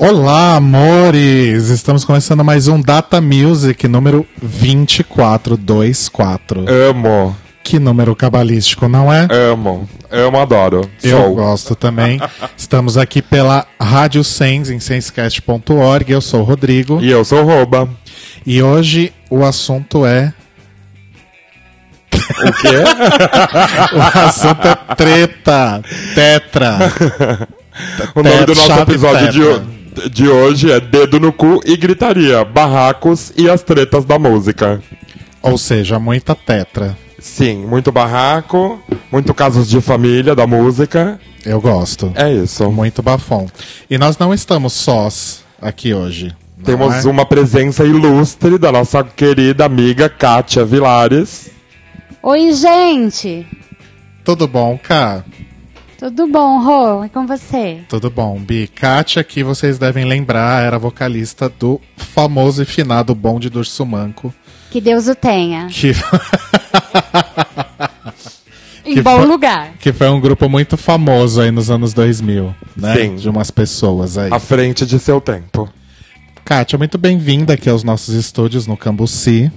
Olá, 0.00 0.54
amores! 0.56 1.70
Estamos 1.70 2.04
começando 2.04 2.44
mais 2.44 2.68
um 2.68 2.80
Data 2.80 3.20
Music 3.20 3.88
número 3.88 4.24
2424. 4.40 6.64
Amo, 6.88 7.36
Que 7.64 7.78
número 7.80 8.14
cabalístico, 8.14 8.86
não 8.88 9.12
é? 9.12 9.26
amo, 9.50 9.88
amo, 10.10 10.38
adoro. 10.38 10.88
Eu 11.02 11.18
Sou. 11.22 11.34
gosto 11.34 11.74
também. 11.74 12.20
Estamos 12.56 12.96
aqui 12.96 13.20
pela 13.20 13.66
Rádio 13.80 14.22
Sens 14.22 14.70
em 14.70 14.78
sensecast.org. 14.78 16.12
Eu 16.12 16.20
sou 16.20 16.40
o 16.40 16.44
Rodrigo 16.44 17.00
E 17.02 17.10
eu 17.10 17.24
sou 17.24 17.42
Rouba. 17.44 17.88
e 18.46 18.62
hoje 18.62 19.12
o 19.28 19.44
assunto 19.44 20.06
é. 20.06 20.32
O 22.14 22.52
quê? 22.60 22.68
O 23.94 24.00
assunto 24.20 24.68
é 24.68 24.74
treta, 24.94 25.82
tetra. 26.14 26.78
o 28.14 28.22
nome 28.22 28.44
do 28.46 28.54
nosso 28.54 28.80
episódio 28.80 29.32
de, 29.32 29.40
tetra. 29.40 29.77
De 30.10 30.28
hoje 30.28 30.70
é 30.70 30.80
Dedo 30.80 31.18
no 31.18 31.32
Cu 31.32 31.60
e 31.64 31.76
Gritaria, 31.76 32.44
Barracos 32.44 33.32
e 33.36 33.48
as 33.48 33.62
Tretas 33.62 34.04
da 34.04 34.18
Música. 34.18 34.82
Ou 35.42 35.56
seja, 35.56 35.98
muita 35.98 36.34
tetra. 36.34 36.96
Sim, 37.18 37.66
muito 37.66 37.90
barraco, 37.90 38.80
muito 39.10 39.34
casos 39.34 39.68
de 39.68 39.80
família 39.80 40.34
da 40.34 40.46
música. 40.46 41.18
Eu 41.44 41.60
gosto. 41.60 42.12
É 42.14 42.32
isso. 42.32 42.70
Muito 42.70 43.02
bafom. 43.02 43.48
E 43.88 43.98
nós 43.98 44.18
não 44.18 44.32
estamos 44.32 44.72
sós 44.72 45.44
aqui 45.60 45.94
hoje. 45.94 46.34
Temos 46.64 47.04
é? 47.04 47.08
uma 47.08 47.24
presença 47.24 47.84
ilustre 47.84 48.58
da 48.58 48.70
nossa 48.70 49.02
querida 49.04 49.64
amiga 49.64 50.08
Kátia 50.08 50.64
Vilares. 50.64 51.50
Oi, 52.22 52.52
gente! 52.52 53.46
Tudo 54.24 54.46
bom, 54.48 54.76
Cá? 54.76 55.24
Tudo 55.98 56.28
bom, 56.28 56.62
Rô? 56.62 57.04
E 57.04 57.08
com 57.08 57.26
você? 57.26 57.80
Tudo 57.88 58.08
bom, 58.08 58.38
Bi. 58.38 58.68
Kátia, 58.68 59.24
que 59.24 59.42
vocês 59.42 59.78
devem 59.78 60.04
lembrar, 60.04 60.62
era 60.62 60.78
vocalista 60.78 61.48
do 61.48 61.80
famoso 61.96 62.62
e 62.62 62.64
finado 62.64 63.14
Bonde 63.16 63.50
do 63.50 63.58
Urso 63.58 63.84
Manco. 63.84 64.32
Que 64.70 64.80
Deus 64.80 65.08
o 65.08 65.14
tenha. 65.16 65.66
Que, 65.66 65.92
Em 68.84 69.02
bom 69.02 69.16
foi- 69.18 69.26
lugar. 69.26 69.72
que 69.80 69.92
foi 69.92 70.08
um 70.08 70.20
grupo 70.20 70.48
muito 70.48 70.76
famoso 70.76 71.40
aí 71.40 71.50
nos 71.50 71.68
anos 71.70 71.92
2000, 71.92 72.54
né? 72.76 72.94
Sim. 72.94 73.16
De 73.16 73.28
umas 73.28 73.50
pessoas 73.50 74.16
aí. 74.16 74.32
À 74.32 74.38
frente 74.38 74.86
de 74.86 74.98
seu 75.00 75.20
tempo. 75.20 75.68
Kátia, 76.44 76.78
muito 76.78 76.96
bem-vinda 76.96 77.54
aqui 77.54 77.68
aos 77.68 77.82
nossos 77.82 78.14
estúdios 78.14 78.66
no 78.66 78.76
Cambuci. 78.76 79.50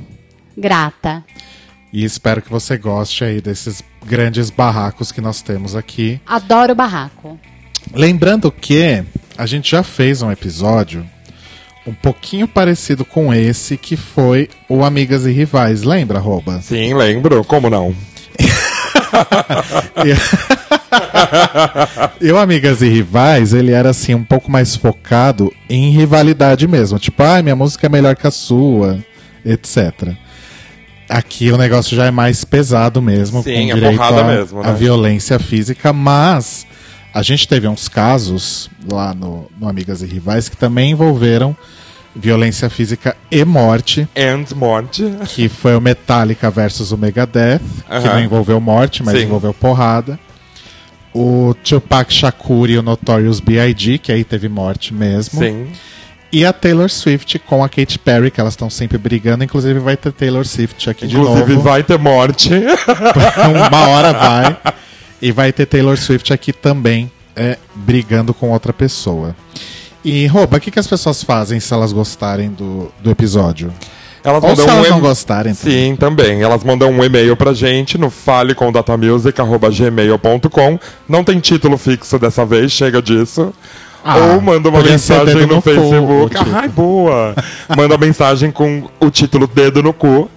Grata. 0.58 1.24
E 1.94 2.06
espero 2.06 2.42
que 2.42 2.50
você 2.50 2.78
goste 2.78 3.24
aí 3.24 3.42
desses 3.42 3.84
grandes 4.06 4.50
barracos 4.50 5.12
que 5.12 5.20
nós 5.20 5.42
temos 5.42 5.76
aqui. 5.76 6.22
Adoro 6.26 6.74
barraco. 6.74 7.40
Lembrando 7.94 8.52
que 8.52 9.04
a 9.38 9.46
gente 9.46 9.72
já 9.72 9.84
fez 9.84 10.22
um 10.22 10.32
episódio 10.32 11.06
um 11.86 11.94
pouquinho 11.94 12.48
parecido 12.48 13.04
com 13.04 13.34
esse, 13.34 13.76
que 13.76 13.98
foi 13.98 14.50
o 14.70 14.84
Amigas 14.84 15.26
e 15.26 15.32
Rivais. 15.32 15.84
Lembra, 15.84 16.20
Roba? 16.20 16.62
Sim, 16.62 16.94
lembro. 16.94 17.44
Como 17.44 17.70
não? 17.70 17.94
E 22.20 22.32
o 22.32 22.38
Amigas 22.38 22.82
e 22.82 22.90
Rivais, 22.90 23.54
ele 23.54 23.72
era 23.72 23.90
assim, 23.90 24.14
um 24.14 24.24
pouco 24.24 24.52
mais 24.52 24.76
focado 24.76 25.52
em 25.70 25.92
rivalidade 25.92 26.68
mesmo. 26.68 27.00
Tipo, 27.00 27.24
ah, 27.24 27.42
minha 27.42 27.56
música 27.56 27.88
é 27.88 27.90
melhor 27.90 28.16
que 28.16 28.28
a 28.28 28.32
sua, 28.32 29.00
etc. 29.46 30.14
Aqui 31.12 31.52
o 31.52 31.58
negócio 31.58 31.96
já 31.96 32.06
é 32.06 32.12
mais 32.12 32.44
pesado 32.44 33.02
mesmo, 33.02 33.44
Sim, 33.44 33.54
com 33.54 33.72
é 33.72 33.74
direito 33.74 33.98
porrada 33.98 34.22
à, 34.22 34.24
mesmo, 34.24 34.62
né? 34.64 34.70
à 34.70 34.72
violência 34.74 35.38
física, 35.40 35.92
mas 35.92 36.66
a 37.14 37.22
gente 37.22 37.48
teve 37.48 37.68
uns 37.68 37.88
casos 37.90 38.70
lá 38.90 39.14
no, 39.14 39.48
no 39.60 39.68
Amigas 39.68 40.02
e 40.02 40.06
Rivais 40.06 40.48
que 40.48 40.56
também 40.56 40.92
envolveram 40.92 41.56
violência 42.16 42.70
física 42.70 43.16
e 43.30 43.44
morte, 43.46 44.08
And 44.18 44.46
morte. 44.56 45.04
que 45.34 45.48
foi 45.50 45.76
o 45.76 45.82
Metallica 45.82 46.50
versus 46.50 46.92
o 46.92 46.98
Megadeth, 46.98 47.60
que 47.88 47.94
Aham. 47.94 48.14
não 48.14 48.20
envolveu 48.22 48.60
morte, 48.60 49.04
mas 49.04 49.18
Sim. 49.18 49.24
envolveu 49.26 49.54
porrada. 49.54 50.20
O 51.14 51.54
Tupac 51.64 52.12
Shakur 52.14 52.70
e 52.70 52.78
o 52.78 52.82
Notorious 52.82 53.40
B.I.G., 53.42 53.98
que 53.98 54.12
aí 54.14 54.24
teve 54.24 54.48
morte 54.48 54.94
mesmo. 54.94 55.40
Sim. 55.40 55.68
E 56.32 56.46
a 56.46 56.54
Taylor 56.54 56.90
Swift 56.90 57.38
com 57.40 57.64
a 57.64 57.68
Katy 57.68 58.00
Perry, 58.00 58.32
que 58.32 58.40
elas 58.40 58.54
estão 58.54 58.70
sempre 58.70 58.98
brigando. 58.98 59.44
Inclusive 59.44 59.80
vai 59.80 59.98
ter 59.98 60.14
Taylor 60.14 60.46
Swift 60.46 60.90
aqui 60.90 61.06
Inclusive 61.06 61.46
de 61.46 61.52
novo. 61.54 61.62
vai 61.62 61.84
ter 61.84 62.00
morte. 62.00 62.52
Uma 63.70 63.88
hora 63.90 64.14
vai. 64.14 64.58
E 65.22 65.32
vai 65.32 65.52
ter 65.52 65.66
Taylor 65.66 65.98
Swift 65.98 66.32
aqui 66.32 66.54
também, 66.54 67.12
é, 67.36 67.58
brigando 67.76 68.34
com 68.34 68.50
outra 68.50 68.72
pessoa. 68.72 69.36
E, 70.04 70.26
Rouba, 70.28 70.58
o 70.58 70.60
que, 70.60 70.72
que 70.72 70.80
as 70.80 70.88
pessoas 70.88 71.24
fazem 71.24 71.60
se 71.60 71.72
elas 71.74 71.94
gostarem 71.94 72.50
do, 72.50 72.92
do 73.04 73.12
episódio? 73.12 73.72
Elas 74.24 74.44
Ou 74.44 74.56
se 74.56 74.62
mandam 74.62 74.76
elas 74.78 74.88
um 74.88 74.92
não 74.92 75.00
gostarem. 75.00 75.54
Sim, 75.54 75.96
também. 76.00 76.42
Elas 76.42 76.64
mandam 76.64 76.90
um 76.90 77.04
e-mail 77.04 77.36
pra 77.36 77.54
gente 77.54 77.98
no 77.98 78.10
falecomdatamusic.gmail.com. 78.10 80.80
Não 81.08 81.24
tem 81.24 81.40
título 81.40 81.78
fixo 81.78 82.18
dessa 82.20 82.46
vez, 82.46 82.72
chega 82.72 83.02
disso. 83.02 83.54
Ah, 84.04 84.18
Ou 84.18 84.42
manda 84.42 84.68
uma 84.70 84.82
mensagem 84.82 85.36
no, 85.42 85.48
no 85.48 85.56
cu, 85.56 85.62
Facebook. 85.62 86.36
título. 86.36 86.56
Ai, 86.58 86.68
boa! 86.68 87.36
manda 87.78 87.98
mensagem 87.98 88.52
com 88.52 88.90
o 89.00 89.10
título 89.12 89.46
Dedo 89.48 89.84
no 89.84 89.94
Cu. 89.94 90.30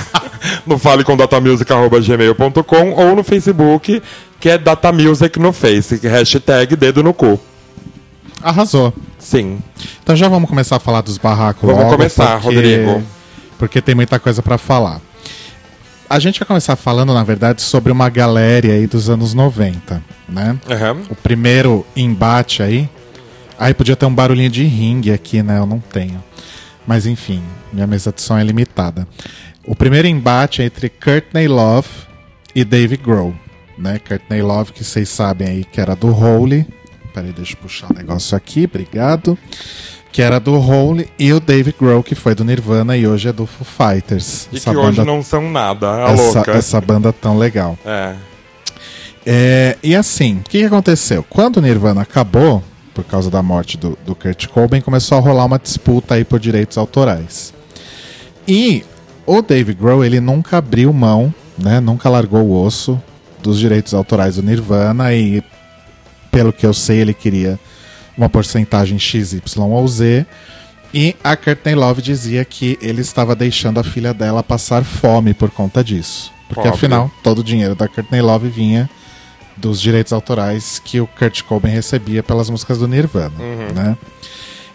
no 0.66 0.78
falecomdatamusic.gmail.com 0.78 2.90
ou 2.92 3.14
no 3.16 3.22
Facebook, 3.22 4.02
que 4.40 4.48
é 4.48 4.56
Datamusic 4.58 5.38
no 5.38 5.52
Face, 5.52 5.96
hashtag 6.06 6.74
Dedo 6.76 7.02
no 7.02 7.12
Cu. 7.12 7.38
Arrasou. 8.42 8.92
Sim. 9.18 9.58
Então 10.02 10.16
já 10.16 10.28
vamos 10.28 10.48
começar 10.48 10.76
a 10.76 10.80
falar 10.80 11.00
dos 11.02 11.18
barracos 11.18 11.62
Vamos 11.62 11.84
logo, 11.84 11.96
começar, 11.96 12.40
porque- 12.40 12.56
Rodrigo. 12.56 13.02
Porque 13.58 13.80
tem 13.80 13.94
muita 13.94 14.18
coisa 14.18 14.42
pra 14.42 14.58
falar. 14.58 15.00
A 16.10 16.18
gente 16.18 16.40
vai 16.40 16.46
começar 16.46 16.74
falando, 16.76 17.14
na 17.14 17.22
verdade, 17.22 17.62
sobre 17.62 17.92
uma 17.92 18.08
galera 18.08 18.66
aí 18.72 18.86
dos 18.86 19.08
anos 19.08 19.32
90, 19.32 20.02
né? 20.28 20.56
Aham. 20.68 20.96
O 21.08 21.14
primeiro 21.14 21.86
embate 21.94 22.62
aí. 22.62 22.88
Aí 23.62 23.72
podia 23.72 23.94
ter 23.94 24.06
um 24.06 24.14
barulhinho 24.14 24.50
de 24.50 24.64
ringue 24.64 25.12
aqui, 25.12 25.40
né? 25.40 25.56
Eu 25.56 25.66
não 25.66 25.78
tenho. 25.78 26.20
Mas 26.84 27.06
enfim, 27.06 27.40
minha 27.72 27.86
mesa 27.86 28.10
de 28.10 28.20
som 28.20 28.36
é 28.36 28.42
limitada. 28.42 29.06
O 29.64 29.76
primeiro 29.76 30.08
embate 30.08 30.62
é 30.62 30.64
entre 30.64 30.88
Courtney 30.88 31.46
Love 31.46 31.88
e 32.56 32.64
Dave 32.64 32.96
Grohl, 32.96 33.32
né? 33.78 34.00
Courtney 34.00 34.42
Love, 34.42 34.72
que 34.72 34.82
vocês 34.82 35.08
sabem 35.08 35.46
aí 35.46 35.64
que 35.64 35.80
era 35.80 35.94
do 35.94 36.08
Holy. 36.08 36.66
Peraí, 37.14 37.30
deixa 37.32 37.52
eu 37.52 37.58
puxar 37.58 37.92
o 37.92 37.94
negócio 37.94 38.36
aqui, 38.36 38.64
obrigado. 38.64 39.38
Que 40.10 40.22
era 40.22 40.40
do 40.40 40.54
Holy 40.54 41.08
e 41.16 41.32
o 41.32 41.38
Dave 41.38 41.72
Grohl, 41.78 42.02
que 42.02 42.16
foi 42.16 42.34
do 42.34 42.44
Nirvana 42.44 42.96
e 42.96 43.06
hoje 43.06 43.28
é 43.28 43.32
do 43.32 43.46
Foo 43.46 43.64
Fighters. 43.64 44.48
E 44.52 44.58
que 44.58 44.70
hoje 44.70 45.04
não 45.04 45.22
são 45.22 45.48
nada, 45.48 46.04
a 46.04 46.10
essa, 46.10 46.38
louca. 46.38 46.50
essa 46.50 46.80
banda 46.80 47.12
tão 47.12 47.38
legal. 47.38 47.78
É. 47.86 48.16
É, 49.24 49.78
e 49.84 49.94
assim, 49.94 50.38
o 50.38 50.48
que 50.48 50.64
aconteceu? 50.64 51.24
Quando 51.30 51.58
o 51.58 51.60
Nirvana 51.60 52.02
acabou, 52.02 52.60
por 52.94 53.04
causa 53.04 53.30
da 53.30 53.42
morte 53.42 53.76
do, 53.76 53.98
do 54.04 54.14
Kurt 54.14 54.46
Cobain, 54.48 54.80
começou 54.80 55.18
a 55.18 55.20
rolar 55.20 55.44
uma 55.44 55.58
disputa 55.58 56.14
aí 56.14 56.24
por 56.24 56.38
direitos 56.38 56.76
autorais. 56.76 57.52
E 58.46 58.84
o 59.26 59.40
Dave 59.40 59.72
Grohl, 59.72 60.04
ele 60.04 60.20
nunca 60.20 60.58
abriu 60.58 60.92
mão, 60.92 61.32
né, 61.58 61.80
nunca 61.80 62.08
largou 62.08 62.42
o 62.42 62.62
osso 62.62 63.00
dos 63.42 63.58
direitos 63.58 63.94
autorais 63.94 64.36
do 64.36 64.42
Nirvana 64.42 65.12
e, 65.14 65.42
pelo 66.30 66.52
que 66.52 66.66
eu 66.66 66.72
sei, 66.72 67.00
ele 67.00 67.14
queria 67.14 67.58
uma 68.16 68.28
porcentagem 68.28 68.98
XY 68.98 69.42
ou 69.56 69.88
Z. 69.88 70.26
E 70.94 71.16
a 71.24 71.36
Courtney 71.36 71.74
Love 71.74 72.02
dizia 72.02 72.44
que 72.44 72.78
ele 72.82 73.00
estava 73.00 73.34
deixando 73.34 73.80
a 73.80 73.84
filha 73.84 74.12
dela 74.12 74.42
passar 74.42 74.84
fome 74.84 75.32
por 75.32 75.50
conta 75.50 75.82
disso. 75.82 76.30
Porque 76.48 76.62
Pobre. 76.62 76.76
afinal, 76.76 77.10
todo 77.22 77.38
o 77.38 77.44
dinheiro 77.44 77.74
da 77.74 77.88
Courtney 77.88 78.20
Love 78.20 78.48
vinha 78.48 78.90
dos 79.56 79.80
direitos 79.80 80.12
autorais 80.12 80.80
que 80.84 81.00
o 81.00 81.06
Kurt 81.06 81.42
Cobain 81.42 81.72
recebia 81.72 82.22
pelas 82.22 82.48
músicas 82.50 82.78
do 82.78 82.88
Nirvana, 82.88 83.32
né? 83.74 83.96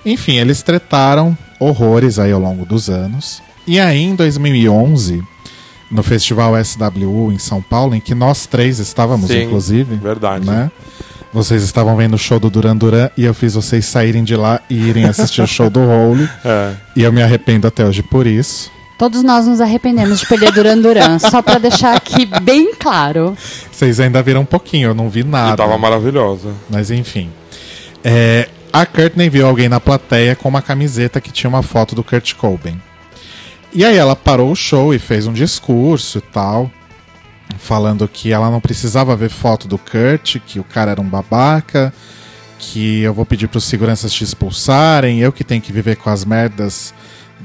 Enfim, 0.05 0.37
eles 0.37 0.61
tretaram 0.61 1.37
horrores 1.59 2.19
aí 2.19 2.31
ao 2.31 2.39
longo 2.39 2.65
dos 2.65 2.89
anos. 2.89 3.41
E 3.65 3.79
aí, 3.79 4.01
em 4.01 4.15
2011, 4.15 5.21
no 5.91 6.01
Festival 6.03 6.53
SWU 6.63 7.31
em 7.31 7.39
São 7.39 7.61
Paulo, 7.61 7.95
em 7.95 7.99
que 7.99 8.15
nós 8.15 8.45
três 8.45 8.79
estávamos, 8.79 9.29
Sim, 9.29 9.43
inclusive, 9.43 9.95
verdade. 9.95 10.45
né? 10.45 10.71
Vocês 11.33 11.61
estavam 11.63 11.95
vendo 11.97 12.13
o 12.13 12.17
show 12.17 12.39
do 12.39 12.49
Duran 12.49 12.75
Duran 12.75 13.09
e 13.17 13.25
eu 13.25 13.33
fiz 13.33 13.53
vocês 13.53 13.85
saírem 13.85 14.23
de 14.23 14.35
lá 14.35 14.61
e 14.69 14.75
irem 14.75 15.05
assistir 15.05 15.41
o 15.41 15.47
show 15.47 15.69
do 15.69 15.81
Hole. 15.81 16.27
É. 16.45 16.73
E 16.95 17.03
eu 17.03 17.11
me 17.11 17.21
arrependo 17.21 17.67
até 17.67 17.85
hoje 17.85 18.01
por 18.01 18.25
isso. 18.25 18.71
Todos 18.97 19.21
nós 19.21 19.45
nos 19.45 19.61
arrependemos 19.61 20.19
de 20.19 20.25
perder 20.25 20.51
Duran 20.51 20.79
Duran, 20.79 21.19
só 21.19 21.41
pra 21.41 21.59
deixar 21.59 21.95
aqui 21.95 22.25
bem 22.41 22.73
claro. 22.73 23.37
Vocês 23.71 23.99
ainda 23.99 24.23
viram 24.23 24.41
um 24.41 24.45
pouquinho, 24.45 24.89
eu 24.89 24.95
não 24.95 25.07
vi 25.09 25.19
E 25.19 25.23
nada. 25.23 25.55
tava 25.57 25.77
maravilhosa. 25.77 26.49
Mas 26.69 26.89
enfim. 26.89 27.29
É, 28.03 28.49
a 28.73 28.85
Courtney 28.85 29.29
viu 29.29 29.45
alguém 29.47 29.69
na 29.69 29.79
plateia 29.79 30.35
com 30.35 30.49
uma 30.49 30.61
camiseta 30.61 31.21
que 31.21 31.31
tinha 31.31 31.49
uma 31.49 31.61
foto 31.61 31.93
do 31.93 32.03
Kurt 32.03 32.33
Cobain. 32.35 32.81
E 33.73 33.85
aí 33.85 33.97
ela 33.97 34.15
parou 34.15 34.51
o 34.51 34.55
show 34.55 34.93
e 34.93 34.99
fez 34.99 35.27
um 35.27 35.33
discurso 35.33 36.17
e 36.17 36.21
tal, 36.21 36.71
falando 37.59 38.07
que 38.07 38.31
ela 38.31 38.49
não 38.49 38.59
precisava 38.61 39.15
ver 39.15 39.29
foto 39.29 39.67
do 39.67 39.77
Kurt, 39.77 40.37
que 40.45 40.59
o 40.59 40.63
cara 40.63 40.91
era 40.91 41.01
um 41.01 41.07
babaca, 41.07 41.93
que 42.57 43.01
eu 43.01 43.13
vou 43.13 43.25
pedir 43.25 43.47
para 43.47 43.57
os 43.59 43.65
seguranças 43.65 44.11
te 44.11 44.23
expulsarem, 44.23 45.19
eu 45.19 45.31
que 45.31 45.43
tenho 45.43 45.61
que 45.61 45.71
viver 45.71 45.97
com 45.97 46.09
as 46.09 46.25
merdas 46.25 46.93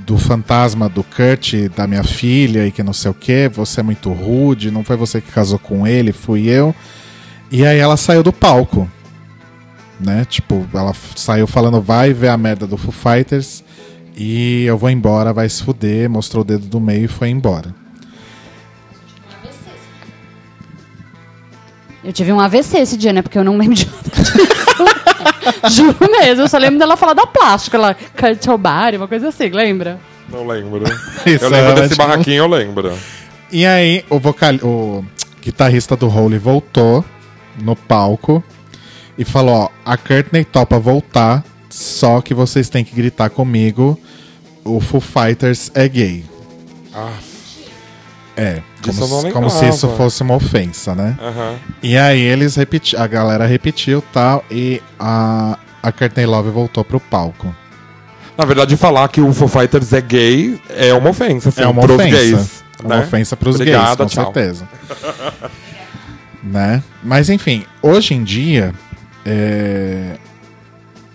do 0.04 0.18
fantasma 0.18 0.88
do 0.88 1.02
Kurt, 1.02 1.54
da 1.74 1.86
minha 1.86 2.02
filha 2.02 2.66
e 2.66 2.72
que 2.72 2.82
não 2.82 2.92
sei 2.92 3.10
o 3.10 3.14
que, 3.14 3.48
você 3.48 3.80
é 3.80 3.82
muito 3.82 4.12
rude, 4.12 4.70
não 4.70 4.84
foi 4.84 4.96
você 4.96 5.20
que 5.20 5.30
casou 5.30 5.58
com 5.58 5.86
ele, 5.86 6.12
fui 6.12 6.48
eu. 6.48 6.74
E 7.50 7.64
aí 7.66 7.78
ela 7.78 7.96
saiu 7.96 8.22
do 8.22 8.32
palco. 8.32 8.90
Né? 10.00 10.24
Tipo, 10.24 10.66
ela 10.74 10.92
saiu 11.14 11.46
falando, 11.46 11.80
vai 11.80 12.12
ver 12.12 12.28
a 12.28 12.36
merda 12.36 12.66
do 12.66 12.76
Foo 12.76 12.92
Fighters 12.92 13.62
e 14.16 14.64
eu 14.64 14.76
vou 14.76 14.90
embora, 14.90 15.32
vai 15.32 15.48
se 15.48 15.62
fuder, 15.62 16.10
mostrou 16.10 16.42
o 16.42 16.44
dedo 16.44 16.66
do 16.66 16.80
meio 16.80 17.04
e 17.04 17.08
foi 17.08 17.28
embora. 17.28 17.74
Eu 22.04 22.12
tive 22.12 22.32
um 22.32 22.40
AVC 22.40 22.78
esse 22.78 22.96
dia, 22.96 23.12
né? 23.12 23.22
Porque 23.22 23.38
eu 23.38 23.44
não 23.44 23.56
lembro 23.56 23.76
de 23.76 23.86
nada. 23.86 24.51
Juro 25.70 26.10
mesmo, 26.10 26.42
eu 26.44 26.48
só 26.48 26.58
lembro 26.58 26.78
dela 26.78 26.96
falar 26.96 27.14
da 27.14 27.26
plástica 27.26 27.78
lá, 27.78 27.94
Kurt 27.94 28.44
Cobain, 28.44 28.96
uma 28.96 29.08
coisa 29.08 29.28
assim, 29.28 29.48
lembra? 29.48 29.98
Não 30.28 30.46
lembro. 30.46 30.84
Isso, 31.26 31.44
eu 31.44 31.50
lembro 31.50 31.72
ela, 31.72 31.80
desse 31.80 31.94
barraquinho, 31.96 32.38
eu 32.38 32.48
lembro. 32.48 32.92
E 33.50 33.66
aí 33.66 34.04
o 34.08 34.18
vocal, 34.18 34.54
o 34.62 35.04
guitarrista 35.42 35.96
do 35.96 36.08
Hole 36.08 36.38
voltou 36.38 37.04
no 37.60 37.76
palco 37.76 38.42
e 39.18 39.24
falou, 39.24 39.54
ó, 39.54 39.68
a 39.84 39.96
Courtney 39.96 40.44
topa 40.44 40.78
voltar, 40.78 41.44
só 41.68 42.20
que 42.20 42.32
vocês 42.32 42.68
têm 42.68 42.84
que 42.84 42.94
gritar 42.94 43.28
comigo, 43.30 43.98
o 44.64 44.80
Foo 44.80 45.00
Fighters 45.00 45.70
é 45.74 45.88
gay. 45.88 46.24
Ah, 46.94 47.12
É, 48.36 48.62
como, 48.90 49.20
se- 49.22 49.30
como 49.32 49.50
se 49.50 49.68
isso 49.68 49.88
fosse 49.90 50.22
uma 50.22 50.34
ofensa, 50.34 50.94
né? 50.94 51.16
aham. 51.20 51.54
E 51.82 51.96
aí 51.96 52.20
eles 52.20 52.56
repeti 52.56 52.96
a 52.96 53.06
galera 53.06 53.46
repetiu 53.46 54.02
tal 54.12 54.44
e 54.50 54.82
a, 54.98 55.58
a 55.82 55.92
Courtney 55.92 56.26
Love 56.26 56.50
voltou 56.50 56.84
pro 56.84 56.98
palco. 56.98 57.54
Na 58.36 58.44
verdade, 58.46 58.76
falar 58.76 59.08
que 59.08 59.20
o 59.20 59.32
Foo 59.32 59.46
Fighters 59.46 59.92
é 59.92 60.00
gay 60.00 60.60
é 60.70 60.92
uma 60.94 61.10
ofensa, 61.10 61.50
assim, 61.50 61.62
é 61.62 61.66
uma 61.66 61.82
pros 61.82 61.96
ofensa. 61.96 62.16
gays. 62.16 62.64
É 62.82 62.86
uma 62.86 62.96
né? 62.96 63.02
ofensa 63.04 63.36
pros 63.36 63.54
Obrigada, 63.56 63.84
gays, 63.86 63.96
com 63.96 64.06
tchau. 64.06 64.24
certeza. 64.24 64.68
né? 66.42 66.82
Mas 67.02 67.28
enfim, 67.30 67.64
hoje 67.82 68.14
em 68.14 68.24
dia 68.24 68.74
é, 69.24 70.16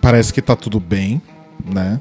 parece 0.00 0.32
que 0.32 0.40
tá 0.40 0.56
tudo 0.56 0.80
bem, 0.80 1.20
né? 1.64 2.00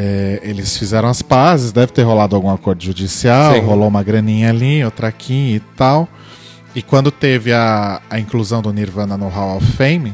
É, 0.00 0.38
eles 0.44 0.76
fizeram 0.76 1.08
as 1.08 1.22
pazes, 1.22 1.72
deve 1.72 1.90
ter 1.92 2.02
rolado 2.02 2.36
algum 2.36 2.50
acordo 2.50 2.84
judicial, 2.84 3.54
Sim. 3.54 3.60
rolou 3.62 3.88
uma 3.88 4.02
graninha 4.04 4.48
ali, 4.50 4.84
outra 4.84 5.08
aqui 5.08 5.56
e 5.56 5.60
tal. 5.76 6.08
E 6.72 6.80
quando 6.82 7.10
teve 7.10 7.52
a, 7.52 8.00
a 8.08 8.20
inclusão 8.20 8.62
do 8.62 8.72
Nirvana 8.72 9.16
no 9.16 9.26
Hall 9.28 9.56
of 9.56 9.66
Fame, 9.72 10.12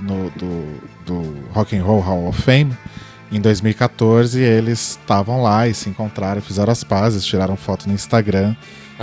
no, 0.00 0.30
do, 0.30 0.64
do 1.04 1.34
Rock 1.52 1.76
and 1.76 1.82
Roll 1.82 2.00
Hall 2.00 2.28
of 2.28 2.40
Fame, 2.40 2.72
em 3.30 3.38
2014 3.38 4.40
eles 4.40 4.98
estavam 5.00 5.42
lá 5.42 5.68
e 5.68 5.74
se 5.74 5.90
encontraram, 5.90 6.40
fizeram 6.40 6.72
as 6.72 6.82
pazes, 6.82 7.22
tiraram 7.24 7.56
foto 7.56 7.86
no 7.88 7.92
Instagram 7.94 8.54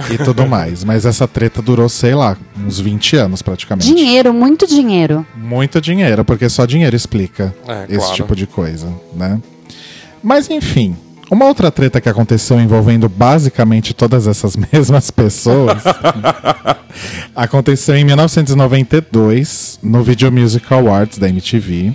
e 0.10 0.18
tudo 0.18 0.46
mais. 0.50 0.84
Mas 0.84 1.06
essa 1.06 1.28
treta 1.28 1.62
durou, 1.62 1.88
sei 1.90 2.16
lá, 2.16 2.36
uns 2.66 2.80
20 2.80 3.18
anos 3.18 3.44
praticamente. 3.44 3.86
Dinheiro, 3.94 4.34
muito 4.34 4.66
dinheiro. 4.66 5.24
Muito 5.36 5.80
dinheiro, 5.80 6.26
porque 6.26 6.50
só 6.50 6.66
dinheiro 6.66 6.96
explica 6.96 7.54
É, 7.68 7.84
esse 7.90 7.98
claro. 7.98 8.14
tipo 8.16 8.36
de 8.36 8.48
coisa, 8.48 8.92
né? 9.14 9.40
Mas 10.24 10.50
enfim, 10.50 10.96
uma 11.30 11.46
outra 11.46 11.70
treta 11.70 12.00
que 12.00 12.08
aconteceu 12.08 12.60
envolvendo 12.60 13.10
basicamente 13.10 13.94
todas 13.94 14.26
essas 14.28 14.56
mesmas 14.72 15.12
pessoas 15.12 15.84
aconteceu 17.36 17.96
em 17.96 18.06
1992 18.06 19.80
no 19.84 20.02
Video 20.02 20.32
Music 20.32 20.66
Awards 20.74 21.18
da 21.18 21.28
MTV. 21.28 21.94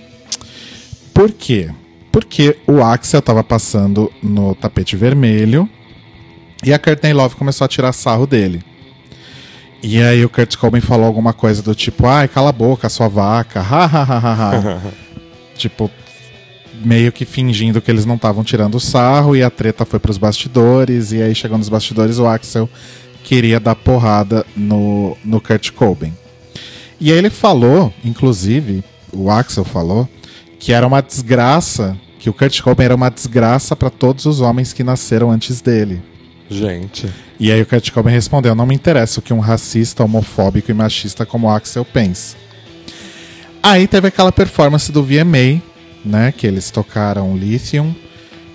Por 1.15 1.31
quê? 1.33 1.71
Porque 2.13 2.59
o 2.67 2.83
Axel 2.83 3.23
tava 3.23 3.43
passando 3.43 4.13
no 4.23 4.55
tapete 4.55 4.97
vermelho 4.97 5.69
e 6.65 6.75
a 6.75 6.79
Courtney 6.79 7.13
Love 7.13 7.37
começou 7.37 7.65
a 7.65 7.69
tirar 7.69 7.93
sarro 7.93 8.27
dele. 8.27 8.63
E 9.83 10.03
aí 10.03 10.25
o 10.25 10.29
Kurt 10.29 10.57
Cobain 10.57 10.81
falou 10.81 11.07
alguma 11.07 11.33
coisa 11.33 11.63
do 11.63 11.75
tipo, 11.75 12.07
ai, 12.07 12.27
cala 12.27 12.51
a 12.51 12.53
boca, 12.53 12.89
sua 12.89 13.09
vaca, 13.09 13.61
ha, 13.61 13.85
ha, 13.85 14.03
ha, 14.03 14.19
ha, 14.19 14.33
ha. 14.35 14.81
tipo, 15.57 15.89
meio 16.85 17.13
que 17.13 17.25
fingindo 17.25 17.81
que 17.81 17.91
eles 17.91 18.05
não 18.05 18.17
estavam 18.17 18.45
tirando 18.45 18.79
sarro 18.79 19.37
e 19.37 19.43
a 19.43 19.51
treta 19.51 19.85
foi 19.85 19.99
pros 19.99 20.19
bastidores 20.19 21.13
e 21.13 21.23
aí 21.23 21.35
chegou 21.35 21.59
nos 21.59 21.69
bastidores 21.69 22.19
o 22.19 22.27
Axel 22.27 22.69
queria 23.25 23.61
dar 23.61 23.75
porrada 23.75 24.47
no, 24.57 25.17
no 25.23 25.41
Kurt 25.41 25.73
Cobain. 25.73 26.15
E 26.99 27.13
aí 27.13 27.19
ele 27.19 27.31
falou, 27.31 27.93
inclusive, 28.03 28.83
o 29.13 29.31
Axel 29.31 29.65
falou, 29.65 30.09
que 30.59 30.73
era 30.73 30.87
uma 30.87 31.03
desgraça, 31.03 31.97
que 32.19 32.31
o 32.31 32.33
Kurt 32.33 32.61
Cobain 32.63 32.87
era 32.87 32.95
uma 32.95 33.11
desgraça 33.11 33.77
para 33.77 33.91
todos 33.91 34.25
os 34.25 34.41
homens 34.41 34.73
que 34.73 34.83
nasceram 34.83 35.31
antes 35.31 35.61
dele. 35.61 36.03
Gente. 36.51 37.07
E 37.39 37.53
aí 37.53 37.61
o 37.61 37.67
Kurt 37.67 37.91
Cobain 37.91 38.15
respondeu: 38.15 38.55
Não 38.55 38.67
me 38.67 38.75
interessa 38.75 39.21
o 39.21 39.23
que 39.23 39.35
um 39.35 39.41
racista, 39.41 40.03
homofóbico 40.03 40.70
e 40.70 40.75
machista 40.75 41.27
como 41.27 41.47
o 41.47 41.51
Axel 41.51 41.85
pensa. 41.85 42.37
Aí 43.63 43.87
teve 43.87 44.08
aquela 44.08 44.32
performance 44.32 44.91
do 44.91 45.03
VMA, 45.03 45.61
né? 46.05 46.32
Que 46.36 46.46
eles 46.46 46.70
tocaram 46.70 47.36
Lithium. 47.36 47.94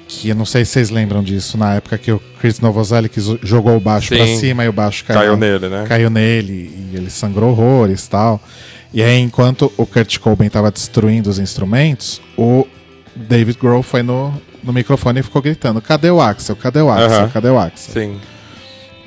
Que 0.07 0.29
eu 0.29 0.35
não 0.35 0.45
sei 0.45 0.63
se 0.65 0.71
vocês 0.73 0.89
lembram 0.89 1.23
disso, 1.23 1.57
na 1.57 1.75
época 1.75 1.97
que 1.97 2.11
o 2.11 2.21
Chris 2.39 2.59
Novoselic 2.59 3.19
jogou 3.41 3.75
o 3.77 3.79
baixo 3.79 4.09
Sim. 4.09 4.17
pra 4.17 4.27
cima 4.27 4.63
e 4.65 4.67
o 4.69 4.73
baixo 4.73 5.03
caiu, 5.05 5.19
Caiu 5.19 5.37
nele, 5.37 5.69
né? 5.69 5.85
caiu 5.87 6.09
nele 6.09 6.91
e 6.91 6.95
ele 6.97 7.09
sangrou 7.09 7.49
horrores 7.51 8.05
e 8.05 8.09
tal. 8.09 8.41
E 8.93 9.01
aí, 9.01 9.17
enquanto 9.19 9.73
o 9.75 9.85
Kurt 9.87 10.19
Cobain 10.19 10.49
tava 10.49 10.69
destruindo 10.69 11.29
os 11.29 11.39
instrumentos, 11.39 12.21
o 12.37 12.67
David 13.15 13.57
Grohl 13.59 13.81
foi 13.81 14.03
no, 14.03 14.31
no 14.63 14.71
microfone 14.71 15.21
e 15.21 15.23
ficou 15.23 15.41
gritando: 15.41 15.81
Cadê 15.81 16.11
o 16.11 16.21
Axel? 16.21 16.55
Cadê 16.55 16.81
o 16.81 16.91
Axel? 16.91 17.11
Aham. 17.11 17.29
Cadê 17.29 17.49
o 17.49 17.57
Axel? 17.57 17.93
Sim. 17.93 18.17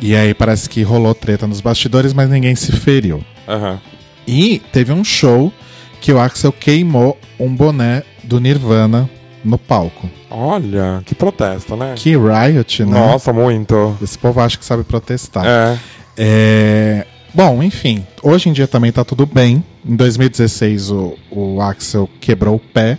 E 0.00 0.16
aí 0.16 0.34
parece 0.34 0.68
que 0.68 0.82
rolou 0.82 1.14
treta 1.14 1.46
nos 1.46 1.60
bastidores, 1.60 2.12
mas 2.12 2.28
ninguém 2.28 2.56
se 2.56 2.72
feriu. 2.72 3.22
Aham. 3.46 3.80
E 4.26 4.60
teve 4.72 4.92
um 4.92 5.04
show 5.04 5.52
que 6.00 6.12
o 6.12 6.18
Axel 6.18 6.52
queimou 6.52 7.16
um 7.38 7.54
boné 7.54 8.02
do 8.26 8.40
Nirvana 8.40 9.08
no 9.44 9.58
palco. 9.58 10.10
Olha, 10.30 11.02
que 11.06 11.14
protesto, 11.14 11.76
né? 11.76 11.94
Que 11.96 12.16
riot, 12.16 12.84
né? 12.84 12.90
Nossa, 12.90 13.32
muito. 13.32 13.96
Esse 14.02 14.18
povo 14.18 14.40
acha 14.40 14.58
que 14.58 14.64
sabe 14.64 14.82
protestar. 14.84 15.44
É. 15.46 15.78
É, 16.18 17.06
Bom, 17.36 17.62
enfim, 17.62 18.06
hoje 18.22 18.48
em 18.48 18.52
dia 18.54 18.66
também 18.66 18.90
tá 18.90 19.04
tudo 19.04 19.26
bem. 19.26 19.62
Em 19.84 19.94
2016 19.94 20.90
o, 20.90 21.18
o 21.30 21.60
Axel 21.60 22.08
quebrou 22.18 22.54
o 22.54 22.58
pé 22.58 22.98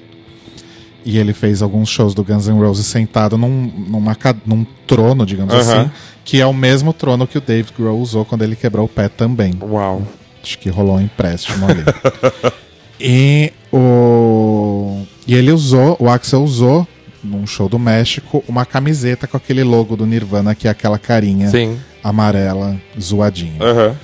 e 1.04 1.18
ele 1.18 1.34
fez 1.34 1.64
alguns 1.64 1.90
shows 1.90 2.14
do 2.14 2.24
Guns 2.24 2.48
N' 2.48 2.60
Roses 2.60 2.86
sentado 2.86 3.36
num, 3.36 3.50
numa 3.50 4.16
num 4.46 4.64
trono, 4.86 5.26
digamos 5.26 5.56
Aham. 5.56 5.62
assim, 5.62 5.92
que 6.24 6.40
é 6.40 6.46
o 6.46 6.54
mesmo 6.54 6.94
trono 6.94 7.26
que 7.26 7.40
o 7.40 7.42
Dave 7.42 7.72
Grohl 7.76 8.00
usou 8.00 8.26
quando 8.26 8.44
ele 8.44 8.56
quebrou 8.56 8.86
o 8.86 8.88
pé 8.88 9.10
também. 9.10 9.56
Uau. 9.60 10.04
Acho 10.44 10.60
que 10.60 10.70
rolou 10.70 10.98
um 10.98 11.02
empréstimo 11.02 11.66
ali. 11.68 11.84
e 13.02 13.52
o 13.74 15.02
e 15.28 15.34
ele 15.36 15.52
usou, 15.52 15.98
o 16.00 16.10
Axel 16.10 16.42
usou 16.44 16.88
num 17.24 17.46
show 17.46 17.68
do 17.68 17.78
México 17.78 18.44
uma 18.48 18.66
camiseta 18.66 19.28
com 19.28 19.36
aquele 19.38 19.64
logo 19.64 19.96
do 19.98 20.06
Nirvana 20.06 20.56
que 20.56 20.68
é 20.68 20.72
aquela 20.72 20.98
carinha 20.98 21.50
Sim. 21.50 21.78
amarela 22.04 22.78
zoadinha. 23.00 23.62
Aham. 23.62 23.96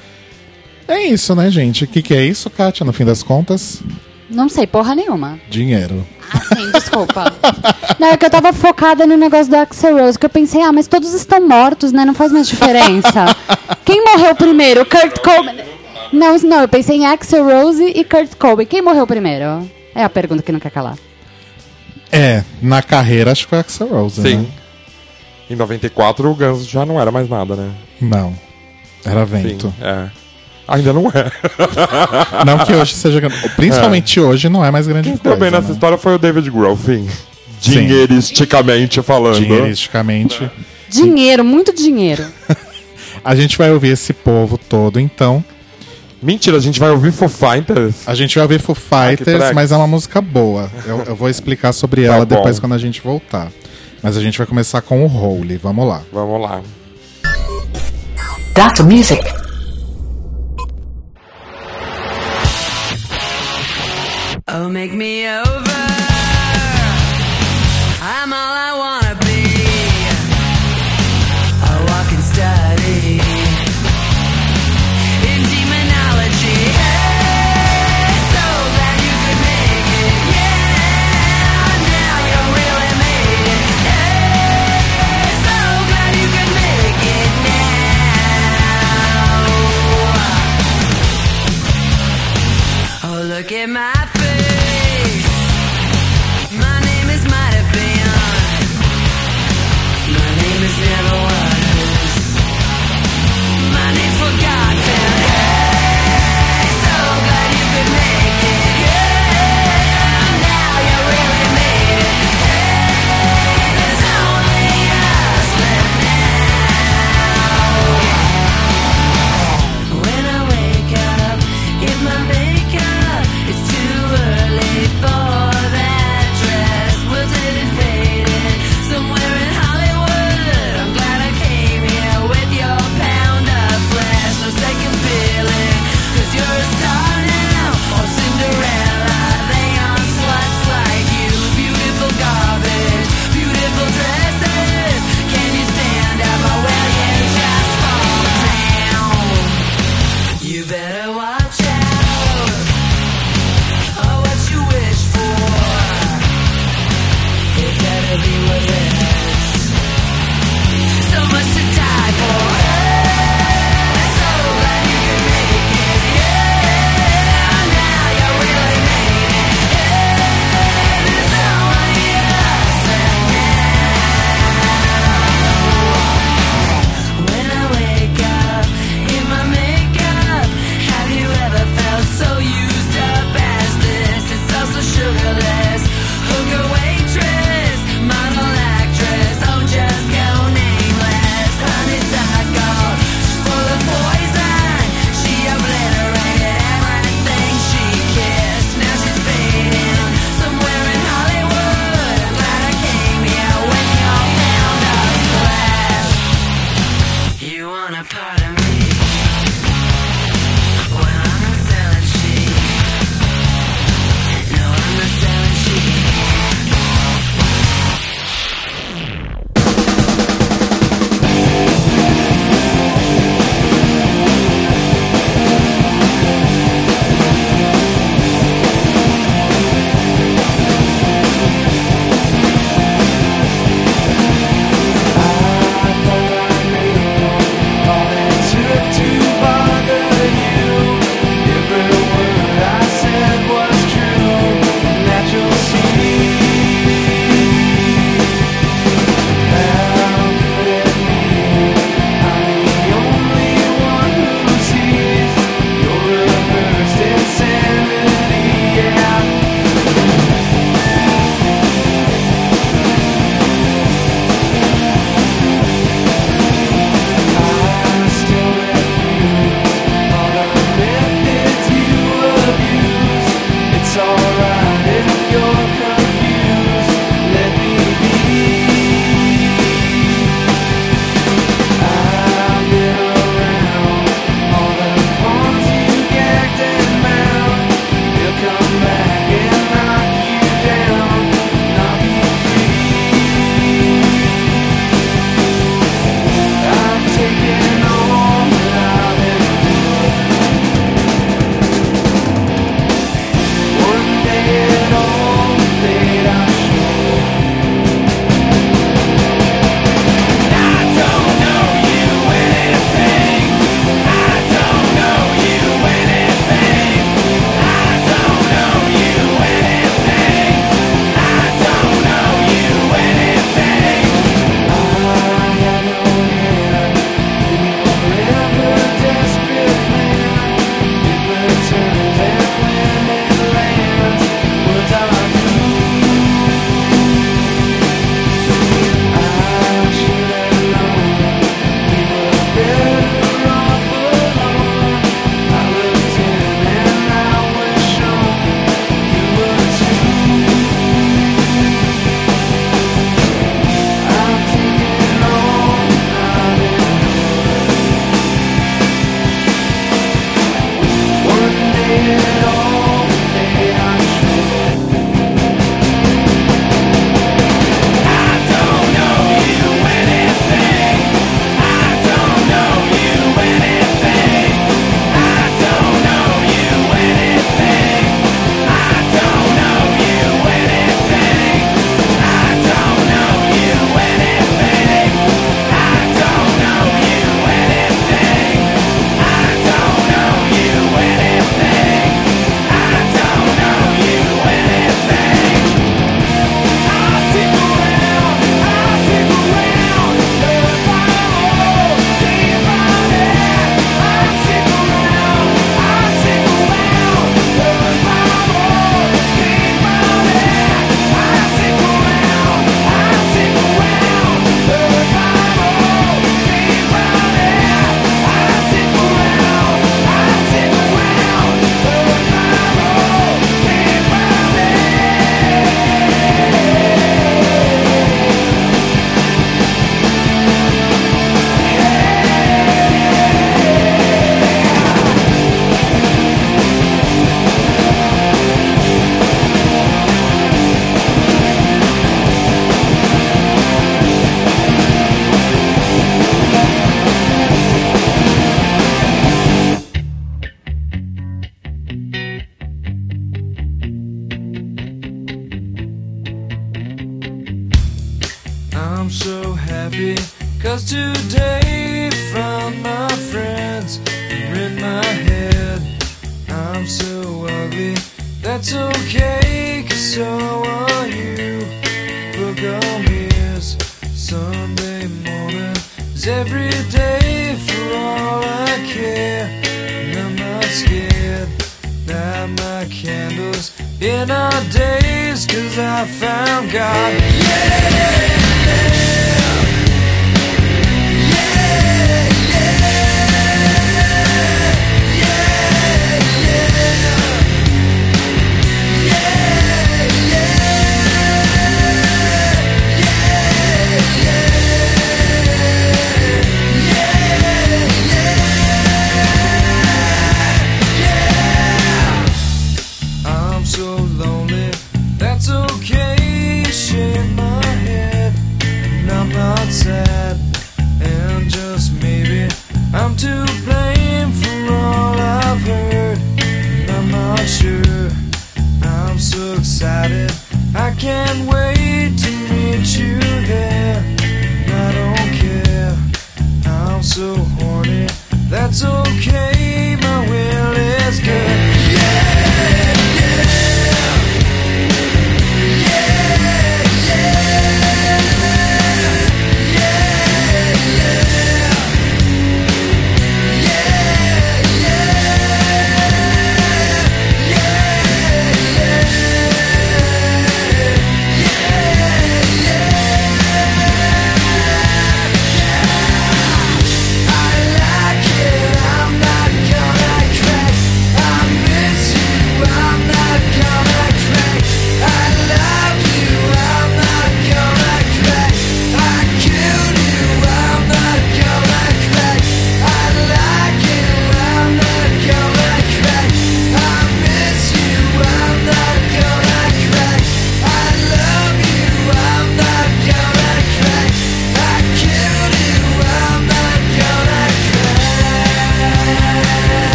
É 0.87 1.05
isso, 1.05 1.33
né, 1.33 1.49
gente? 1.49 1.85
O 1.85 1.87
que, 1.87 2.01
que 2.01 2.13
é 2.13 2.25
isso, 2.25 2.49
Kátia, 2.49 2.85
no 2.85 2.91
fim 2.91 3.05
das 3.05 3.23
contas? 3.23 3.81
Não 4.29 4.49
sei 4.49 4.67
porra 4.67 4.93
nenhuma. 4.93 5.39
Dinheiro. 5.49 6.05
Ah, 6.31 6.55
sim, 6.55 6.71
desculpa. 6.71 7.31
Não, 7.99 8.07
é 8.09 8.17
que 8.17 8.25
eu 8.25 8.29
tava 8.29 8.51
focada 8.51 9.05
no 9.05 9.15
negócio 9.15 9.49
do 9.49 9.55
Axel 9.55 9.97
Rose, 9.97 10.19
que 10.19 10.25
eu 10.25 10.29
pensei, 10.29 10.61
ah, 10.61 10.73
mas 10.73 10.87
todos 10.87 11.13
estão 11.13 11.47
mortos, 11.47 11.91
né? 11.91 12.03
Não 12.03 12.13
faz 12.13 12.31
mais 12.31 12.47
diferença. 12.47 13.25
Quem 13.85 14.03
morreu 14.03 14.35
primeiro? 14.35 14.85
Kurt 14.85 15.19
Cobain? 15.19 15.63
Não, 16.11 16.37
não, 16.39 16.61
eu 16.61 16.67
pensei 16.67 16.97
em 16.97 17.05
Axel 17.05 17.45
Rose 17.45 17.83
e 17.83 18.03
Kurt 18.03 18.35
Cobain. 18.35 18.65
Quem 18.65 18.81
morreu 18.81 19.07
primeiro? 19.07 19.69
É 19.95 20.03
a 20.03 20.09
pergunta 20.09 20.41
que 20.43 20.51
não 20.51 20.59
quer 20.59 20.71
calar. 20.71 20.97
É, 22.13 22.43
na 22.61 22.81
carreira 22.81 23.31
acho 23.31 23.43
que 23.43 23.49
foi 23.49 23.59
Axel 23.59 23.87
Rose, 23.87 24.21
Sim. 24.21 24.37
né? 24.37 24.45
Em 25.49 25.55
94 25.55 26.29
o 26.29 26.35
Guns 26.35 26.67
já 26.67 26.85
não 26.85 27.01
era 27.01 27.11
mais 27.11 27.27
nada, 27.27 27.55
né? 27.55 27.71
Não. 27.99 28.33
Era 29.03 29.25
Sim. 29.25 29.31
vento. 29.31 29.73
É. 29.81 30.09
Ainda 30.67 30.93
não 30.93 31.07
é. 31.07 31.29
Não 32.45 32.59
que 32.59 32.73
hoje 32.73 32.93
seja 32.93 33.19
grande. 33.19 33.49
Principalmente 33.49 34.17
hoje 34.19 34.47
não 34.47 34.63
é 34.63 34.71
mais 34.71 34.87
grande 34.87 35.09
Quem 35.09 35.17
coisa. 35.17 35.35
também 35.35 35.51
nessa 35.51 35.67
né? 35.67 35.73
história 35.73 35.97
foi 35.97 36.15
o 36.15 36.17
David 36.17 36.49
Grohl. 36.49 36.77
Sim. 36.77 37.05
Dinheiristicamente 37.59 39.01
falando. 39.01 39.35
Dinheiristicamente. 39.35 40.49
Dinheiro, 40.87 41.43
muito 41.43 41.73
dinheiro. 41.73 42.25
A 43.25 43.35
gente 43.35 43.57
vai 43.57 43.71
ouvir 43.71 43.89
esse 43.89 44.13
povo 44.13 44.57
todo, 44.57 44.99
então. 44.99 45.43
Mentira, 46.23 46.57
a 46.57 46.59
gente 46.61 46.79
vai 46.79 46.89
ouvir 46.89 47.11
Foo 47.11 47.27
Fighters. 47.27 48.07
A 48.07 48.15
gente 48.15 48.35
vai 48.35 48.43
ouvir 48.43 48.59
Foo 48.61 48.73
Fighters, 48.75 49.51
mas 49.53 49.71
é 49.71 49.75
uma 49.77 49.87
música 49.87 50.21
boa. 50.21 50.71
Eu, 50.85 51.03
eu 51.03 51.15
vou 51.15 51.29
explicar 51.29 51.73
sobre 51.73 52.05
Tá 52.07 52.13
ela 52.15 52.25
bom. 52.25 52.35
depois 52.35 52.59
quando 52.59 52.73
a 52.73 52.77
gente 52.77 53.01
voltar. 53.01 53.51
Mas 54.01 54.15
a 54.17 54.21
gente 54.21 54.37
vai 54.37 54.47
começar 54.47 54.81
com 54.81 55.05
o 55.05 55.07
Holy. 55.07 55.57
Vamos 55.57 55.87
lá. 55.87 56.01
Vamos 56.11 56.41
lá. 56.41 56.61
Dr. 58.55 58.83
Music. 58.83 59.21
Oh, 64.47 64.69
make 64.69 64.93
me 64.93 65.25
over. 65.27 65.72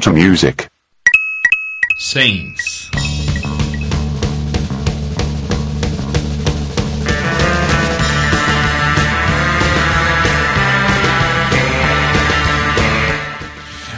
Tata 0.00 0.12
Music. 0.14 0.66
Saints. 1.98 2.90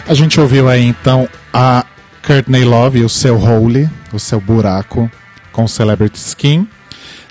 A 0.09 0.15
gente 0.15 0.41
ouviu 0.41 0.69
aí 0.69 0.83
então 0.83 1.29
a 1.55 1.87
Courtney 2.27 2.65
Love 2.65 2.99
e 2.99 3.05
o 3.05 3.09
seu 3.09 3.39
Holy, 3.39 3.89
o 4.13 4.19
seu 4.19 4.41
buraco 4.41 5.09
com 5.53 5.69
Celebrity 5.69 6.19
Skin. 6.19 6.69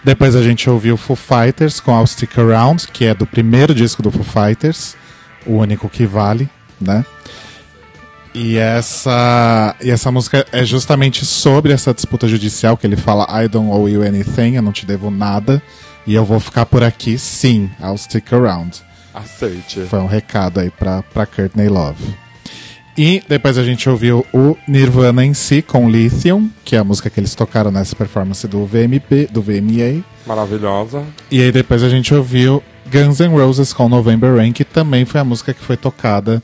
Depois 0.01 0.33
a 0.33 0.41
gente 0.41 0.69
ouviu 0.69 0.95
Foo 0.95 1.17
Fighters 1.17 1.81
com 1.81 1.91
I'll 1.91 2.07
Stick 2.07 2.39
Around, 2.39 2.87
que 2.87 3.03
é 3.03 3.13
do 3.13 3.27
primeiro 3.27 3.75
disco 3.75 4.01
do 4.01 4.09
Foo 4.09 4.23
Fighters, 4.23 4.95
o 5.45 5.57
único 5.57 5.89
que 5.89 6.05
vale, 6.05 6.49
né? 6.79 7.03
E 8.43 8.57
essa, 8.57 9.75
e 9.79 9.91
essa 9.91 10.11
música 10.11 10.43
é 10.51 10.65
justamente 10.65 11.23
sobre 11.27 11.71
essa 11.71 11.93
disputa 11.93 12.27
judicial 12.27 12.75
que 12.75 12.87
ele 12.87 12.95
fala 12.95 13.27
I 13.29 13.47
don't 13.47 13.69
owe 13.69 13.87
you 13.87 14.01
anything, 14.01 14.55
eu 14.55 14.63
não 14.63 14.71
te 14.71 14.83
devo 14.83 15.11
nada, 15.11 15.61
e 16.07 16.15
eu 16.15 16.25
vou 16.25 16.39
ficar 16.39 16.65
por 16.65 16.83
aqui 16.83 17.19
sim, 17.19 17.69
I'll 17.79 17.95
stick 17.95 18.33
around. 18.33 18.81
Aceite. 19.13 19.81
Foi 19.81 19.99
um 19.99 20.07
recado 20.07 20.59
aí 20.59 20.71
pra, 20.71 21.03
pra 21.03 21.27
Courtney 21.27 21.69
Love. 21.69 22.03
E 22.97 23.21
depois 23.29 23.59
a 23.59 23.63
gente 23.63 23.87
ouviu 23.87 24.25
o 24.33 24.57
Nirvana 24.67 25.23
em 25.23 25.35
si 25.35 25.61
com 25.61 25.87
Lithium, 25.87 26.49
que 26.65 26.75
é 26.75 26.79
a 26.79 26.83
música 26.83 27.11
que 27.11 27.19
eles 27.19 27.35
tocaram 27.35 27.69
nessa 27.69 27.95
performance 27.95 28.47
do 28.47 28.65
VMP, 28.65 29.29
do 29.31 29.43
VMA. 29.43 30.03
Maravilhosa. 30.25 31.03
E 31.29 31.39
aí 31.39 31.51
depois 31.51 31.83
a 31.83 31.89
gente 31.89 32.11
ouviu 32.11 32.63
Guns 32.91 33.19
N' 33.19 33.37
Roses 33.37 33.71
com 33.71 33.87
November 33.87 34.35
Rain, 34.35 34.51
que 34.51 34.65
também 34.65 35.05
foi 35.05 35.21
a 35.21 35.23
música 35.23 35.53
que 35.53 35.63
foi 35.63 35.77
tocada 35.77 36.41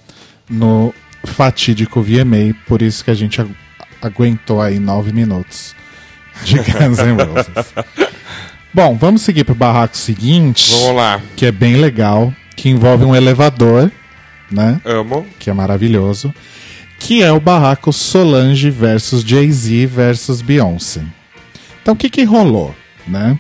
no 0.48 0.94
fatídico 1.26 2.02
VMA, 2.02 2.54
por 2.68 2.82
isso 2.82 3.04
que 3.04 3.12
a 3.12 3.14
gente 3.16 3.40
agu- 3.42 3.56
aguentou 4.02 4.62
aí 4.62 4.80
nove 4.80 5.12
minutos 5.12 5.76
de 6.44 6.56
Guns 6.60 7.00
N' 7.00 7.14
Roses. 7.24 7.74
Bom, 8.74 8.96
vamos 8.96 9.22
seguir 9.24 9.44
pro 9.44 9.56
barraco 9.56 9.98
seguinte, 9.98 10.72
Vamos 10.74 10.96
lá. 10.96 11.22
que 11.36 11.46
é 11.46 11.52
bem 11.52 11.76
legal, 11.78 12.34
que 12.56 12.70
envolve 12.70 13.04
um 13.06 13.16
elevador, 13.16 13.92
né? 14.52 14.80
Amo. 14.86 15.26
que 15.40 15.50
é 15.50 15.54
maravilhoso, 15.54 16.34
que 17.00 17.24
é 17.24 17.32
o 17.32 17.40
barraco 17.40 17.92
Solange 17.92 18.70
versus 18.70 19.22
Jay-Z 19.24 19.86
versus 19.88 20.42
Beyoncé. 20.42 21.02
Então 21.82 21.94
o 21.94 21.98
que 21.98 22.10
que 22.10 22.24
rolou, 22.24 22.76
né? 23.08 23.38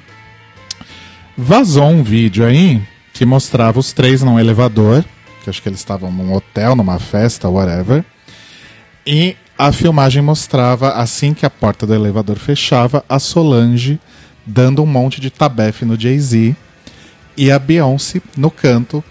Vazou 1.37 1.85
um 1.87 2.01
vídeo 2.03 2.45
aí 2.45 2.81
que 3.13 3.25
mostrava 3.25 3.79
os 3.79 3.93
três 3.93 4.23
num 4.23 4.39
elevador, 4.39 5.03
que 5.47 5.49
acho 5.49 5.61
que 5.61 5.69
eles 5.69 5.79
estavam 5.79 6.11
num 6.11 6.33
hotel, 6.33 6.75
numa 6.75 6.99
festa, 6.99 7.47
whatever. 7.47 8.03
E 9.05 9.37
a 9.57 9.71
filmagem 9.71 10.21
mostrava, 10.21 10.91
assim 10.91 11.33
que 11.33 11.45
a 11.45 11.49
porta 11.49 11.87
do 11.87 11.93
elevador 11.93 12.37
fechava, 12.37 13.03
a 13.07 13.17
Solange 13.17 13.97
dando 14.45 14.83
um 14.83 14.85
monte 14.85 15.21
de 15.21 15.29
tabefe 15.29 15.85
no 15.85 15.99
Jay-Z 15.99 16.53
e 17.37 17.49
a 17.49 17.57
Beyoncé 17.57 18.21
no 18.35 18.51
canto, 18.51 19.01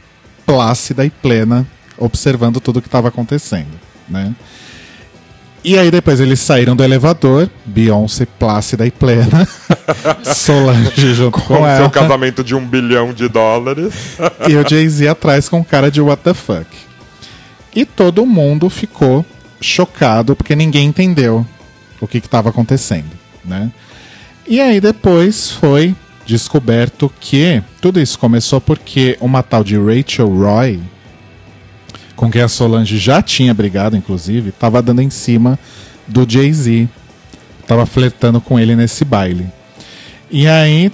plácida 0.45 1.07
e 1.07 1.11
plena, 1.11 1.67
observando 1.97 2.61
tudo 2.61 2.83
que 2.83 2.89
estava 2.89 3.09
acontecendo, 3.09 3.81
né? 4.07 4.35
E 5.69 5.77
aí 5.77 5.91
depois 5.91 6.21
eles 6.21 6.39
saíram 6.39 6.77
do 6.77 6.85
elevador, 6.85 7.51
Beyoncé 7.65 8.25
plácida 8.25 8.87
e 8.87 8.91
plena, 8.93 9.49
Solange 10.23 11.13
junto 11.13 11.33
com, 11.41 11.41
Com 11.41 11.57
seu 11.57 11.67
ela, 11.67 11.91
casamento 11.91 12.45
de 12.45 12.55
um 12.55 12.65
bilhão 12.65 13.13
de 13.13 13.29
dólares. 13.29 13.93
e 14.49 14.55
o 14.55 14.65
Jay-Z 14.69 15.09
atrás 15.09 15.49
com 15.49 15.65
cara 15.65 15.91
de 15.91 16.01
what 16.01 16.23
the 16.23 16.33
fuck. 16.35 16.67
E 17.75 17.85
todo 17.85 18.25
mundo 18.25 18.71
ficou 18.71 19.27
chocado 19.61 20.37
porque 20.37 20.55
ninguém 20.55 20.87
entendeu 20.87 21.45
o 22.01 22.07
que 22.07 22.19
estava 22.19 22.51
acontecendo, 22.51 23.11
né? 23.45 23.73
E 24.47 24.61
aí 24.61 24.81
depois 24.81 25.51
foi 25.51 25.97
descoberto 26.25 27.13
que 27.19 27.61
tudo 27.81 28.01
isso 28.01 28.17
começou 28.21 28.61
porque 28.61 29.17
uma 29.21 29.43
tal 29.43 29.65
de 29.65 29.77
Rachel 29.77 30.29
Roy, 30.29 30.81
com 32.17 32.31
quem 32.31 32.43
a 32.43 32.49
Solange 32.49 32.99
já 32.99 33.23
tinha 33.23 33.55
brigado, 33.55 33.97
inclusive, 33.97 34.49
estava 34.49 34.83
dando 34.83 35.03
em 35.03 35.11
cima 35.11 35.59
do 36.07 36.29
Jay-Z. 36.29 36.89
Tava 37.67 37.85
flertando 37.85 38.41
com 38.41 38.59
ele 38.59 38.75
nesse 38.75 39.05
baile. 39.05 39.47
E 40.31 40.49
aí, 40.49 40.91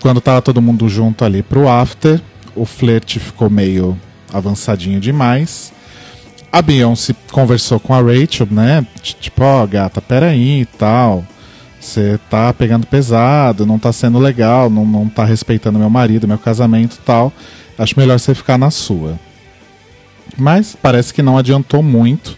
quando 0.00 0.20
tava 0.20 0.42
todo 0.42 0.60
mundo 0.60 0.88
junto 0.88 1.24
ali 1.24 1.42
pro 1.42 1.68
after, 1.68 2.20
o 2.54 2.64
flerte 2.64 3.18
ficou 3.18 3.48
meio 3.48 3.98
avançadinho 4.32 5.00
demais. 5.00 5.72
A 6.50 6.60
Beyoncé 6.60 7.14
conversou 7.32 7.80
com 7.80 7.94
a 7.94 8.00
Rachel, 8.00 8.46
né? 8.50 8.86
Tipo, 9.02 9.42
ó, 9.42 9.66
gata, 9.66 10.00
peraí 10.00 10.60
e 10.62 10.66
tal. 10.66 11.24
Você 11.80 12.18
tá 12.30 12.52
pegando 12.52 12.86
pesado, 12.86 13.66
não 13.66 13.78
tá 13.78 13.92
sendo 13.92 14.18
legal, 14.18 14.70
não, 14.70 14.86
não 14.86 15.08
tá 15.08 15.24
respeitando 15.24 15.78
meu 15.78 15.90
marido, 15.90 16.26
meu 16.26 16.38
casamento 16.38 16.96
e 16.96 17.04
tal. 17.04 17.32
Acho 17.78 17.98
melhor 17.98 18.18
você 18.18 18.34
ficar 18.34 18.56
na 18.56 18.70
sua. 18.70 19.18
Mas 20.36 20.76
parece 20.80 21.12
que 21.12 21.22
não 21.22 21.38
adiantou 21.38 21.82
muito. 21.82 22.36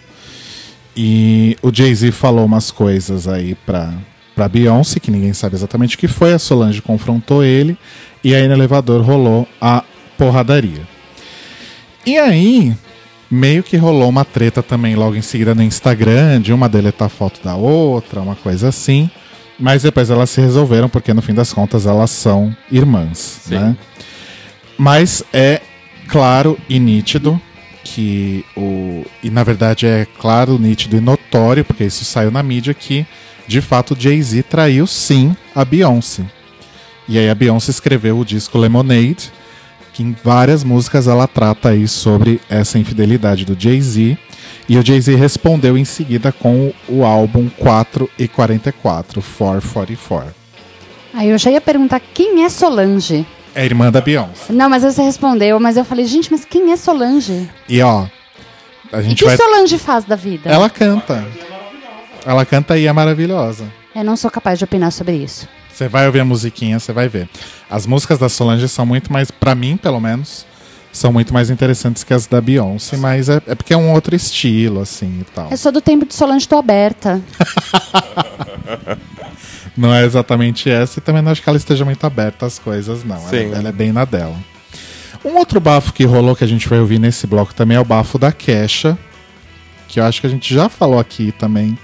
E 0.97 1.57
o 1.63 1.73
Jay-Z 1.73 2.11
falou 2.13 2.45
umas 2.45 2.71
coisas 2.71 3.29
aí 3.29 3.55
pra, 3.67 3.93
pra 4.35 4.49
Beyoncé, 4.49 4.99
que 4.99 5.11
ninguém 5.11 5.33
sabe 5.33 5.55
exatamente 5.55 5.97
o 5.97 5.99
que 5.99 6.09
foi. 6.09 6.33
A 6.33 6.39
Solange 6.39 6.81
confrontou 6.81 7.45
ele. 7.45 7.77
E 8.25 8.35
aí 8.35 8.49
no 8.49 8.55
elevador 8.55 9.03
rolou 9.03 9.47
a 9.61 9.85
porradaria. 10.17 10.83
E 12.05 12.17
aí, 12.19 12.75
meio 13.31 13.63
que 13.63 13.77
rolou 13.77 14.09
uma 14.09 14.25
treta 14.25 14.63
também 14.63 14.95
logo 14.95 15.17
em 15.17 15.23
seguida 15.23 15.55
no 15.55 15.63
Instagram, 15.63 16.41
de 16.41 16.53
uma 16.53 16.69
deletar 16.69 17.09
foto 17.09 17.41
da 17.43 17.57
outra, 17.57 18.21
uma 18.21 18.37
coisa 18.37 18.69
assim. 18.69 19.11
Mas 19.59 19.83
depois 19.83 20.11
elas 20.11 20.31
se 20.31 20.41
resolveram, 20.41 20.89
porque 20.89 21.13
no 21.13 21.23
fim 21.23 21.35
das 21.35 21.53
contas 21.53 21.87
elas 21.87 22.11
são 22.11 22.55
irmãs, 22.71 23.41
Sim. 23.45 23.55
né? 23.55 23.77
Mas 24.79 25.25
é 25.33 25.61
claro 26.09 26.59
e 26.69 26.79
nítido 26.79 27.41
que 27.87 28.45
o. 28.57 29.05
E 29.23 29.31
na 29.31 29.45
verdade 29.45 29.87
é 29.87 30.07
claro, 30.21 30.59
nítido 30.59 30.97
e 30.97 31.01
notório, 31.01 31.65
porque 31.65 31.85
isso 31.85 32.05
saiu 32.05 32.33
na 32.33 32.43
mídia, 32.43 32.75
que 32.75 33.07
de 33.47 33.61
fato 33.61 33.97
Jay-Z 33.99 34.43
traiu 34.43 34.87
sim 34.87 35.37
a 35.55 35.65
Beyoncé. 35.65 36.25
E 37.09 37.17
aí 37.17 37.31
a 37.31 37.35
Beyoncé 37.35 37.71
escreveu 37.71 38.19
o 38.19 38.25
disco 38.25 38.59
Lemonade, 38.59 39.33
que 39.93 40.03
em 40.03 40.17
várias 40.25 40.65
músicas 40.65 41.07
ela 41.07 41.29
trata 41.29 41.69
aí 41.69 41.87
sobre 41.87 42.41
essa 42.51 42.77
infidelidade 42.77 43.45
do 43.45 43.57
Jay-Z. 43.59 44.19
E 44.69 44.77
o 44.77 44.85
Jay-Z 44.85 45.15
respondeu 45.15 45.79
em 45.79 45.85
seguida 45.85 46.33
com 46.33 46.73
o 46.89 47.05
álbum 47.05 47.49
4 47.49 48.11
e 48.19 48.27
44, 48.27 49.23
444. 49.23 50.35
Aí 51.15 51.31
eu 51.31 51.39
já 51.39 51.53
ia 51.53 51.61
perguntar 51.61 52.01
quem 52.01 52.45
é 52.45 52.49
Solange. 52.49 53.25
É 53.57 53.65
irmã 53.65 53.91
da 53.91 54.03
Beyoncé. 54.03 54.53
Não, 54.53 54.69
mas 54.69 54.83
você 54.83 55.01
respondeu, 55.01 55.59
mas 55.59 55.79
eu 55.79 55.85
falei, 55.85 56.05
gente, 56.05 56.31
mas 56.31 56.45
quem 56.45 56.71
é 56.73 56.77
Solange? 56.77 57.49
E 57.67 57.81
ó, 57.81 58.07
a 58.93 59.01
E 59.01 59.03
gente 59.05 59.19
que 59.19 59.25
vai. 59.25 59.35
Solange 59.37 59.79
faz 59.79 60.05
da 60.05 60.15
vida? 60.15 60.51
Ela 60.51 60.69
canta. 60.69 61.27
Ela 62.27 62.45
canta 62.45 62.77
e 62.77 62.87
é 62.87 62.93
maravilhosa. 62.93 63.65
Eu 63.95 64.05
não 64.05 64.15
sou 64.15 64.31
capaz 64.31 64.59
de 64.59 64.65
opinar 64.65 64.93
sobre 64.93 65.17
isso. 65.17 65.49
Você 65.73 65.89
vai 65.89 66.07
ouvir 66.07 66.21
a 66.21 66.25
musiquinha, 66.25 66.79
você 66.79 66.93
vai 66.93 67.09
ver. 67.09 67.29
As 67.71 67.87
músicas 67.87 68.19
da 68.19 68.29
Solange 68.29 68.69
são 68.69 68.85
muito 68.85 69.11
mais, 69.11 69.31
pra 69.31 69.55
mim 69.55 69.79
pelo 69.79 70.01
menos, 70.01 70.45
são 70.97 71.13
muito 71.13 71.33
mais 71.33 71.51
interessantes 71.51 72.03
que 72.03 72.15
as 72.15 72.27
da 72.27 72.41
Beyoncé, 72.41 72.97
mas 72.97 73.29
é, 73.29 73.41
é 73.47 73.55
porque 73.55 73.75
é 73.75 73.77
um 73.77 73.93
outro 73.93 74.17
estilo, 74.17 74.81
assim 74.81 75.19
e 75.21 75.25
tal. 75.25 75.51
Eu 75.51 75.57
sou 75.57 75.71
do 75.71 75.81
tempo 75.81 76.07
de 76.07 76.15
Solange, 76.15 76.49
tô 76.49 76.57
aberta. 76.57 77.21
Não 79.77 79.95
é 79.95 80.07
exatamente 80.07 80.71
essa, 80.71 80.99
e 80.99 81.03
também 81.03 81.21
não 81.21 81.31
acho 81.31 81.43
que 81.43 81.49
ela 81.51 81.59
esteja 81.59 81.85
muito 81.85 82.03
aberta 82.07 82.47
às 82.47 82.59
coisas, 82.59 83.05
não. 83.05 83.17
Ela, 83.17 83.29
Sim. 83.29 83.53
ela 83.53 83.69
é 83.69 83.73
bem 83.73 83.93
na 83.93 84.07
dela. 84.07 84.35
Um 85.23 85.37
outro 85.37 85.61
bafo 85.61 85.93
que 85.93 86.03
rolou 86.05 86.35
que 86.35 86.45
a 86.45 86.47
gente 86.47 86.67
vai 86.67 86.81
ouvir 86.81 86.99
nesse 86.99 87.27
bloco 87.27 87.55
também 87.55 87.77
é 87.77 87.81
o 87.81 87.85
bafo 87.85 88.19
da 88.19 88.33
Kesha, 88.33 88.97
que 89.87 90.01
eu 90.01 90.05
acho 90.05 90.19
que 90.19 90.27
a 90.27 90.31
gente 90.31 90.55
já 90.55 90.71
falou 90.71 90.99
aqui 90.99 91.31
também. 91.31 91.79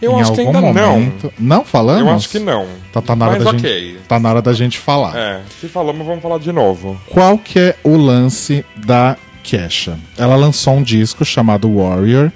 Eu 0.00 0.12
em 0.12 0.20
acho 0.20 0.32
que 0.32 0.40
algum 0.40 0.56
ainda 0.56 0.60
momento. 0.60 1.32
Não 1.38 1.64
falamos? 1.64 2.02
não. 2.02 2.10
Eu 2.10 2.16
acho 2.16 2.28
que 2.28 2.38
não. 2.38 2.66
Tá, 2.92 3.02
tá 3.02 3.14
na 3.14 3.26
hora 3.26 3.34
Mas 3.36 3.44
da 3.44 3.50
ok. 3.50 3.88
gente, 3.92 3.98
tá 4.08 4.18
na 4.18 4.28
hora 4.30 4.42
da 4.42 4.52
gente 4.52 4.78
falar. 4.78 5.16
É, 5.16 5.40
se 5.60 5.68
falamos, 5.68 6.06
vamos 6.06 6.22
falar 6.22 6.38
de 6.38 6.52
novo. 6.52 7.00
Qual 7.10 7.36
que 7.38 7.58
é 7.58 7.76
o 7.84 7.96
lance 7.96 8.64
da 8.76 9.16
Kesha? 9.42 9.98
Ela 10.16 10.36
lançou 10.36 10.74
um 10.74 10.82
disco 10.82 11.24
chamado 11.24 11.70
Warrior, 11.76 12.32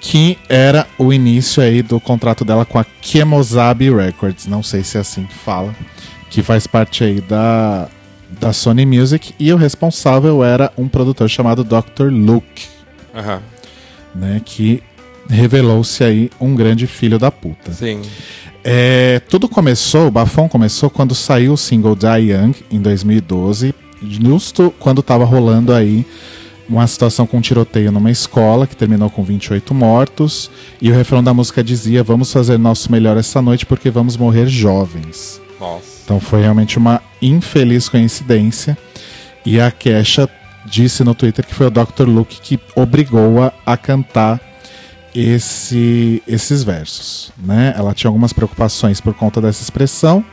que 0.00 0.36
era 0.48 0.86
o 0.98 1.12
início 1.12 1.62
aí 1.62 1.80
do 1.82 1.98
contrato 2.00 2.44
dela 2.44 2.64
com 2.64 2.78
a 2.78 2.84
Kemosabe 3.00 3.90
Records, 3.94 4.46
não 4.46 4.62
sei 4.62 4.82
se 4.84 4.98
é 4.98 5.00
assim 5.00 5.24
que 5.24 5.34
fala, 5.34 5.74
que 6.28 6.42
faz 6.42 6.66
parte 6.66 7.04
aí 7.04 7.20
da, 7.20 7.88
da 8.38 8.52
Sony 8.52 8.84
Music, 8.84 9.34
e 9.38 9.52
o 9.52 9.56
responsável 9.56 10.44
era 10.44 10.70
um 10.76 10.88
produtor 10.88 11.28
chamado 11.30 11.64
Dr. 11.64 12.10
Luke, 12.10 12.66
Aham, 13.14 13.40
né, 14.14 14.42
que 14.44 14.82
revelou-se 15.28 16.02
aí 16.02 16.30
um 16.40 16.54
grande 16.54 16.86
filho 16.86 17.18
da 17.18 17.30
puta. 17.30 17.72
sim. 17.72 18.00
É, 18.66 19.20
tudo 19.28 19.46
começou, 19.46 20.06
o 20.06 20.10
bafão 20.10 20.48
começou 20.48 20.88
quando 20.88 21.14
saiu 21.14 21.52
o 21.52 21.56
single 21.56 21.94
Die 21.94 22.32
Young 22.32 22.54
em 22.70 22.80
2012, 22.80 23.74
justo 24.02 24.72
quando 24.78 25.02
tava 25.02 25.22
rolando 25.26 25.70
aí 25.70 26.06
uma 26.66 26.86
situação 26.86 27.26
com 27.26 27.36
um 27.36 27.40
tiroteio 27.42 27.92
numa 27.92 28.10
escola 28.10 28.66
que 28.66 28.74
terminou 28.74 29.10
com 29.10 29.22
28 29.22 29.74
mortos. 29.74 30.50
E 30.80 30.90
o 30.90 30.94
refrão 30.94 31.22
da 31.22 31.34
música 31.34 31.62
dizia: 31.62 32.02
Vamos 32.02 32.32
fazer 32.32 32.58
nosso 32.58 32.90
melhor 32.90 33.18
essa 33.18 33.42
noite 33.42 33.66
porque 33.66 33.90
vamos 33.90 34.16
morrer 34.16 34.46
jovens. 34.46 35.40
Nossa. 35.60 36.00
Então 36.04 36.18
foi 36.18 36.40
realmente 36.40 36.78
uma 36.78 37.02
infeliz 37.20 37.88
coincidência. 37.88 38.76
E 39.44 39.60
a 39.60 39.70
Kesha 39.70 40.28
disse 40.64 41.04
no 41.04 41.14
Twitter 41.14 41.46
que 41.46 41.54
foi 41.54 41.66
o 41.66 41.70
Dr. 41.70 42.06
Luke 42.06 42.40
que 42.40 42.58
obrigou-a 42.74 43.52
a 43.66 43.76
cantar 43.76 44.40
esse, 45.14 46.22
esses 46.26 46.62
versos. 46.64 47.32
Né? 47.38 47.74
Ela 47.76 47.94
tinha 47.94 48.08
algumas 48.08 48.32
preocupações 48.32 49.00
por 49.00 49.14
conta 49.14 49.40
dessa 49.40 49.62
expressão, 49.62 50.24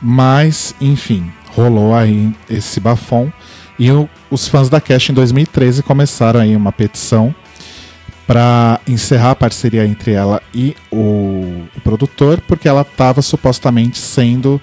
mas 0.00 0.74
enfim, 0.80 1.30
rolou 1.54 1.94
aí 1.94 2.32
esse 2.48 2.80
bafom. 2.80 3.30
E 3.78 3.90
o- 3.90 4.08
os 4.30 4.48
fãs 4.48 4.68
da 4.68 4.80
Kesha 4.80 5.12
em 5.12 5.14
2013 5.14 5.82
começaram 5.82 6.40
aí 6.40 6.56
uma 6.56 6.72
petição 6.72 7.34
para 8.26 8.80
encerrar 8.88 9.32
a 9.32 9.36
parceria 9.36 9.86
entre 9.86 10.12
ela 10.12 10.42
e 10.52 10.74
o, 10.90 11.62
o 11.76 11.80
produtor, 11.84 12.40
porque 12.48 12.68
ela 12.68 12.80
estava 12.82 13.22
supostamente 13.22 13.98
sendo 13.98 14.60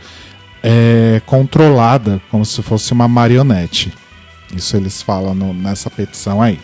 é, 0.62 1.22
controlada 1.26 2.22
como 2.32 2.46
se 2.46 2.62
fosse 2.62 2.92
uma 2.94 3.08
marionete. 3.08 3.94
Isso 4.56 4.76
eles 4.78 5.02
falam 5.02 5.34
no- 5.36 5.54
nessa 5.54 5.90
petição 5.90 6.42
aí. 6.42 6.60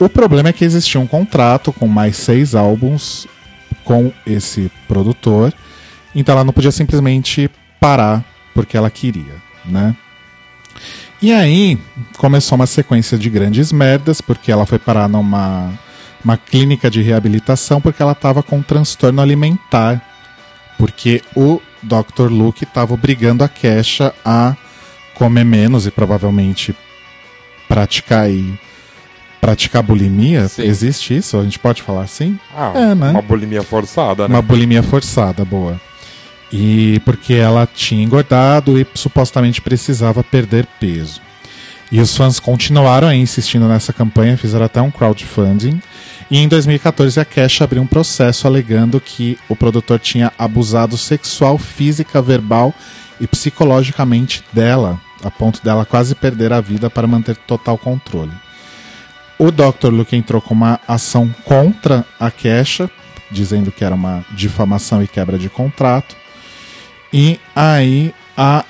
O 0.00 0.08
problema 0.08 0.48
é 0.48 0.52
que 0.52 0.64
existia 0.64 0.98
um 0.98 1.06
contrato 1.06 1.72
com 1.74 1.86
mais 1.86 2.16
seis 2.16 2.54
álbuns 2.54 3.28
com 3.84 4.10
esse 4.26 4.72
produtor, 4.88 5.52
então 6.14 6.34
ela 6.34 6.44
não 6.44 6.54
podia 6.54 6.72
simplesmente 6.72 7.50
parar 7.78 8.24
porque 8.54 8.78
ela 8.78 8.90
queria, 8.90 9.34
né? 9.64 9.94
E 11.20 11.30
aí 11.32 11.78
começou 12.16 12.56
uma 12.56 12.66
sequência 12.66 13.18
de 13.18 13.28
grandes 13.28 13.70
merdas, 13.72 14.22
porque 14.22 14.50
ela 14.50 14.64
foi 14.64 14.78
parar 14.78 15.06
numa 15.06 15.70
uma 16.24 16.36
clínica 16.36 16.90
de 16.90 17.02
reabilitação 17.02 17.80
porque 17.80 18.02
ela 18.02 18.12
estava 18.12 18.42
com 18.42 18.58
um 18.58 18.62
transtorno 18.62 19.20
alimentar. 19.20 20.00
Porque 20.78 21.22
o 21.36 21.60
Dr. 21.82 22.30
Luke 22.30 22.64
estava 22.64 22.94
obrigando 22.94 23.44
a 23.44 23.48
Kesha 23.48 24.14
a 24.24 24.56
comer 25.14 25.44
menos 25.44 25.86
e 25.86 25.90
provavelmente 25.90 26.74
praticar 27.68 28.24
aí 28.24 28.58
praticar 29.40 29.82
bulimia. 29.82 30.48
Sim. 30.48 30.62
Existe 30.62 31.16
isso? 31.16 31.38
A 31.38 31.42
gente 31.42 31.58
pode 31.58 31.82
falar 31.82 32.02
assim? 32.02 32.38
Ah, 32.54 32.72
É, 32.74 32.94
né? 32.94 33.10
uma 33.10 33.22
bulimia 33.22 33.62
forçada, 33.62 34.28
né? 34.28 34.34
Uma 34.34 34.42
bulimia 34.42 34.82
forçada, 34.82 35.44
boa. 35.44 35.80
E 36.52 37.00
porque 37.04 37.34
ela 37.34 37.66
tinha 37.72 38.02
engordado 38.02 38.78
e 38.78 38.86
supostamente 38.94 39.60
precisava 39.60 40.22
perder 40.22 40.66
peso. 40.78 41.20
E 41.92 42.00
os 42.00 42.16
fãs 42.16 42.38
continuaram 42.38 43.08
aí 43.08 43.18
insistindo 43.18 43.66
nessa 43.66 43.92
campanha, 43.92 44.36
fizeram 44.36 44.64
até 44.64 44.80
um 44.80 44.90
crowdfunding. 44.90 45.80
E 46.30 46.38
em 46.38 46.46
2014 46.46 47.18
a 47.18 47.24
Cash 47.24 47.62
abriu 47.62 47.82
um 47.82 47.86
processo 47.86 48.46
alegando 48.46 49.00
que 49.00 49.36
o 49.48 49.56
produtor 49.56 49.98
tinha 49.98 50.32
abusado 50.38 50.96
sexual, 50.96 51.58
física, 51.58 52.22
verbal 52.22 52.72
e 53.20 53.26
psicologicamente 53.26 54.44
dela, 54.52 55.00
a 55.24 55.30
ponto 55.30 55.62
dela 55.64 55.84
quase 55.84 56.14
perder 56.14 56.52
a 56.52 56.60
vida 56.60 56.88
para 56.88 57.08
manter 57.08 57.36
total 57.36 57.76
controle. 57.76 58.30
O 59.40 59.50
Dr. 59.50 59.88
Luke 59.88 60.14
entrou 60.14 60.38
com 60.42 60.52
uma 60.52 60.78
ação 60.86 61.34
contra 61.46 62.04
a 62.20 62.30
Kesha, 62.30 62.90
dizendo 63.30 63.72
que 63.72 63.82
era 63.82 63.94
uma 63.94 64.22
difamação 64.32 65.02
e 65.02 65.08
quebra 65.08 65.38
de 65.38 65.48
contrato. 65.48 66.14
E 67.10 67.40
aí 67.56 68.12
a 68.36 68.66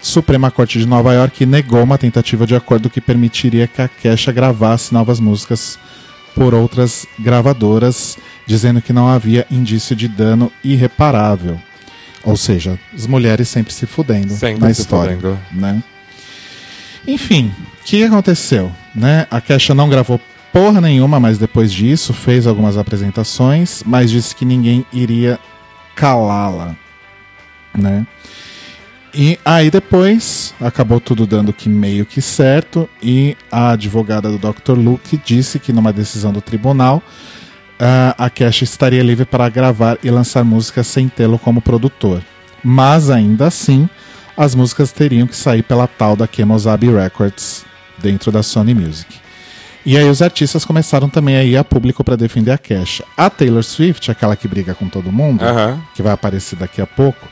Suprema 0.00 0.50
Corte 0.50 0.80
de 0.80 0.86
Nova 0.86 1.14
York 1.14 1.46
negou 1.46 1.84
uma 1.84 1.96
tentativa 1.96 2.44
de 2.44 2.56
acordo 2.56 2.90
que 2.90 3.00
permitiria 3.00 3.68
que 3.68 3.80
a 3.80 3.86
Kesha 3.86 4.32
gravasse 4.32 4.92
novas 4.92 5.20
músicas 5.20 5.78
por 6.34 6.52
outras 6.52 7.06
gravadoras, 7.16 8.18
dizendo 8.44 8.82
que 8.82 8.92
não 8.92 9.08
havia 9.08 9.46
indício 9.48 9.94
de 9.94 10.08
dano 10.08 10.50
irreparável. 10.64 11.60
Ou 12.24 12.36
seja, 12.36 12.76
as 12.92 13.06
mulheres 13.06 13.48
sempre 13.48 13.72
se 13.72 13.86
fudendo 13.86 14.34
Sempre 14.34 14.66
na 14.66 14.74
se 14.74 14.80
história, 14.80 15.14
fudendo. 15.14 15.38
né? 15.52 15.80
Enfim, 17.06 17.54
o 17.80 17.84
que 17.84 18.02
aconteceu? 18.02 18.72
Né? 18.96 19.26
A 19.30 19.42
Kesha 19.42 19.74
não 19.74 19.90
gravou 19.90 20.18
porra 20.50 20.80
nenhuma, 20.80 21.20
mas 21.20 21.36
depois 21.36 21.70
disso 21.70 22.14
fez 22.14 22.46
algumas 22.46 22.78
apresentações, 22.78 23.82
mas 23.84 24.10
disse 24.10 24.34
que 24.34 24.46
ninguém 24.46 24.86
iria 24.90 25.38
calá-la, 25.94 26.74
né? 27.76 28.06
E 29.14 29.38
aí 29.44 29.70
depois 29.70 30.54
acabou 30.58 30.98
tudo 30.98 31.26
dando 31.26 31.52
que 31.52 31.68
meio 31.68 32.06
que 32.06 32.22
certo 32.22 32.88
e 33.02 33.36
a 33.52 33.72
advogada 33.72 34.30
do 34.30 34.38
Dr. 34.38 34.72
Luke 34.72 35.20
disse 35.22 35.58
que 35.58 35.74
numa 35.74 35.92
decisão 35.92 36.32
do 36.32 36.40
tribunal 36.40 37.02
ah, 37.78 38.14
a 38.16 38.30
Kesha 38.30 38.64
estaria 38.64 39.02
livre 39.02 39.26
para 39.26 39.48
gravar 39.50 39.98
e 40.02 40.10
lançar 40.10 40.42
músicas 40.42 40.86
sem 40.86 41.06
tê-lo 41.06 41.38
como 41.38 41.60
produtor. 41.60 42.22
Mas 42.64 43.10
ainda 43.10 43.46
assim, 43.46 43.88
as 44.34 44.54
músicas 44.54 44.90
teriam 44.90 45.26
que 45.26 45.36
sair 45.36 45.62
pela 45.62 45.86
tal 45.86 46.16
da 46.16 46.26
Kemosabe 46.26 46.90
Records 46.90 47.65
dentro 47.98 48.30
da 48.30 48.42
Sony 48.42 48.74
Music. 48.74 49.26
E 49.86 49.96
aí 49.96 50.08
os 50.10 50.20
artistas 50.20 50.64
começaram 50.64 51.08
também 51.08 51.36
a 51.36 51.44
ir 51.44 51.56
a 51.56 51.62
público 51.62 52.02
para 52.02 52.16
defender 52.16 52.50
a 52.50 52.58
Kesha. 52.58 53.04
A 53.16 53.30
Taylor 53.30 53.62
Swift, 53.62 54.10
aquela 54.10 54.34
que 54.34 54.48
briga 54.48 54.74
com 54.74 54.88
todo 54.88 55.12
mundo, 55.12 55.44
que 55.94 56.02
vai 56.02 56.12
aparecer 56.12 56.56
daqui 56.56 56.82
a 56.82 56.86
pouco, 56.88 57.28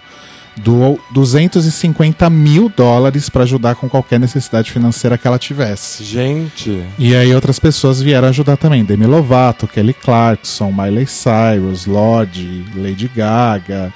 doou 0.56 1.00
250 1.10 2.30
mil 2.30 2.68
dólares 2.68 3.28
para 3.28 3.42
ajudar 3.42 3.74
com 3.74 3.88
qualquer 3.88 4.20
necessidade 4.20 4.70
financeira 4.70 5.18
que 5.18 5.26
ela 5.26 5.36
tivesse. 5.36 6.04
Gente. 6.04 6.80
E 6.96 7.16
aí 7.16 7.34
outras 7.34 7.58
pessoas 7.58 8.00
vieram 8.00 8.28
ajudar 8.28 8.56
também. 8.56 8.84
Demi 8.84 9.06
Lovato, 9.06 9.66
Kelly 9.66 9.92
Clarkson, 9.92 10.70
Miley 10.70 11.08
Cyrus, 11.08 11.86
Lorde, 11.86 12.64
Lady 12.76 13.08
Gaga. 13.08 13.92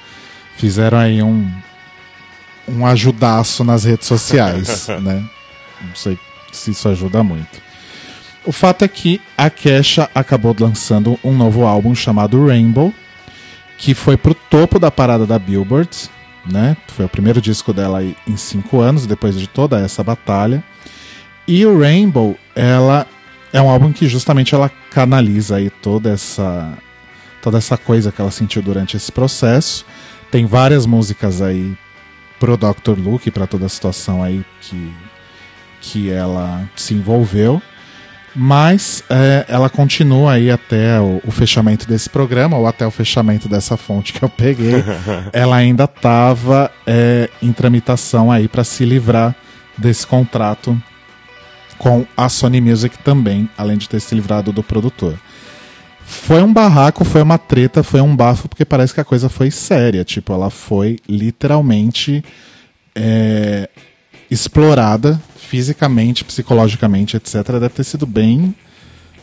Fizeram 0.56 0.98
aí 0.98 1.22
um, 1.22 1.48
um 2.68 2.84
ajudaço 2.84 3.62
nas 3.62 3.84
redes 3.84 4.08
sociais, 4.08 4.88
né? 5.00 5.22
Não 5.80 5.94
sei 5.94 6.18
se 6.52 6.70
isso 6.70 6.88
ajuda 6.88 7.22
muito. 7.22 7.60
O 8.44 8.52
fato 8.52 8.84
é 8.84 8.88
que 8.88 9.20
a 9.36 9.50
Kesha 9.50 10.08
acabou 10.14 10.56
lançando 10.58 11.18
um 11.22 11.36
novo 11.36 11.66
álbum 11.66 11.94
chamado 11.94 12.46
Rainbow, 12.46 12.94
que 13.76 13.94
foi 13.94 14.16
pro 14.16 14.34
topo 14.34 14.78
da 14.78 14.90
parada 14.90 15.26
da 15.26 15.38
Billboard, 15.38 16.08
né? 16.50 16.76
Foi 16.88 17.04
o 17.04 17.08
primeiro 17.08 17.40
disco 17.40 17.72
dela 17.72 18.02
em 18.02 18.36
cinco 18.36 18.80
anos, 18.80 19.06
depois 19.06 19.38
de 19.38 19.46
toda 19.46 19.78
essa 19.78 20.02
batalha. 20.02 20.64
E 21.46 21.64
o 21.66 21.78
Rainbow, 21.78 22.38
ela 22.54 23.06
é 23.52 23.60
um 23.60 23.68
álbum 23.68 23.92
que 23.92 24.08
justamente 24.08 24.54
ela 24.54 24.70
canaliza 24.90 25.56
aí 25.56 25.70
toda 25.70 26.10
essa 26.10 26.76
toda 27.40 27.58
essa 27.58 27.76
coisa 27.76 28.10
que 28.10 28.20
ela 28.20 28.30
sentiu 28.30 28.62
durante 28.62 28.96
esse 28.96 29.12
processo. 29.12 29.84
Tem 30.30 30.44
várias 30.44 30.86
músicas 30.86 31.40
aí 31.40 31.76
pro 32.38 32.56
Dr. 32.56 32.98
Luke, 32.98 33.30
para 33.30 33.46
toda 33.46 33.66
a 33.66 33.68
situação 33.68 34.22
aí 34.22 34.44
que 34.60 34.92
que 35.80 36.10
ela 36.10 36.68
se 36.76 36.94
envolveu. 36.94 37.60
Mas 38.34 39.02
é, 39.10 39.46
ela 39.48 39.68
continua 39.68 40.34
aí 40.34 40.50
até 40.50 41.00
o, 41.00 41.20
o 41.26 41.30
fechamento 41.30 41.88
desse 41.88 42.08
programa, 42.08 42.56
ou 42.56 42.66
até 42.66 42.86
o 42.86 42.90
fechamento 42.90 43.48
dessa 43.48 43.76
fonte 43.76 44.12
que 44.12 44.22
eu 44.22 44.28
peguei. 44.28 44.84
ela 45.32 45.56
ainda 45.56 45.84
estava 45.84 46.70
em 47.42 47.52
tramitação 47.52 48.30
aí 48.30 48.46
para 48.46 48.62
se 48.62 48.84
livrar 48.84 49.34
desse 49.76 50.06
contrato 50.06 50.80
com 51.78 52.04
a 52.16 52.28
Sony 52.28 52.60
Music 52.60 52.98
também, 52.98 53.48
além 53.56 53.78
de 53.78 53.88
ter 53.88 54.00
se 54.00 54.14
livrado 54.14 54.52
do 54.52 54.62
produtor. 54.62 55.18
Foi 56.04 56.42
um 56.42 56.52
barraco, 56.52 57.04
foi 57.04 57.22
uma 57.22 57.38
treta, 57.38 57.82
foi 57.82 58.00
um 58.00 58.16
bafo, 58.16 58.48
porque 58.48 58.64
parece 58.64 58.92
que 58.92 59.00
a 59.00 59.04
coisa 59.04 59.28
foi 59.28 59.50
séria. 59.50 60.04
Tipo, 60.04 60.32
ela 60.32 60.50
foi 60.50 60.98
literalmente 61.08 62.24
é, 62.94 63.68
explorada 64.30 65.20
fisicamente, 65.36 66.24
psicologicamente, 66.24 67.16
etc. 67.16 67.34
Deve 67.52 67.70
ter 67.70 67.84
sido 67.84 68.06
bem 68.06 68.54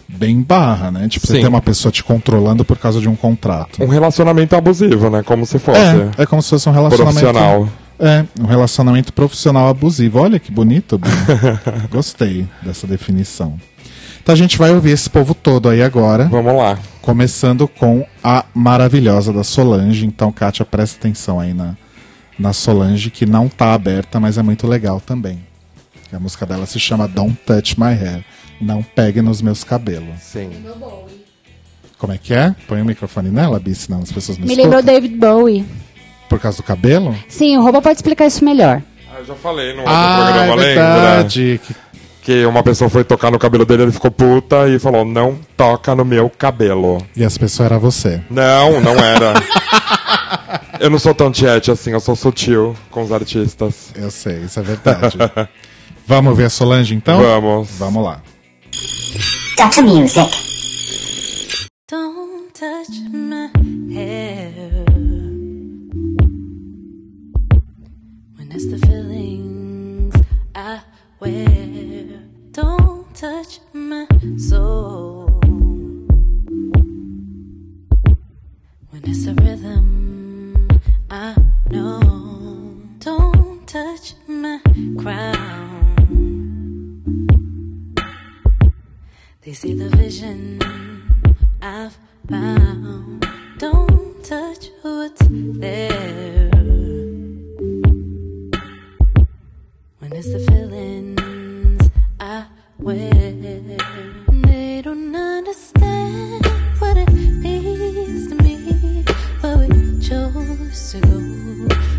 bem 0.07 0.41
barra, 0.41 0.91
né? 0.91 1.07
Tipo, 1.07 1.25
você 1.27 1.33
Sim. 1.33 1.41
ter 1.41 1.47
uma 1.47 1.61
pessoa 1.61 1.91
te 1.91 2.03
controlando 2.03 2.63
por 2.63 2.77
causa 2.77 3.01
de 3.01 3.09
um 3.09 3.15
contrato. 3.15 3.83
Um 3.83 3.87
relacionamento 3.87 4.55
abusivo, 4.55 5.09
né? 5.09 5.23
Como 5.23 5.45
se 5.45 5.57
fosse 5.57 5.79
É, 5.79 6.11
é 6.19 6.25
como 6.25 6.41
se 6.41 6.49
fosse 6.49 6.69
um 6.69 6.71
relacionamento 6.71 7.19
profissional. 7.19 7.69
É, 7.99 8.25
um 8.39 8.45
relacionamento 8.45 9.13
profissional 9.13 9.67
abusivo. 9.67 10.19
Olha 10.19 10.39
que 10.39 10.51
bonito. 10.51 10.99
Gostei 11.89 12.45
dessa 12.61 12.85
definição. 12.85 13.57
Então 14.21 14.33
a 14.33 14.37
gente 14.37 14.57
vai 14.57 14.71
ouvir 14.71 14.91
esse 14.91 15.09
povo 15.09 15.35
todo 15.35 15.69
aí 15.69 15.83
agora, 15.83 16.25
Vamos 16.25 16.55
lá. 16.55 16.79
começando 16.99 17.67
com 17.67 18.05
a 18.23 18.43
maravilhosa 18.55 19.31
da 19.31 19.43
Solange. 19.43 20.03
Então, 20.05 20.31
Kátia, 20.31 20.65
presta 20.65 20.97
atenção 20.97 21.39
aí 21.39 21.53
na, 21.53 21.75
na 22.37 22.53
Solange, 22.53 23.09
que 23.09 23.25
não 23.25 23.47
está 23.47 23.73
aberta, 23.73 24.19
mas 24.19 24.37
é 24.37 24.43
muito 24.43 24.67
legal 24.67 24.99
também. 24.99 25.39
A 26.13 26.19
música 26.19 26.45
dela 26.45 26.65
se 26.65 26.79
chama 26.79 27.07
Don't 27.07 27.35
Touch 27.45 27.79
My 27.79 27.87
Hair. 27.87 28.23
Não 28.61 28.81
pegue 28.81 29.21
nos 29.21 29.41
meus 29.41 29.63
cabelos. 29.63 30.21
Sim. 30.21 30.49
Como 31.97 32.13
é 32.13 32.17
que 32.17 32.33
é? 32.33 32.55
Põe 32.67 32.81
o 32.81 32.85
microfone 32.85 33.29
nela, 33.29 33.59
Bi, 33.59 33.75
senão 33.75 33.99
as 33.99 34.11
pessoas 34.11 34.37
não 34.37 34.45
Me 34.45 34.53
escutam. 34.53 34.77
lembrou 34.77 34.83
David 34.83 35.15
Bowie. 35.17 35.65
Por 36.29 36.39
causa 36.39 36.57
do 36.57 36.63
cabelo? 36.63 37.15
Sim, 37.27 37.57
o 37.57 37.61
Robo 37.61 37.81
pode 37.81 37.97
explicar 37.97 38.27
isso 38.27 38.45
melhor. 38.45 38.81
Ah, 39.11 39.19
eu 39.19 39.25
já 39.25 39.35
falei 39.35 39.73
no 39.73 39.79
outro 39.79 39.93
ah, 39.93 40.23
programa, 40.23 40.53
é 40.53 40.65
lembra? 40.65 41.23
Né? 41.23 41.59
Que 42.21 42.45
uma 42.45 42.63
pessoa 42.63 42.89
foi 42.89 43.03
tocar 43.03 43.29
no 43.29 43.37
cabelo 43.37 43.65
dele, 43.65 43.83
ele 43.83 43.91
ficou 43.91 44.09
puta 44.09 44.67
e 44.67 44.79
falou, 44.79 45.05
não 45.05 45.37
toca 45.55 45.93
no 45.93 46.03
meu 46.03 46.29
cabelo. 46.29 47.05
E 47.15 47.23
as 47.23 47.37
pessoas 47.37 47.67
era 47.67 47.77
você. 47.77 48.21
Não, 48.29 48.81
não 48.81 48.93
era. 48.93 49.33
eu 50.79 50.89
não 50.89 50.99
sou 50.99 51.13
tão 51.13 51.31
tiete 51.31 51.71
assim, 51.71 51.91
eu 51.91 51.99
sou 51.99 52.15
sutil 52.15 52.75
com 52.91 53.03
os 53.03 53.11
artistas. 53.11 53.91
Eu 53.95 54.11
sei, 54.11 54.43
isso 54.43 54.59
é 54.59 54.63
verdade. 54.63 55.17
Vamos 56.07 56.37
ver 56.37 56.45
a 56.45 56.49
Solange 56.49 56.93
então? 56.93 57.19
Vamos. 57.19 57.69
Vamos 57.77 58.03
lá. 58.03 58.21
Dr. 59.57 59.83
Music. 59.83 60.29
Don't 61.89 62.53
touch 62.53 62.99
my 63.11 63.49
hair. 63.91 64.85
When 68.37 68.51
it's 68.51 68.67
the 68.69 68.77
feelings 68.85 70.13
I 70.53 70.81
wear. 71.19 72.19
Don't 72.51 73.05
touch 73.15 73.61
my 73.73 74.07
soul. 74.37 75.24
It's 79.07 79.27
a 79.27 79.33
rhythm 79.35 80.67
I 81.11 81.35
know. 81.69 82.81
Don't 82.97 83.67
touch 83.67 84.15
my 84.27 84.59
crown. 84.97 85.45
They 89.41 89.53
see 89.53 89.75
the 89.75 89.89
vision 89.95 90.59
I've 91.61 91.95
found. 92.27 93.27
Don't 93.59 94.23
touch 94.23 94.69
what's 94.81 95.21
there. 95.29 96.49
When 99.99 100.13
it's 100.13 100.31
the 100.33 100.39
feelings 100.49 101.91
I 102.19 102.47
wear, 102.79 103.11
they 103.11 104.81
don't 104.81 105.15
understand. 105.15 105.74
chose 110.07 110.91
to 110.91 110.99
go 110.99 111.17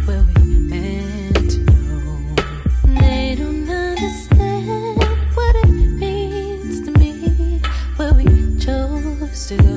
where 0.06 0.22
we 0.22 0.44
meant 0.44 1.50
to 1.50 1.58
go. 1.58 2.94
They 3.00 3.34
don't 3.36 3.68
understand 3.68 4.98
what 5.34 5.56
it 5.56 5.68
means 5.68 6.84
to 6.86 6.92
me, 7.00 7.60
where 7.96 8.14
we 8.14 8.24
chose 8.60 9.48
to 9.48 9.56
go, 9.56 9.76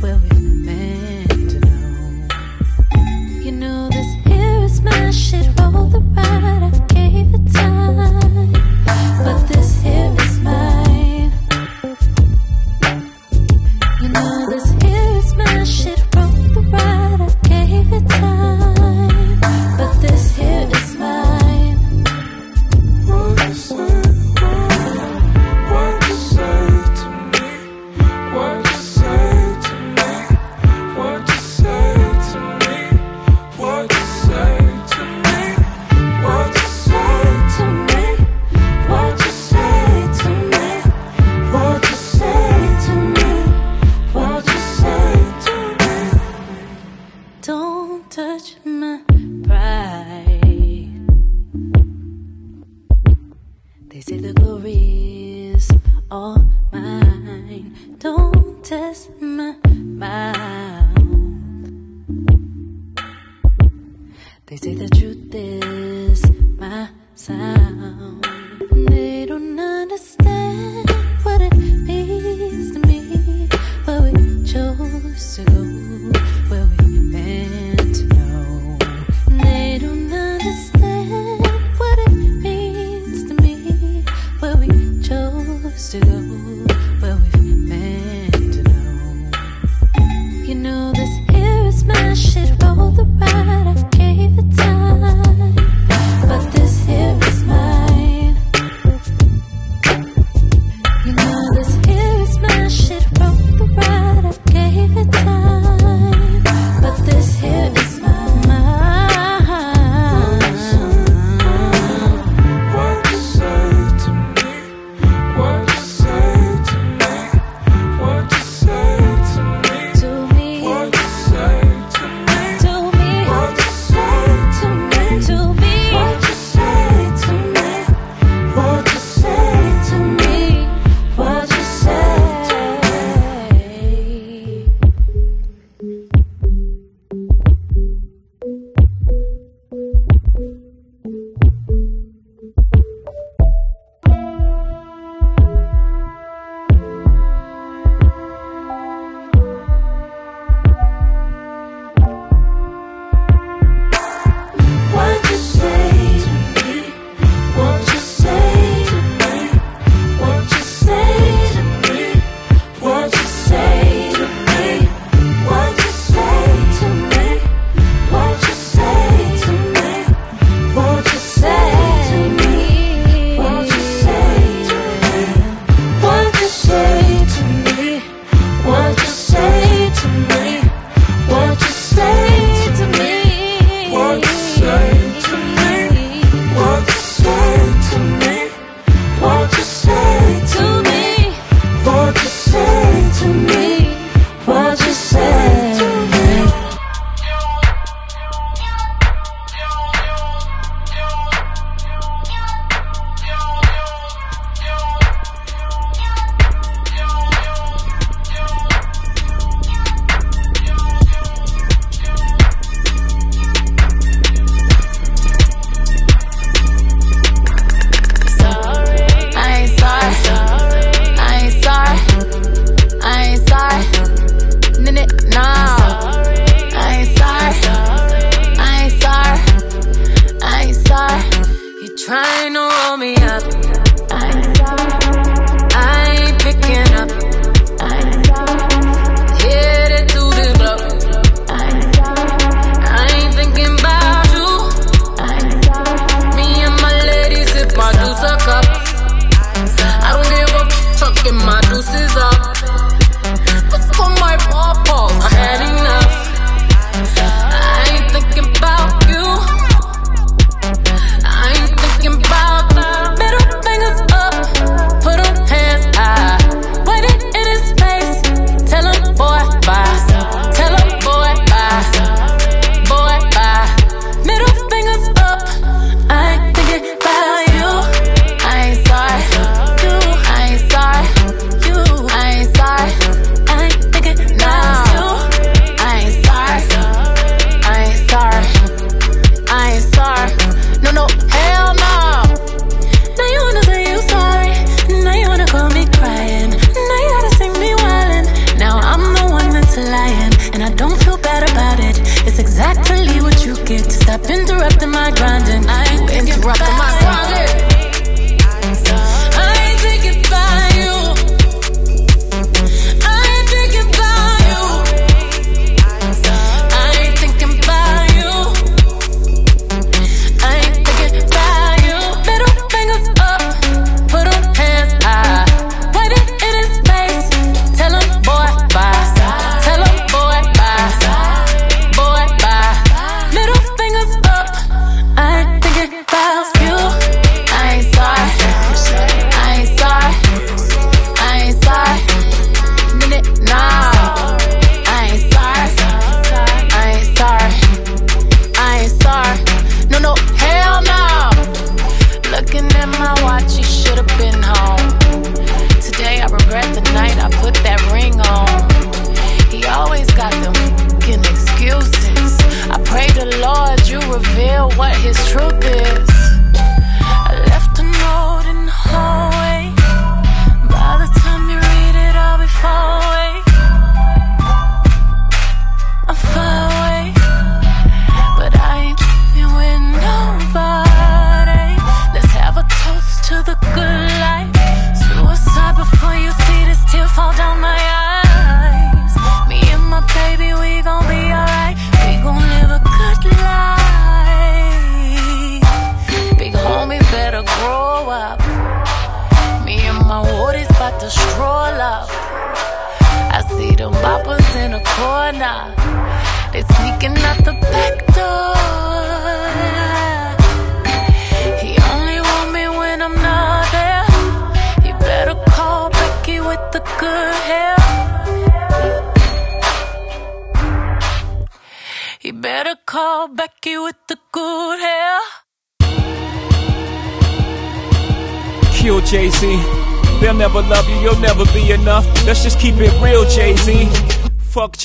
where 0.00 0.16
we 0.16 0.38
meant 0.40 1.50
to 1.50 1.60
go. 1.60 1.78
You 3.44 3.52
know 3.52 3.90
this 3.90 4.12
here 4.26 4.64
is 4.64 4.80
my 4.82 5.12
shit, 5.12 5.46
roll 5.60 5.88
the 5.88 6.00
ride, 6.00 6.64
I 6.64 6.70
gave 6.88 7.32
it 7.32 7.52
time. 7.52 7.75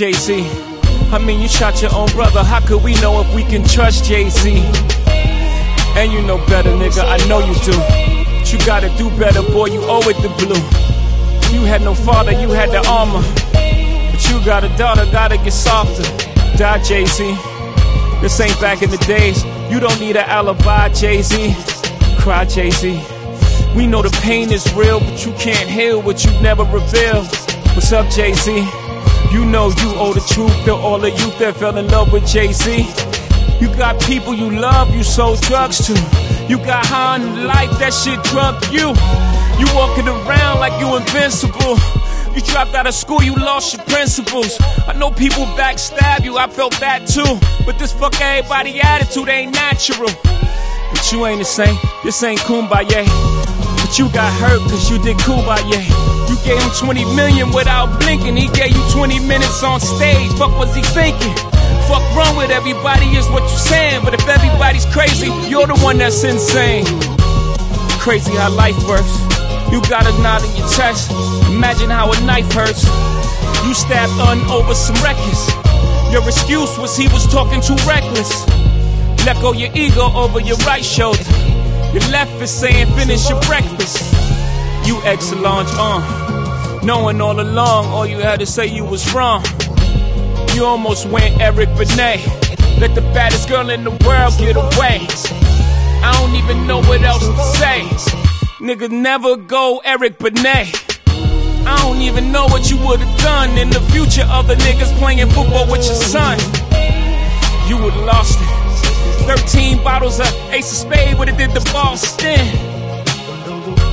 Jay 0.01 0.13
Z. 0.13 0.49
I 1.13 1.19
mean, 1.23 1.39
you 1.39 1.47
shot 1.47 1.79
your 1.79 1.93
own 1.93 2.07
brother. 2.13 2.43
How 2.43 2.59
could 2.59 2.81
we 2.81 2.95
know 3.01 3.21
if 3.21 3.35
we 3.35 3.43
can 3.43 3.63
trust 3.63 4.03
Jay 4.03 4.29
Z? 4.29 4.49
And 5.95 6.11
you 6.11 6.23
know 6.23 6.39
better, 6.47 6.71
nigga. 6.71 7.03
I 7.05 7.17
know 7.29 7.37
you 7.37 7.53
do. 7.61 7.77
But 8.39 8.51
you 8.51 8.57
gotta 8.65 8.89
do 8.97 9.11
better, 9.19 9.43
boy. 9.43 9.67
You 9.67 9.81
owe 9.83 10.01
it 10.09 10.15
to 10.23 10.29
blue. 10.43 10.57
You 11.53 11.67
had 11.67 11.83
no 11.83 11.93
father, 11.93 12.31
you 12.31 12.49
had 12.49 12.71
the 12.71 12.83
armor. 12.89 13.21
But 13.53 14.27
you 14.27 14.43
got 14.43 14.63
a 14.63 14.75
daughter, 14.75 15.05
gotta 15.11 15.37
get 15.37 15.53
softer. 15.53 16.01
Die, 16.57 16.83
Jay 16.83 17.05
Z. 17.05 17.37
This 18.21 18.39
ain't 18.39 18.59
back 18.59 18.81
in 18.81 18.89
the 18.89 18.97
days. 19.05 19.45
You 19.69 19.79
don't 19.79 19.99
need 19.99 20.15
an 20.15 20.27
alibi, 20.27 20.89
Jay 20.93 21.21
Z. 21.21 21.53
Cry, 22.17 22.45
Jay 22.45 22.71
Z. 22.71 22.99
We 23.75 23.85
know 23.85 24.01
the 24.01 24.09
pain 24.23 24.51
is 24.51 24.65
real, 24.73 24.99
but 24.99 25.23
you 25.23 25.31
can't 25.33 25.69
heal 25.69 26.01
what 26.01 26.25
you 26.25 26.31
never 26.41 26.63
revealed. 26.63 27.27
What's 27.75 27.91
up, 27.91 28.09
Jay 28.09 28.33
Z? 28.33 28.80
You 29.31 29.45
know 29.45 29.69
you 29.69 29.95
owe 29.95 30.13
the 30.13 30.19
truth 30.33 30.53
to 30.65 30.73
all 30.73 30.99
the 30.99 31.09
youth 31.09 31.39
that 31.39 31.55
fell 31.55 31.77
in 31.77 31.87
love 31.87 32.11
with 32.11 32.27
Jay 32.27 32.51
Z. 32.51 32.85
You 33.61 33.67
got 33.77 34.01
people 34.01 34.33
you 34.33 34.51
love, 34.51 34.93
you 34.93 35.03
sold 35.03 35.39
drugs 35.41 35.87
to. 35.87 35.93
You 36.49 36.57
got 36.57 36.85
high 36.85 37.15
on 37.15 37.45
life, 37.45 37.71
that 37.79 37.93
shit 37.93 38.21
drugged 38.27 38.67
you. 38.73 38.91
You 39.57 39.67
walking 39.73 40.07
around 40.07 40.59
like 40.59 40.75
you 40.81 40.97
invincible. 40.97 41.79
You 42.35 42.41
dropped 42.41 42.75
out 42.75 42.87
of 42.87 42.93
school, 42.93 43.23
you 43.23 43.35
lost 43.35 43.73
your 43.73 43.85
principles. 43.85 44.57
I 44.87 44.93
know 44.97 45.11
people 45.11 45.45
backstab 45.55 46.25
you, 46.25 46.37
I 46.37 46.47
felt 46.47 46.73
that 46.79 47.07
too. 47.07 47.39
But 47.65 47.79
this 47.79 47.93
fuck 47.93 48.19
everybody 48.19 48.81
attitude 48.81 49.29
ain't 49.29 49.53
natural. 49.53 50.11
But 50.91 51.11
you 51.11 51.25
ain't 51.25 51.39
the 51.39 51.45
same, 51.45 51.77
this 52.03 52.21
ain't 52.23 52.41
kumbaya. 52.41 53.07
But 53.79 53.97
you 53.97 54.09
got 54.11 54.33
hurt 54.43 54.59
cause 54.69 54.91
you 54.91 55.01
did 55.01 55.15
kumbaya. 55.17 56.20
Gave 56.43 56.61
him 56.61 56.71
20 56.73 57.05
million 57.15 57.51
without 57.51 57.99
blinking. 57.99 58.35
He 58.35 58.47
gave 58.49 58.71
you 58.75 58.83
20 58.91 59.19
minutes 59.19 59.61
on 59.63 59.79
stage. 59.79 60.31
Fuck 60.37 60.57
was 60.57 60.73
he 60.75 60.81
thinking? 60.81 61.35
Fuck 61.85 62.01
wrong 62.15 62.35
with 62.35 62.49
everybody 62.49 63.05
is 63.13 63.27
what 63.29 63.41
you're 63.41 63.67
saying. 63.69 64.03
But 64.03 64.13
if 64.15 64.27
everybody's 64.27 64.85
crazy, 64.85 65.29
you're 65.49 65.67
the 65.67 65.77
one 65.79 65.97
that's 65.99 66.23
insane. 66.23 66.85
Crazy 68.01 68.31
how 68.33 68.49
life 68.49 68.77
works. 68.87 69.13
You 69.71 69.81
got 69.87 70.07
a 70.07 70.13
knot 70.21 70.43
in 70.43 70.55
your 70.57 70.67
chest. 70.69 71.11
Imagine 71.47 71.89
how 71.89 72.11
a 72.11 72.19
knife 72.25 72.51
hurts. 72.51 72.83
You 73.63 73.73
stabbed 73.73 74.13
Un 74.19 74.41
over 74.49 74.73
some 74.73 74.97
records. 75.03 75.45
Your 76.11 76.27
excuse 76.27 76.77
was 76.77 76.97
he 76.97 77.07
was 77.09 77.25
talking 77.31 77.61
too 77.61 77.77
reckless. 77.87 78.47
Let 79.25 79.37
go 79.41 79.53
your 79.53 79.69
ego 79.75 80.11
over 80.13 80.39
your 80.41 80.57
right 80.65 80.83
shoulder. 80.83 81.23
Your 81.93 82.03
left 82.09 82.33
is 82.41 82.49
saying 82.49 82.87
finish 82.97 83.29
your 83.29 83.39
breakfast. 83.41 84.01
You 84.87 84.99
excellent, 85.05 85.69
uh. 85.77 86.20
Knowing 86.83 87.21
all 87.21 87.39
along, 87.39 87.85
all 87.87 88.07
you 88.07 88.17
had 88.17 88.39
to 88.39 88.45
say 88.45 88.65
you 88.65 88.83
was 88.83 89.13
wrong. 89.13 89.43
You 90.55 90.65
almost 90.65 91.07
went 91.07 91.39
Eric 91.39 91.69
Benet. 91.77 92.25
Let 92.79 92.95
the 92.95 93.01
baddest 93.13 93.47
girl 93.47 93.69
in 93.69 93.83
the 93.83 93.91
world 94.05 94.33
get 94.39 94.55
away. 94.55 95.05
I 96.03 96.11
don't 96.17 96.35
even 96.35 96.65
know 96.65 96.81
what 96.81 97.01
else 97.03 97.25
to 97.25 97.37
say. 97.59 97.81
Nigga, 98.59 98.89
never 98.89 99.37
go 99.37 99.81
Eric 99.85 100.17
Benet. 100.17 100.73
I 101.67 101.77
don't 101.83 102.01
even 102.01 102.31
know 102.31 102.47
what 102.47 102.71
you 102.71 102.77
would've 102.77 103.17
done 103.19 103.57
in 103.59 103.69
the 103.69 103.79
future. 103.91 104.23
Other 104.25 104.55
niggas 104.55 104.91
playing 104.97 105.29
football 105.29 105.69
with 105.69 105.85
your 105.85 105.95
son. 105.95 106.39
You 107.67 107.77
would've 107.77 108.03
lost 108.03 108.39
it. 108.41 109.27
13 109.27 109.83
bottles 109.83 110.19
of 110.19 110.27
Ace 110.51 110.71
of 110.71 110.89
Spade 110.89 111.17
would've 111.19 111.37
did 111.37 111.51
the 111.51 111.61
Boston. 111.71 112.39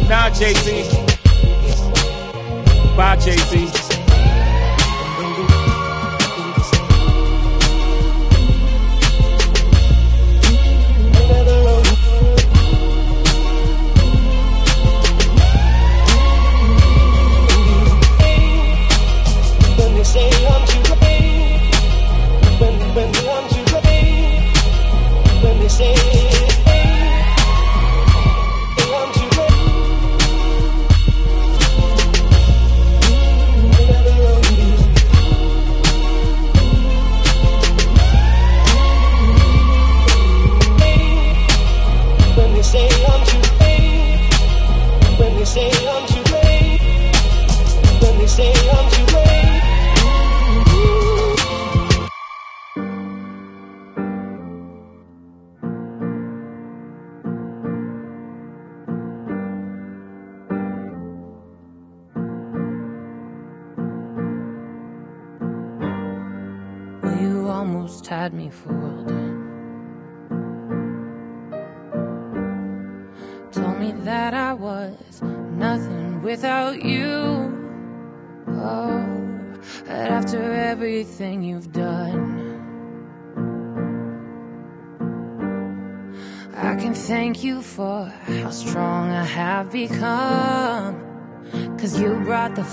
Nah, 0.09 0.31
Jay 0.31 0.55
Z. 0.55 0.98
Bye, 2.99 3.15
JC. 3.15 3.88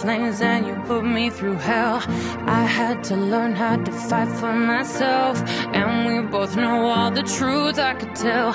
Flames 0.01 0.41
and 0.41 0.65
you 0.67 0.75
put 0.85 1.03
me 1.05 1.29
through 1.29 1.57
hell. 1.57 1.97
I 2.61 2.63
had 2.79 3.03
to 3.05 3.15
learn 3.15 3.55
how 3.55 3.75
to 3.77 3.91
fight 3.91 4.29
for 4.39 4.53
myself. 4.53 5.41
And 5.77 5.89
we 6.07 6.15
both 6.29 6.55
know 6.55 6.85
all 6.87 7.11
the 7.11 7.23
truth 7.23 7.77
I 7.79 7.93
could 7.99 8.15
tell. 8.15 8.49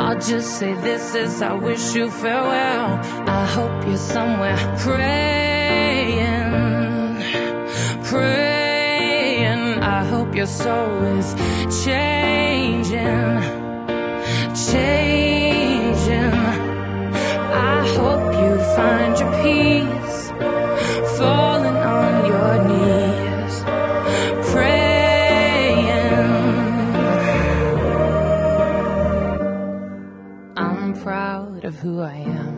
I'll 0.00 0.18
just 0.30 0.58
say 0.58 0.74
this 0.74 1.14
as 1.14 1.42
I 1.42 1.52
wish 1.54 1.94
you 1.94 2.10
farewell. 2.10 3.00
I 3.40 3.44
hope 3.56 3.86
you're 3.86 3.96
somewhere 3.96 4.58
praying, 4.78 6.34
praying. 8.10 9.64
I 9.98 10.04
hope 10.12 10.34
your 10.34 10.46
soul 10.46 11.02
is 11.18 11.28
changing, 11.84 13.40
changing. 14.70 16.34
I 17.74 17.76
hope 17.96 18.26
you 18.42 18.52
find 18.76 19.12
your 19.20 19.32
peace, 19.44 20.18
falling 21.18 21.76
on 21.76 22.26
your 22.26 22.52
knees, 22.68 23.54
praying. 24.50 25.86
I'm 30.56 30.94
proud 31.02 31.64
of 31.64 31.74
who 31.78 32.00
I 32.00 32.16
am. 32.16 32.56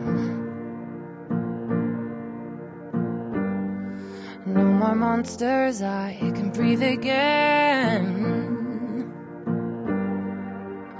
No 4.45 4.63
more 4.63 4.95
monsters, 4.95 5.81
I 5.81 6.17
can 6.19 6.49
breathe 6.51 6.83
again. 6.83 8.05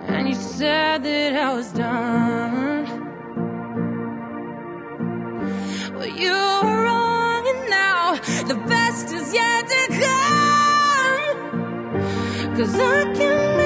And 0.08 0.30
you 0.30 0.36
said 0.36 1.04
that 1.04 1.34
I 1.34 1.54
was 1.54 1.72
done. 1.72 2.86
Well, 5.96 6.08
you 6.08 6.57
the 8.48 8.56
best 8.56 9.12
is 9.12 9.34
yet 9.34 9.68
to 9.68 9.88
come. 10.02 11.38
Cause 12.56 12.76
I 12.76 13.14
can 13.14 13.57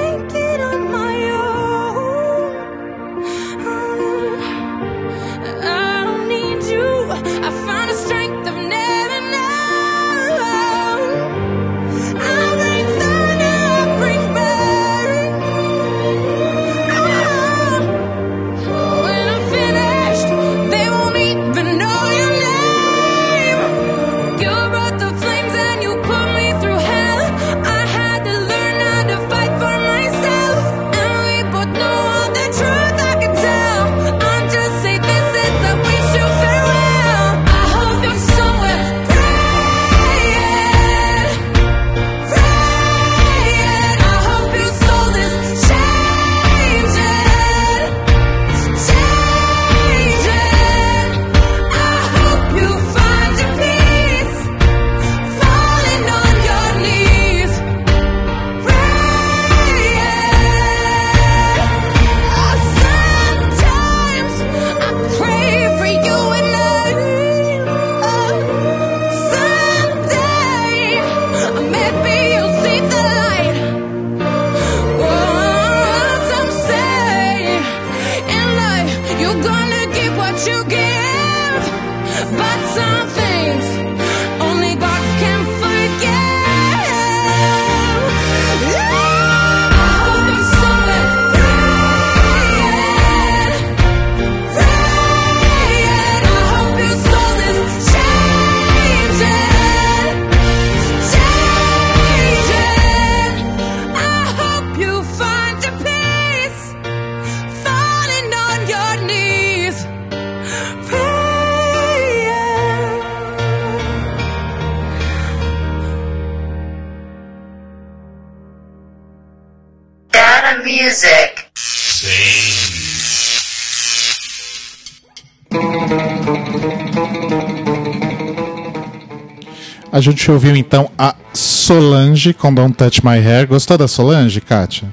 gente 130.02 130.30
ouviu 130.30 130.56
então 130.56 130.90
a 130.98 131.14
Solange 131.32 132.34
com 132.34 132.52
Don't 132.52 132.74
Touch 132.74 133.04
My 133.04 133.18
Hair. 133.18 133.48
Gostou 133.48 133.78
da 133.78 133.88
Solange, 133.88 134.40
Kátia? 134.40 134.88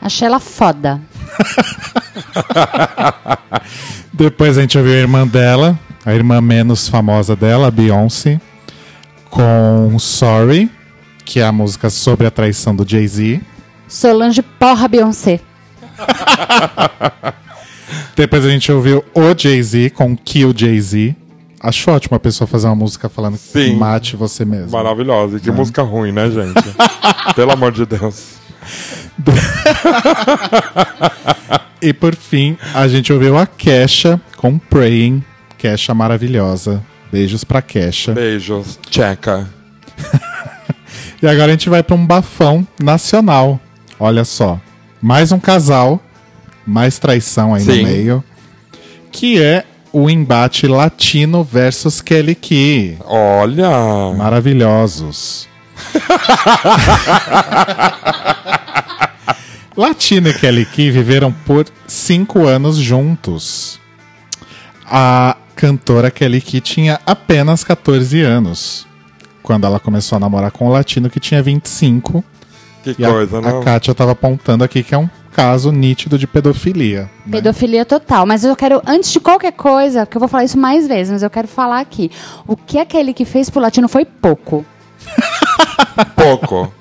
Achei 0.00 0.26
ela 0.26 0.40
foda. 0.40 1.00
Depois 4.12 4.58
a 4.58 4.60
gente 4.60 4.76
ouviu 4.76 4.92
a 4.92 4.96
irmã 4.96 5.26
dela, 5.26 5.78
a 6.04 6.14
irmã 6.14 6.40
menos 6.40 6.88
famosa 6.88 7.34
dela, 7.34 7.68
a 7.68 7.70
Beyoncé, 7.70 8.40
com 9.30 9.96
Sorry, 9.98 10.70
que 11.24 11.40
é 11.40 11.44
a 11.44 11.52
música 11.52 11.90
sobre 11.90 12.26
a 12.26 12.30
traição 12.30 12.76
do 12.76 12.88
Jay-Z. 12.88 13.40
Solange 13.88 14.42
porra 14.42 14.86
Beyoncé. 14.86 15.40
Depois 18.14 18.44
a 18.44 18.50
gente 18.50 18.70
ouviu 18.70 19.04
o 19.14 19.34
Jay-Z 19.36 19.90
com 19.90 20.16
Kill 20.16 20.52
Jay-Z. 20.56 21.16
Acho 21.64 21.90
ótimo 21.92 22.14
a 22.14 22.20
pessoa 22.20 22.46
fazer 22.46 22.66
uma 22.66 22.74
música 22.74 23.08
falando 23.08 23.38
que 23.38 23.38
Sim. 23.38 23.76
mate 23.76 24.16
você 24.16 24.44
mesmo. 24.44 24.70
Maravilhosa. 24.70 25.38
E 25.38 25.40
que 25.40 25.50
música 25.50 25.80
ruim, 25.80 26.12
né, 26.12 26.30
gente? 26.30 26.62
Pelo 27.34 27.52
amor 27.52 27.72
de 27.72 27.86
Deus. 27.86 28.34
E 31.80 31.94
por 31.94 32.14
fim, 32.14 32.58
a 32.74 32.86
gente 32.86 33.10
ouviu 33.10 33.38
a 33.38 33.46
Kesha 33.46 34.20
com 34.36 34.58
Praying. 34.58 35.24
Kesha 35.56 35.94
maravilhosa. 35.94 36.84
Beijos 37.10 37.44
pra 37.44 37.62
Kesha. 37.62 38.12
Beijos. 38.12 38.78
Tcheca. 38.90 39.48
E 41.22 41.26
agora 41.26 41.46
a 41.46 41.50
gente 41.52 41.70
vai 41.70 41.82
pra 41.82 41.96
um 41.96 42.04
bafão 42.06 42.68
nacional. 42.82 43.58
Olha 43.98 44.26
só. 44.26 44.60
Mais 45.00 45.32
um 45.32 45.40
casal. 45.40 45.98
Mais 46.66 46.98
traição 46.98 47.54
aí 47.54 47.62
Sim. 47.62 47.78
no 47.78 47.88
meio. 47.88 48.24
Que 49.10 49.40
é 49.40 49.64
o 49.94 50.10
embate 50.10 50.66
latino 50.66 51.44
versus 51.44 52.00
Kelly 52.00 52.34
Key. 52.34 52.98
Olha. 53.06 53.70
Maravilhosos. 54.16 55.46
Latino 59.76 60.28
e 60.28 60.34
Kelly 60.34 60.64
Key 60.66 60.90
viveram 60.90 61.32
por 61.32 61.66
cinco 61.86 62.46
anos 62.46 62.76
juntos. 62.76 63.80
A 64.86 65.36
cantora 65.56 66.10
Kelly 66.10 66.40
Key 66.40 66.60
tinha 66.60 67.00
apenas 67.06 67.64
14 67.64 68.20
anos 68.20 68.86
quando 69.42 69.66
ela 69.66 69.80
começou 69.80 70.16
a 70.16 70.20
namorar 70.20 70.50
com 70.52 70.68
o 70.68 70.72
Latino, 70.72 71.10
que 71.10 71.18
tinha 71.20 71.42
25. 71.42 72.24
Que 72.84 72.94
E 72.98 73.04
a- 73.04 73.10
coisa, 73.10 73.38
a, 73.38 73.40
não? 73.40 73.62
Kátia 73.64 73.94
tava 73.94 74.12
apontando 74.12 74.62
aqui 74.64 74.82
que 74.82 74.94
é 74.94 74.98
um 74.98 75.08
caso 75.34 75.72
nítido 75.72 76.16
de 76.16 76.26
pedofilia. 76.26 77.10
né? 77.26 77.32
Pedofilia 77.32 77.84
total. 77.84 78.24
Mas 78.24 78.44
eu 78.44 78.54
quero, 78.54 78.80
antes 78.86 79.12
de 79.12 79.20
qualquer 79.20 79.52
coisa, 79.52 80.06
que 80.06 80.16
eu 80.16 80.20
vou 80.20 80.28
falar 80.28 80.44
isso 80.44 80.58
mais 80.58 80.86
vezes, 80.86 81.12
mas 81.12 81.22
eu 81.22 81.30
quero 81.30 81.48
falar 81.48 81.80
aqui. 81.80 82.10
O 82.46 82.56
que 82.56 82.78
aquele 82.78 83.12
que 83.12 83.24
fez 83.24 83.50
pro 83.50 83.60
latino 83.60 83.88
foi 83.88 84.04
pouco. 84.04 84.64
Pouco. 86.16 86.72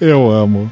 Eu 0.00 0.30
amo. 0.30 0.70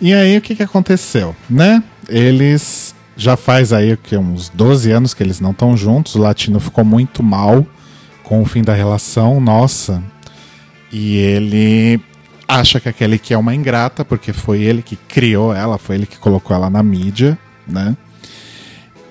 E 0.00 0.12
aí, 0.12 0.36
o 0.36 0.40
que, 0.40 0.54
que 0.54 0.62
aconteceu, 0.62 1.34
né? 1.48 1.82
Eles 2.08 2.94
já 3.16 3.36
faz 3.36 3.72
aí 3.72 3.96
que 3.96 4.16
uns 4.16 4.48
12 4.48 4.90
anos 4.90 5.14
que 5.14 5.22
eles 5.22 5.40
não 5.40 5.52
estão 5.52 5.76
juntos. 5.76 6.14
O 6.14 6.20
Latino 6.20 6.60
ficou 6.60 6.84
muito 6.84 7.22
mal 7.22 7.66
com 8.22 8.42
o 8.42 8.44
fim 8.44 8.62
da 8.62 8.74
relação, 8.74 9.40
nossa. 9.40 10.02
E 10.92 11.16
ele 11.16 12.00
acha 12.52 12.80
que 12.80 12.88
a 12.88 12.92
Kelly 12.92 13.18
que 13.18 13.32
é 13.34 13.38
uma 13.38 13.54
ingrata, 13.54 14.04
porque 14.04 14.32
foi 14.32 14.62
ele 14.62 14.82
que 14.82 14.96
criou 14.96 15.54
ela, 15.54 15.78
foi 15.78 15.96
ele 15.96 16.06
que 16.06 16.18
colocou 16.18 16.54
ela 16.54 16.68
na 16.68 16.82
mídia, 16.82 17.38
né? 17.66 17.96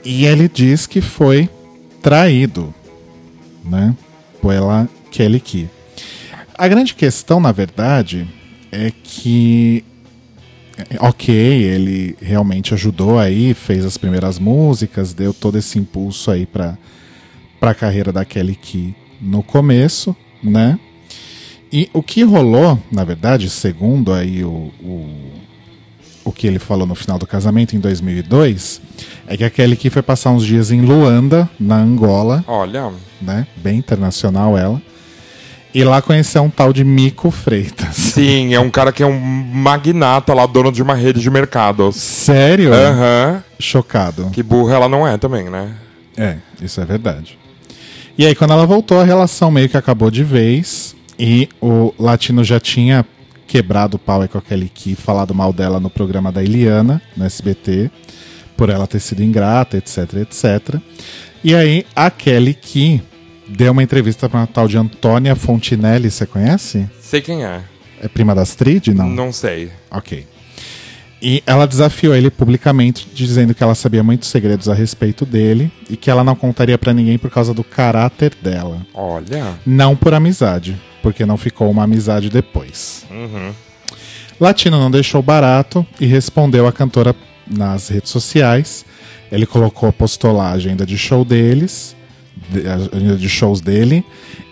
E 0.04 0.26
ele 0.26 0.48
diz 0.48 0.88
que 0.88 1.02
foi 1.02 1.50
traído, 2.02 2.74
né? 3.64 3.96
Pela 4.42 4.88
Kelly 5.12 5.40
Key. 5.40 5.70
A 6.58 6.68
grande 6.68 6.94
questão, 6.94 7.40
na 7.40 7.52
verdade, 7.52 8.28
é 8.72 8.92
que 9.04 9.84
ok, 11.00 11.34
ele 11.34 12.16
realmente 12.22 12.74
ajudou 12.74 13.20
aí, 13.20 13.54
fez 13.54 13.86
as 13.86 13.98
primeiras 13.98 14.40
músicas, 14.40 15.14
deu 15.14 15.34
todo 15.34 15.58
esse 15.58 15.78
impulso 15.78 16.32
aí 16.32 16.46
para 16.46 16.78
para 17.60 17.72
a 17.72 17.76
carreira 17.76 18.12
da 18.12 18.26
Kelly 18.26 18.56
Key 18.56 18.96
no 19.22 19.44
começo, 19.44 20.16
né? 20.44 20.80
E 21.72 21.90
o 21.94 22.04
que 22.04 22.24
rolou, 22.24 22.78
na 22.92 23.04
verdade, 23.04 23.50
segundo 23.50 24.12
aí 24.12 24.44
o, 24.44 24.72
o, 24.82 25.10
o 26.26 26.32
que 26.32 26.46
ele 26.46 26.60
falou 26.60 26.86
no 26.86 26.96
final 26.96 27.18
do 27.18 27.26
casamento 27.26 27.76
em 27.76 27.80
2002, 27.80 28.82
é 29.26 29.38
que 29.38 29.44
a 29.44 29.50
Kelly 29.50 29.78
Key 29.78 29.90
foi 29.90 30.02
passar 30.02 30.32
uns 30.32 30.46
dias 30.46 30.70
em 30.72 30.82
Luanda, 30.82 31.50
na 31.58 31.78
Angola, 31.78 32.44
Olha, 32.46 32.92
né? 33.22 33.48
Bem 33.56 33.78
internacional 33.78 34.58
ela. 34.58 34.82
E 35.74 35.86
lá 35.86 36.02
conheceu 36.02 36.44
um 36.44 36.50
tal 36.50 36.74
de 36.74 36.84
Mico 36.84 37.32
Freitas. 37.32 37.96
sim, 37.96 38.54
é 38.54 38.60
um 38.60 38.70
cara 38.70 38.92
que 38.92 39.02
é 39.02 39.06
um 39.06 39.18
magnata 39.18 40.34
lá, 40.34 40.46
dono 40.46 40.70
de 40.70 40.84
uma 40.84 40.94
rede 40.94 41.22
de 41.22 41.30
mercados. 41.30 41.96
Sério? 41.96 42.74
Aham. 42.74 43.42
Chocado. 43.58 44.30
Que 44.34 44.44
burra 44.44 44.76
ela 44.76 44.90
não 44.90 45.08
é 45.08 45.18
também, 45.18 45.50
né? 45.50 45.74
É, 46.18 46.36
isso 46.62 46.82
é 46.82 46.86
verdade. 46.86 47.40
E 48.18 48.26
aí, 48.26 48.36
quando 48.36 48.52
ela 48.52 48.66
voltou, 48.66 49.00
a 49.00 49.06
relação 49.06 49.50
meio 49.50 49.70
que 49.70 49.78
acabou 49.78 50.12
de 50.12 50.26
vez. 50.26 50.94
E 51.18 51.50
o 51.62 51.94
Latino 52.00 52.44
já 52.44 52.60
tinha 52.60 53.06
quebrado 53.48 53.98
o 53.98 54.00
pau 54.00 54.28
com 54.30 54.38
a 54.38 54.42
Kelly 54.42 54.70
Key, 54.70 54.96
falado 54.96 55.36
mal 55.36 55.52
dela 55.52 55.80
no 55.80 55.90
programa 55.90 56.32
da 56.32 56.44
Eliana, 56.44 57.02
no 57.18 57.26
SBT, 57.26 57.92
por 58.56 58.70
ela 58.70 58.88
ter 58.88 59.00
sido 59.00 59.22
ingrata, 59.22 59.78
etc, 59.78 60.14
etc. 60.22 60.80
E 61.44 61.54
aí, 61.54 61.86
a 61.96 62.10
Kelly 62.10 62.54
Key 62.54 63.02
deu 63.48 63.72
uma 63.74 63.84
entrevista 63.84 64.30
para 64.30 64.40
uma 64.40 64.48
tal 64.48 64.68
de 64.68 64.78
Antônia 64.78 65.36
Fontinelli, 65.36 66.10
você 66.10 66.26
conhece? 66.26 66.90
Sei 67.00 67.20
quem 67.22 67.44
é. 67.44 67.62
É 68.02 68.08
prima 68.08 68.34
da 68.34 68.42
Astrid? 68.42 68.94
Não. 68.94 69.10
Não 69.10 69.32
sei. 69.32 69.72
Ok. 69.92 70.26
E 71.22 71.44
ela 71.46 71.68
desafiou 71.68 72.16
ele 72.16 72.32
publicamente, 72.32 73.08
dizendo 73.14 73.54
que 73.54 73.64
ela 73.64 73.76
sabia 73.76 74.02
muitos 74.02 74.30
segredos 74.30 74.68
a 74.68 74.74
respeito 74.74 75.24
dele 75.26 75.72
e 75.90 75.96
que 75.96 76.10
ela 76.10 76.24
não 76.24 76.36
contaria 76.36 76.78
pra 76.80 76.94
ninguém 76.94 77.18
por 77.20 77.30
causa 77.30 77.54
do 77.54 77.64
caráter 77.64 78.34
dela. 78.42 78.82
Olha. 78.94 79.54
Não 79.66 79.96
por 79.96 80.14
amizade, 80.16 80.76
porque 81.04 81.24
não 81.26 81.38
ficou 81.38 81.70
uma 81.70 81.84
amizade 81.84 82.28
depois. 82.30 83.06
Latino 84.40 84.80
não 84.80 84.90
deixou 84.90 85.22
barato 85.22 85.86
e 86.00 86.06
respondeu 86.08 86.66
a 86.68 86.72
cantora 86.74 87.16
nas 87.48 87.88
redes 87.90 88.10
sociais. 88.10 88.84
Ele 89.32 89.46
colocou, 89.46 89.94
postou 89.94 90.32
lá 90.34 90.50
a 90.50 90.54
agenda 90.54 90.86
de 90.86 90.98
show 90.98 91.24
deles, 91.24 91.96
de- 92.50 92.68
agenda 92.68 93.16
de 93.16 93.30
shows 93.30 93.62
dele, 93.62 94.04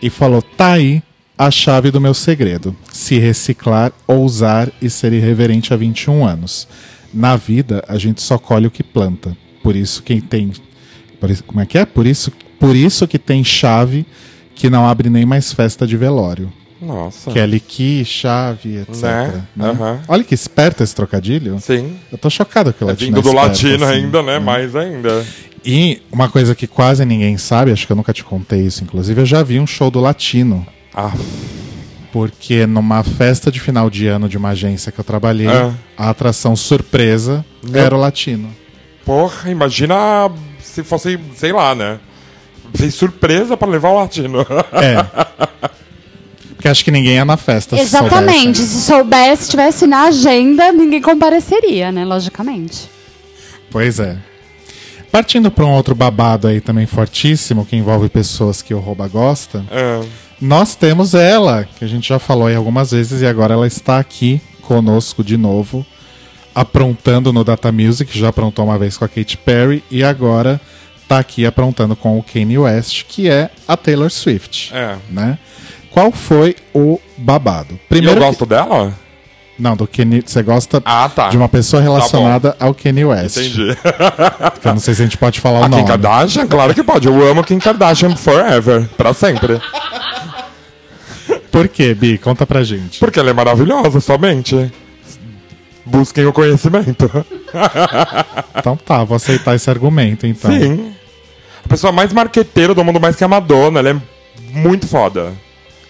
e 0.02 0.10
falou: 0.10 0.42
tá 0.42 0.74
aí 0.74 1.02
a 1.40 1.50
chave 1.50 1.90
do 1.90 2.02
meu 2.02 2.14
segredo. 2.14 2.76
Se 2.92 3.18
reciclar, 3.18 3.94
ousar 4.06 4.70
e 4.82 4.90
ser 4.90 5.14
irreverente 5.14 5.74
há 5.74 5.78
21 5.78 6.26
anos. 6.26 6.68
Na 7.14 7.38
vida, 7.38 7.82
a 7.88 7.98
gente 7.98 8.22
só 8.22 8.38
colhe 8.38 8.68
o 8.68 8.72
que 8.72 8.84
planta. 8.84 9.36
Por 9.64 9.74
isso 9.76 10.04
quem 10.04 10.20
tem. 10.20 10.52
isso- 11.30 11.44
como 11.46 11.62
é 11.62 11.66
que 11.66 11.78
é? 11.78 11.86
Por 11.86 12.06
isso, 12.06 12.30
por 12.60 12.76
isso 12.76 13.08
que 13.08 13.18
tem 13.18 13.42
chave 13.44 14.06
que 14.54 14.70
não 14.70 14.86
abre 14.88 15.10
nem 15.10 15.26
mais 15.26 15.54
festa 15.54 15.88
de 15.88 15.96
velório. 15.96 16.52
Nossa. 16.82 17.32
Kelly 17.32 17.60
Key, 17.60 18.04
chave, 18.06 18.78
etc. 18.78 19.04
Né? 19.04 19.44
né? 19.56 19.70
Aham. 19.70 20.00
Olha 20.08 20.24
que 20.24 20.34
esperto 20.36 20.84
esse 20.84 20.94
trocadilho. 20.96 21.58
Sim. 21.60 21.96
Eu 22.12 22.18
tô 22.18 22.30
chocado 22.30 22.72
que 22.74 22.84
o 22.84 22.88
É 22.88 22.92
latino 22.92 23.08
vindo 23.16 23.22
do 23.22 23.30
esperto, 23.30 23.48
latino 23.48 23.86
assim. 23.86 23.94
ainda, 23.96 24.24
né? 24.24 24.40
Mais 24.40 24.76
ainda. 24.76 25.26
E 25.66 26.02
uma 26.12 26.30
coisa 26.30 26.54
que 26.56 26.68
quase 26.68 27.04
ninguém 27.06 27.38
sabe, 27.38 27.72
acho 27.72 27.86
que 27.86 27.92
eu 27.92 27.98
nunca 27.98 28.14
te 28.14 28.24
contei 28.24 28.62
isso, 28.62 28.84
inclusive, 28.84 29.22
eu 29.22 29.26
já 29.26 29.42
vi 29.44 29.60
um 29.60 29.68
show 29.68 29.90
do 29.92 30.00
latino. 30.00 30.66
Ah, 30.94 31.14
Porque 32.12 32.66
numa 32.66 33.04
festa 33.04 33.52
de 33.52 33.60
final 33.60 33.88
de 33.90 34.08
ano 34.08 34.28
de 34.28 34.36
uma 34.38 34.50
agência 34.50 34.92
que 34.92 35.00
eu 35.00 35.04
trabalhei, 35.04 35.48
Ah. 35.48 35.74
a 35.96 36.10
atração 36.10 36.56
surpresa 36.56 37.46
Meu- 37.64 37.80
era 37.82 37.96
o 37.96 38.00
latino. 38.00 38.50
porra, 39.06 39.50
imagina 39.52 39.96
se 40.60 40.84
fosse, 40.84 41.20
sei 41.36 41.52
lá, 41.54 41.76
né? 41.76 42.00
Fez 42.74 42.96
surpresa 42.96 43.56
pra 43.56 43.68
levar 43.68 43.90
o 43.90 44.00
latino. 44.00 44.40
É. 44.74 45.06
Porque 46.56 46.68
acho 46.68 46.84
que 46.84 46.92
ninguém 46.92 47.14
ia 47.16 47.24
na 47.26 47.38
festa. 47.38 47.76
se 47.78 47.82
Exatamente. 47.84 48.58
soubesse. 48.58 48.66
Se 48.76 48.82
soubesse, 48.88 49.44
se 49.46 49.50
tivesse 49.52 49.88
na 49.88 50.04
agenda, 50.06 50.72
ninguém 50.74 51.02
compareceria, 51.02 51.92
né? 51.92 52.04
Logicamente. 52.04 52.90
Pois 53.72 54.00
é. 54.00 54.18
Partindo 55.12 55.50
para 55.50 55.64
um 55.66 55.72
outro 55.72 55.96
babado 55.96 56.48
aí 56.48 56.60
também 56.60 56.86
fortíssimo, 56.86 57.66
que 57.66 57.76
envolve 57.78 58.10
pessoas 58.10 58.62
que 58.62 58.74
o 58.74 58.80
Rouba 58.80 59.08
gosta, 59.08 59.64
É. 59.72 60.02
nós 60.42 60.76
temos 60.76 61.14
ela, 61.14 61.68
que 61.78 61.84
a 61.84 61.88
gente 61.88 62.08
já 62.10 62.20
falou 62.20 62.48
aí 62.48 62.56
algumas 62.56 62.92
vezes, 62.92 63.22
e 63.22 63.26
agora 63.28 63.54
ela 63.54 63.68
está 63.68 64.00
aqui 64.00 64.42
conosco 64.62 65.24
de 65.24 65.36
novo, 65.38 65.86
aprontando 66.54 67.32
no 67.34 67.44
Data 67.44 67.72
Music, 67.72 68.18
já 68.18 68.30
aprontou 68.30 68.66
uma 68.66 68.78
vez 68.78 68.98
com 68.98 69.06
a 69.06 69.08
Katy 69.08 69.38
Perry, 69.38 69.84
e 69.90 70.04
agora 70.04 70.60
tá 71.08 71.20
aqui 71.20 71.46
aprontando 71.46 71.96
com 71.96 72.18
o 72.20 72.24
Kanye 72.24 72.58
West, 72.60 73.04
que 73.08 73.30
é 73.30 73.50
a 73.68 73.76
Taylor 73.76 74.10
Swift. 74.12 74.72
É. 74.74 74.96
Né? 75.10 75.38
Qual 75.90 76.12
foi 76.12 76.56
o 76.74 77.00
babado? 77.18 77.72
E 77.72 77.74
eu 77.74 77.80
Primeiro 77.90 78.20
que- 78.22 78.26
gosto 78.28 78.46
dela? 78.46 78.94
Não, 79.58 79.76
do 79.76 79.86
Kanye, 79.86 80.24
você 80.26 80.42
gosta 80.42 80.82
Ah, 80.86 81.10
tá. 81.14 81.28
de 81.28 81.36
uma 81.36 81.50
pessoa 81.50 81.82
relacionada 81.82 82.56
ao 82.60 82.74
Kanye 82.74 83.04
West. 83.04 83.38
Entendi. 83.38 83.76
Eu 84.64 84.72
não 84.74 84.80
sei 84.80 84.94
se 84.94 85.02
a 85.02 85.06
gente 85.06 85.18
pode 85.18 85.42
falar 85.42 85.60
o 85.60 85.64
A 85.64 85.70
Kim 85.70 85.76
nome. 85.78 85.88
Kardashian? 85.88 86.48
Claro 86.48 86.74
que 86.74 86.82
pode. 86.82 87.08
Eu 87.08 87.28
amo 87.30 87.44
Kim 87.44 87.60
Kardashian 87.60 88.16
forever. 88.16 88.88
Pra 88.96 89.14
sempre. 89.14 89.60
Por 91.52 91.68
quê, 91.68 91.94
Bi? 91.94 92.18
Conta 92.18 92.46
pra 92.46 92.64
gente. 92.64 93.00
Porque 93.00 93.20
ela 93.20 93.30
é 93.30 93.34
maravilhosa, 93.34 94.00
somente. 94.00 94.72
Busquem 95.86 96.26
o 96.26 96.34
conhecimento. 96.34 97.10
Então 98.56 98.78
tá, 98.78 99.04
vou 99.04 99.16
aceitar 99.16 99.56
esse 99.56 99.70
argumento, 99.70 100.28
então. 100.28 100.52
Sim. 100.52 100.94
A 101.66 101.68
pessoa 101.68 101.92
mais 101.92 102.14
marqueteira 102.14 102.74
do 102.76 102.84
mundo, 102.84 103.00
mais 103.00 103.16
que 103.16 103.24
a 103.24 103.28
Madonna. 103.28 103.80
Ela 103.80 103.90
é 103.90 104.02
muito 104.54 104.88
foda. 104.88 105.34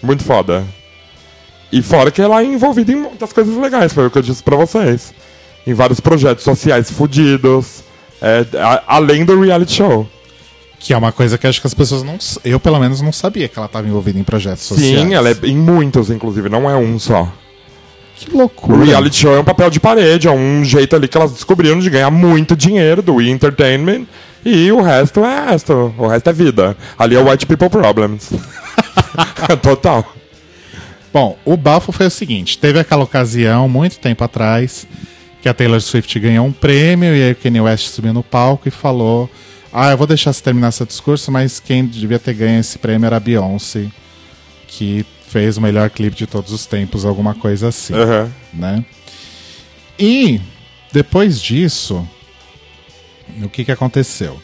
Muito 0.02 0.24
foda. 0.24 0.64
E 1.70 1.82
fora 1.82 2.10
que 2.10 2.20
ela 2.22 2.40
é 2.40 2.44
envolvida 2.44 2.92
em 2.92 2.96
muitas 2.96 3.32
coisas 3.32 3.54
legais, 3.56 3.92
foi 3.92 4.06
o 4.06 4.10
que 4.10 4.18
eu 4.18 4.22
disse 4.22 4.42
pra 4.42 4.56
vocês. 4.56 5.12
Em 5.66 5.74
vários 5.74 6.00
projetos 6.00 6.42
sociais 6.44 6.90
fudidos. 6.90 7.84
é, 8.22 8.44
além 8.86 9.24
do 9.24 9.40
reality 9.40 9.74
show. 9.74 10.08
Que 10.80 10.94
é 10.94 10.96
uma 10.96 11.12
coisa 11.12 11.36
que 11.36 11.46
acho 11.46 11.60
que 11.60 11.66
as 11.66 11.74
pessoas 11.74 12.02
não. 12.02 12.16
Eu, 12.42 12.58
pelo 12.58 12.80
menos, 12.80 13.00
não 13.02 13.12
sabia 13.12 13.46
que 13.48 13.56
ela 13.58 13.66
estava 13.66 13.86
envolvida 13.86 14.18
em 14.18 14.24
projetos 14.24 14.64
sociais. 14.64 14.98
Sim, 15.00 15.14
ela 15.14 15.28
é 15.28 15.36
em 15.44 15.56
muitos, 15.56 16.10
inclusive, 16.10 16.48
não 16.48 16.68
é 16.68 16.74
um 16.74 16.98
só. 16.98 17.30
Que 18.16 18.34
O 18.34 18.38
loucura. 18.38 18.84
reality 18.84 19.16
show 19.16 19.34
é 19.34 19.40
um 19.40 19.44
papel 19.44 19.68
de 19.70 19.78
parede, 19.78 20.26
é 20.26 20.30
um 20.30 20.64
jeito 20.64 20.96
ali 20.96 21.06
que 21.06 21.16
elas 21.16 21.32
descobriram 21.32 21.78
de 21.78 21.88
ganhar 21.90 22.10
muito 22.10 22.56
dinheiro 22.56 23.02
do 23.02 23.20
entertainment. 23.20 24.06
E 24.42 24.72
o 24.72 24.80
resto 24.80 25.22
é 25.22 25.50
resto. 25.50 25.94
O 25.98 26.06
resto 26.06 26.30
é 26.30 26.32
vida. 26.32 26.74
Ali 26.98 27.14
é 27.14 27.22
White 27.22 27.44
People 27.44 27.68
Problems. 27.68 28.30
Total. 29.62 30.04
Bom, 31.12 31.36
o 31.44 31.56
bafo 31.58 31.92
foi 31.92 32.06
o 32.06 32.10
seguinte: 32.10 32.56
teve 32.56 32.78
aquela 32.78 33.04
ocasião, 33.04 33.68
muito 33.68 33.98
tempo 33.98 34.24
atrás, 34.24 34.86
que 35.42 35.48
a 35.48 35.52
Taylor 35.52 35.80
Swift 35.80 36.18
ganhou 36.18 36.46
um 36.46 36.52
prêmio 36.52 37.14
e 37.14 37.22
aí 37.22 37.32
o 37.32 37.36
Kanye 37.36 37.60
West 37.60 37.88
subiu 37.88 38.12
no 38.14 38.22
palco 38.22 38.66
e 38.68 38.70
falou: 38.70 39.28
Ah, 39.72 39.90
eu 39.90 39.96
vou 39.96 40.06
deixar 40.06 40.32
você 40.32 40.42
terminar 40.42 40.72
seu 40.72 40.84
discurso, 40.84 41.30
mas 41.30 41.60
quem 41.60 41.86
devia 41.86 42.18
ter 42.18 42.34
ganho 42.34 42.60
esse 42.60 42.78
prêmio 42.78 43.06
era 43.06 43.16
a 43.16 43.20
Beyoncé, 43.20 43.86
que 44.66 45.06
fez 45.28 45.56
o 45.56 45.60
melhor 45.60 45.88
clipe 45.90 46.16
de 46.16 46.26
todos 46.26 46.52
os 46.52 46.66
tempos, 46.66 47.04
alguma 47.04 47.34
coisa 47.34 47.68
assim. 47.68 47.94
Aham. 47.94 48.32
né? 48.52 48.84
E 49.98 50.40
depois 50.92 51.40
disso, 51.40 52.06
o 53.42 53.48
que 53.48 53.64
que 53.64 53.70
aconteceu? 53.70 54.40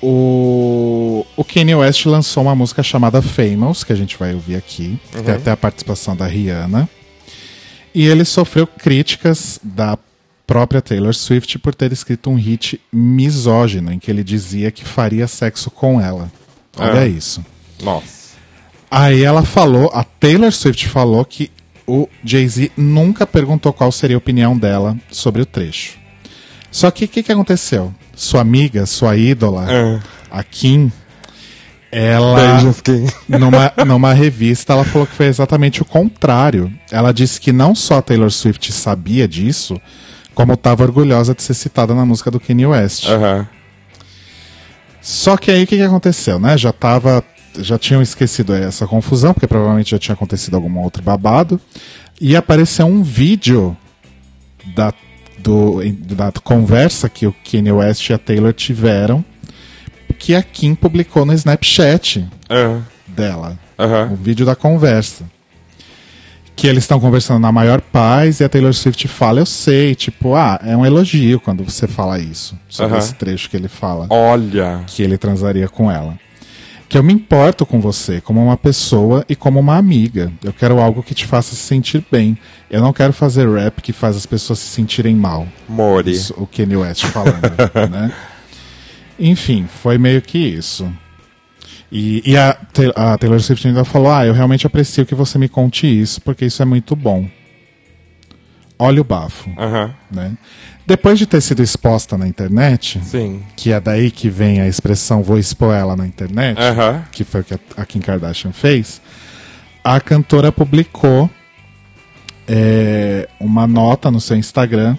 O, 0.00 1.24
o 1.36 1.44
Kanye 1.44 1.74
West 1.74 2.06
lançou 2.06 2.42
uma 2.42 2.54
música 2.56 2.82
chamada 2.82 3.20
Famous, 3.22 3.84
que 3.84 3.92
a 3.92 3.96
gente 3.96 4.16
vai 4.16 4.34
ouvir 4.34 4.56
aqui, 4.56 4.98
que 5.12 5.22
tem 5.22 5.34
até 5.34 5.50
a 5.50 5.56
participação 5.56 6.16
da 6.16 6.26
Rihanna. 6.26 6.88
E 7.94 8.06
ele 8.06 8.24
sofreu 8.24 8.66
críticas 8.66 9.60
da 9.62 9.98
própria 10.52 10.82
Taylor 10.82 11.14
Swift 11.14 11.58
por 11.58 11.74
ter 11.74 11.92
escrito 11.92 12.28
um 12.28 12.34
hit 12.34 12.78
misógino 12.92 13.90
em 13.90 13.98
que 13.98 14.10
ele 14.10 14.22
dizia 14.22 14.70
que 14.70 14.84
faria 14.84 15.26
sexo 15.26 15.70
com 15.70 15.98
ela. 15.98 16.30
Olha 16.76 17.04
É. 17.04 17.08
isso. 17.08 17.42
Nossa. 17.82 18.32
Aí 18.90 19.22
ela 19.22 19.42
falou, 19.44 19.90
a 19.94 20.04
Taylor 20.04 20.52
Swift 20.52 20.86
falou 20.88 21.24
que 21.24 21.50
o 21.86 22.06
Jay-Z 22.22 22.70
nunca 22.76 23.26
perguntou 23.26 23.72
qual 23.72 23.90
seria 23.90 24.16
a 24.16 24.18
opinião 24.18 24.56
dela 24.56 24.94
sobre 25.10 25.40
o 25.40 25.46
trecho. 25.46 25.96
Só 26.70 26.90
que 26.90 27.06
o 27.06 27.08
que, 27.08 27.22
que 27.22 27.32
aconteceu? 27.32 27.92
Sua 28.14 28.42
amiga, 28.42 28.84
sua 28.84 29.16
ídola, 29.16 29.66
É. 29.72 30.00
a 30.30 30.44
Kim, 30.44 30.92
ela 31.90 32.34
Beijos, 32.36 32.80
Kim. 32.82 33.06
numa, 33.26 33.72
numa 33.86 34.12
revista, 34.12 34.74
ela 34.74 34.84
falou 34.84 35.06
que 35.06 35.14
foi 35.14 35.26
exatamente 35.26 35.80
o 35.80 35.84
contrário. 35.86 36.70
Ela 36.90 37.12
disse 37.12 37.40
que 37.40 37.52
não 37.52 37.74
só 37.74 37.96
a 37.98 38.02
Taylor 38.02 38.30
Swift 38.30 38.70
sabia 38.72 39.26
disso, 39.26 39.80
como 40.34 40.52
estava 40.54 40.82
orgulhosa 40.82 41.34
de 41.34 41.42
ser 41.42 41.54
citada 41.54 41.94
na 41.94 42.04
música 42.04 42.30
do 42.30 42.40
Kanye 42.40 42.66
West. 42.66 43.06
Aham. 43.08 43.46
Só 45.00 45.36
que 45.36 45.50
aí 45.50 45.64
o 45.64 45.66
que, 45.66 45.76
que 45.76 45.82
aconteceu, 45.82 46.38
né? 46.38 46.56
Já 46.56 46.72
tava. 46.72 47.24
Já 47.58 47.76
tinham 47.78 48.00
esquecido 48.00 48.54
essa 48.54 48.86
confusão, 48.86 49.34
porque 49.34 49.46
provavelmente 49.46 49.90
já 49.90 49.98
tinha 49.98 50.14
acontecido 50.14 50.54
algum 50.54 50.78
outro 50.78 51.02
babado. 51.02 51.60
E 52.20 52.34
apareceu 52.34 52.86
um 52.86 53.02
vídeo 53.02 53.76
da, 54.74 54.94
do, 55.38 55.80
da 56.14 56.32
conversa 56.42 57.10
que 57.10 57.26
o 57.26 57.34
Kanye 57.50 57.72
West 57.72 58.08
e 58.08 58.12
a 58.14 58.18
Taylor 58.18 58.54
tiveram, 58.54 59.22
que 60.18 60.34
a 60.34 60.42
Kim 60.42 60.74
publicou 60.74 61.26
no 61.26 61.32
Snapchat 61.34 62.26
É. 62.48 62.78
dela. 63.06 63.58
Aham. 63.78 64.12
O 64.12 64.16
vídeo 64.16 64.46
da 64.46 64.54
conversa. 64.56 65.24
Que 66.62 66.68
eles 66.68 66.84
estão 66.84 67.00
conversando 67.00 67.40
na 67.40 67.50
maior 67.50 67.80
paz 67.80 68.38
e 68.38 68.44
a 68.44 68.48
Taylor 68.48 68.72
Swift 68.72 69.08
fala, 69.08 69.40
eu 69.40 69.46
sei, 69.46 69.96
tipo, 69.96 70.36
ah, 70.36 70.60
é 70.62 70.76
um 70.76 70.86
elogio 70.86 71.40
quando 71.40 71.64
você 71.64 71.88
fala 71.88 72.20
isso. 72.20 72.56
Sobre 72.68 72.92
Aham. 72.94 72.98
esse 73.02 73.14
trecho 73.16 73.50
que 73.50 73.56
ele 73.56 73.66
fala 73.66 74.06
Olha. 74.08 74.84
que 74.86 75.02
ele 75.02 75.18
transaria 75.18 75.68
com 75.68 75.90
ela. 75.90 76.16
Que 76.88 76.96
eu 76.96 77.02
me 77.02 77.12
importo 77.12 77.66
com 77.66 77.80
você 77.80 78.20
como 78.20 78.40
uma 78.40 78.56
pessoa 78.56 79.24
e 79.28 79.34
como 79.34 79.58
uma 79.58 79.76
amiga. 79.76 80.32
Eu 80.40 80.52
quero 80.52 80.78
algo 80.80 81.02
que 81.02 81.16
te 81.16 81.26
faça 81.26 81.52
se 81.56 81.62
sentir 81.62 82.04
bem. 82.12 82.38
Eu 82.70 82.80
não 82.80 82.92
quero 82.92 83.12
fazer 83.12 83.48
rap 83.48 83.82
que 83.82 83.92
faz 83.92 84.16
as 84.16 84.24
pessoas 84.24 84.60
se 84.60 84.66
sentirem 84.66 85.16
mal. 85.16 85.48
Mori. 85.68 86.12
Isso, 86.12 86.32
o 86.38 86.46
Kanye 86.46 86.76
West 86.76 87.06
falando, 87.06 87.40
né? 87.90 88.12
Enfim, 89.18 89.66
foi 89.82 89.98
meio 89.98 90.22
que 90.22 90.38
isso. 90.38 90.88
E, 91.94 92.22
e 92.24 92.36
a, 92.38 92.56
a 92.96 93.18
Taylor 93.18 93.38
Swift 93.38 93.68
ainda 93.68 93.84
falou: 93.84 94.10
Ah, 94.10 94.24
eu 94.24 94.32
realmente 94.32 94.66
aprecio 94.66 95.04
que 95.04 95.14
você 95.14 95.38
me 95.38 95.46
conte 95.46 95.86
isso, 95.86 96.22
porque 96.22 96.46
isso 96.46 96.62
é 96.62 96.64
muito 96.64 96.96
bom. 96.96 97.28
Olha 98.78 99.02
o 99.02 99.04
bafo, 99.04 99.50
Aham. 99.58 99.94
né? 100.10 100.32
Depois 100.86 101.18
de 101.18 101.26
ter 101.26 101.40
sido 101.42 101.62
exposta 101.62 102.16
na 102.18 102.26
internet, 102.26 102.98
Sim. 103.04 103.42
que 103.54 103.70
é 103.70 103.78
daí 103.78 104.10
que 104.10 104.28
vem 104.28 104.60
a 104.60 104.66
expressão 104.66 105.22
vou 105.22 105.38
expor 105.38 105.72
ela 105.74 105.94
na 105.94 106.06
internet, 106.06 106.58
Aham. 106.58 107.04
que 107.12 107.22
foi 107.22 107.42
o 107.42 107.44
que 107.44 107.54
a, 107.54 107.58
a 107.76 107.84
Kim 107.86 108.00
Kardashian 108.00 108.52
fez, 108.52 109.00
a 109.84 110.00
cantora 110.00 110.50
publicou 110.50 111.30
é, 112.48 113.28
uma 113.38 113.66
nota 113.66 114.10
no 114.10 114.20
seu 114.20 114.36
Instagram 114.36 114.96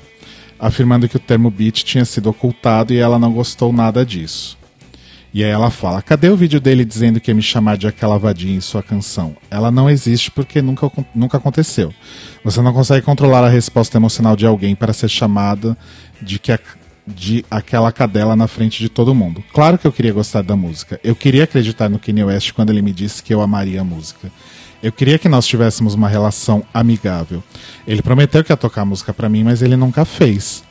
afirmando 0.58 1.10
que 1.10 1.18
o 1.18 1.20
termo 1.20 1.52
beat 1.52 1.84
tinha 1.84 2.06
sido 2.06 2.30
ocultado 2.30 2.94
e 2.94 2.98
ela 2.98 3.20
não 3.20 3.34
gostou 3.34 3.74
nada 3.74 4.06
disso. 4.06 4.58
E 5.34 5.44
aí 5.44 5.50
ela 5.50 5.70
fala: 5.72 6.02
cadê 6.02 6.30
o 6.30 6.38
vídeo 6.38 6.60
dele 6.62 6.86
dizendo 6.86 7.20
que 7.20 7.32
ia 7.32 7.36
me 7.36 7.42
chamar 7.42 7.78
de 7.78 7.88
aquela 7.88 8.18
vadinha 8.20 8.56
em 8.56 8.62
sua 8.62 8.84
canção? 8.84 9.36
Ela 9.50 9.72
não 9.72 9.90
existe 9.90 10.30
porque 10.30 10.62
nunca, 10.62 10.92
nunca 11.16 11.38
aconteceu. 11.38 11.94
Você 12.44 12.62
não 12.62 12.72
consegue 12.74 13.04
controlar 13.06 13.44
a 13.44 13.50
resposta 13.50 13.98
emocional 13.98 14.36
de 14.36 14.46
alguém 14.46 14.76
para 14.76 14.94
ser 14.94 15.10
chamada 15.10 15.76
de 16.22 16.38
que 16.38 16.52
a- 16.52 16.60
de 17.06 17.44
aquela 17.52 17.92
cadela 17.92 18.34
na 18.36 18.48
frente 18.48 18.80
de 18.80 18.88
todo 18.90 19.14
mundo. 19.16 19.44
Claro 19.54 19.78
que 19.78 19.86
eu 19.86 19.92
queria 19.92 20.14
gostar 20.14 20.42
da 20.42 20.56
música. 20.56 21.00
Eu 21.04 21.16
queria 21.16 21.44
acreditar 21.44 21.90
no 21.90 22.00
Kanye 22.00 22.24
West 22.24 22.54
quando 22.54 22.70
ele 22.70 22.82
me 22.82 22.94
disse 22.94 23.22
que 23.22 23.34
eu 23.34 23.42
amaria 23.42 23.82
a 23.82 23.84
música. 23.84 24.32
Eu 24.82 24.92
queria 24.92 25.18
que 25.18 25.28
nós 25.28 25.46
tivéssemos 25.48 25.96
uma 25.96 26.08
relação 26.08 26.64
amigável. 26.74 27.44
Ele 27.88 28.02
prometeu 28.02 28.44
que 28.44 28.52
ia 28.54 28.58
tocar 28.58 28.86
música 28.86 29.14
pra 29.14 29.28
mim, 29.28 29.44
mas 29.44 29.62
ele 29.62 29.76
nunca 29.76 30.06
fez. 30.06 30.64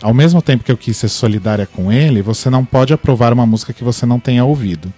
Ao 0.00 0.12
mesmo 0.12 0.42
tempo 0.42 0.64
que 0.64 0.72
eu 0.72 0.76
quis 0.76 0.96
ser 0.96 1.08
solidária 1.08 1.66
com 1.66 1.92
ele, 1.92 2.22
você 2.22 2.50
não 2.50 2.64
pode 2.64 2.92
aprovar 2.92 3.32
uma 3.32 3.46
música 3.46 3.72
que 3.72 3.84
você 3.84 4.04
não 4.04 4.18
tenha 4.18 4.44
ouvido. 4.44 4.92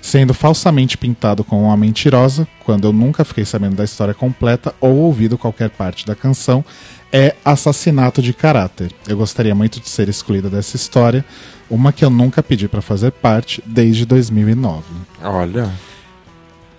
Sendo 0.00 0.32
falsamente 0.32 0.96
pintado 0.96 1.42
como 1.42 1.64
uma 1.64 1.76
mentirosa, 1.76 2.46
quando 2.64 2.86
eu 2.86 2.92
nunca 2.92 3.24
fiquei 3.24 3.44
sabendo 3.44 3.74
da 3.74 3.84
história 3.84 4.14
completa 4.14 4.72
ou 4.80 4.94
ouvido 4.96 5.36
qualquer 5.36 5.68
parte 5.70 6.06
da 6.06 6.14
canção, 6.14 6.64
é 7.12 7.34
assassinato 7.44 8.22
de 8.22 8.32
caráter. 8.32 8.92
Eu 9.06 9.16
gostaria 9.16 9.54
muito 9.54 9.80
de 9.80 9.88
ser 9.88 10.08
excluída 10.08 10.48
dessa 10.48 10.76
história, 10.76 11.24
uma 11.68 11.92
que 11.92 12.04
eu 12.04 12.10
nunca 12.10 12.42
pedi 12.42 12.68
pra 12.68 12.80
fazer 12.80 13.10
parte 13.10 13.62
desde 13.66 14.06
2009. 14.06 14.84
Olha. 15.22 15.72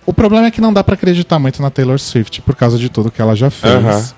O 0.06 0.12
problema 0.14 0.46
é 0.46 0.50
que 0.50 0.60
não 0.60 0.72
dá 0.72 0.82
pra 0.82 0.94
acreditar 0.94 1.38
muito 1.38 1.60
na 1.60 1.68
Taylor 1.70 1.98
Swift 1.98 2.40
por 2.40 2.56
causa 2.56 2.78
de 2.78 2.88
tudo 2.88 3.10
que 3.10 3.20
ela 3.20 3.36
já 3.36 3.50
fez. 3.50 3.74
Aham. 3.74 4.08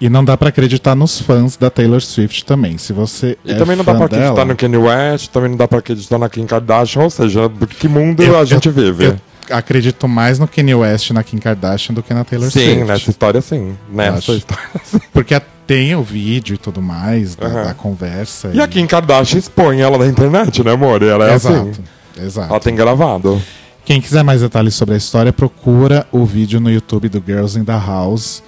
E 0.00 0.08
não 0.08 0.24
dá 0.24 0.36
pra 0.36 0.48
acreditar 0.50 0.94
nos 0.94 1.20
fãs 1.20 1.56
da 1.56 1.68
Taylor 1.70 2.00
Swift 2.00 2.44
também. 2.44 2.78
Se 2.78 2.92
você 2.92 3.36
E 3.44 3.50
é 3.52 3.54
também 3.56 3.76
não 3.76 3.84
dá 3.84 3.94
pra 3.94 4.04
acreditar 4.06 4.32
dela, 4.32 4.44
no 4.44 4.56
Kanye 4.56 4.76
West, 4.76 5.28
também 5.32 5.50
não 5.50 5.56
dá 5.56 5.66
pra 5.66 5.78
acreditar 5.80 6.18
na 6.18 6.28
Kim 6.28 6.46
Kardashian, 6.46 7.02
ou 7.02 7.10
seja, 7.10 7.50
que 7.80 7.88
mundo 7.88 8.22
eu- 8.22 8.38
a 8.38 8.44
gente 8.44 8.66
eu- 8.68 8.72
vive. 8.72 9.06
Eu 9.06 9.16
acredito 9.56 10.06
mais 10.06 10.38
no 10.38 10.46
Kanye 10.46 10.74
West 10.74 11.10
e 11.10 11.12
na 11.12 11.22
Kim 11.24 11.38
Kardashian 11.38 11.94
do 11.94 12.02
que 12.02 12.14
na 12.14 12.22
Taylor 12.22 12.48
sim, 12.50 12.60
Swift. 12.64 12.84
nessa 12.84 13.10
história 13.10 13.40
sim. 13.40 13.76
Nessa 13.92 14.18
Acho. 14.18 14.32
história 14.34 14.64
sim. 14.84 15.00
Porque 15.12 15.34
a- 15.34 15.42
tem 15.66 15.94
o 15.94 16.02
vídeo 16.02 16.54
e 16.54 16.58
tudo 16.58 16.80
mais 16.80 17.34
da, 17.34 17.46
Aham. 17.46 17.64
da 17.64 17.74
conversa. 17.74 18.50
E 18.54 18.60
a 18.60 18.66
Kim 18.68 18.86
Kardashian 18.86 19.38
expõe 19.38 19.80
ela 19.80 19.98
na 19.98 20.06
internet, 20.06 20.62
né, 20.64 20.72
amor? 20.72 21.02
E 21.02 21.08
Ela 21.08 21.28
é 21.30 21.34
Exato. 21.34 21.56
assim. 21.70 22.24
Exato. 22.24 22.50
Ela 22.50 22.60
tem 22.60 22.74
gravado. 22.74 23.42
Quem 23.84 24.00
quiser 24.00 24.22
mais 24.22 24.40
detalhes 24.42 24.74
sobre 24.74 24.94
a 24.94 24.96
história, 24.96 25.30
procura 25.32 26.06
o 26.12 26.24
vídeo 26.24 26.58
no 26.60 26.70
YouTube 26.70 27.08
do 27.10 27.22
Girls 27.26 27.58
in 27.58 27.64
the 27.64 27.72
House, 27.72 28.42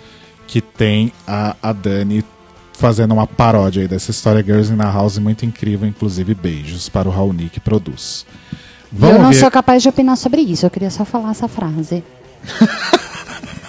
que 0.51 0.61
tem 0.61 1.13
a, 1.29 1.55
a 1.63 1.73
Dani 1.73 2.25
fazendo 2.77 3.15
uma 3.15 3.25
paródia 3.27 3.83
aí 3.83 3.87
dessa 3.89 4.11
história 4.11 4.43
Girls 4.43 4.73
in 4.73 4.77
the 4.77 4.83
House, 4.83 5.17
muito 5.19 5.47
incrível, 5.47 5.87
inclusive 5.89 6.35
beijos 6.35 6.89
para 6.89 7.09
o 7.09 7.13
Raoni 7.13 7.49
que 7.49 7.61
produz. 7.61 8.27
eu 9.01 9.19
não 9.21 9.31
ver- 9.31 9.39
sou 9.39 9.49
capaz 9.51 9.81
de 9.81 9.89
opinar 9.89 10.17
sobre 10.17 10.41
isso, 10.41 10.67
eu 10.67 10.71
queria 10.71 10.91
só 10.91 11.05
falar 11.05 11.31
essa 11.31 11.47
frase. 11.47 12.03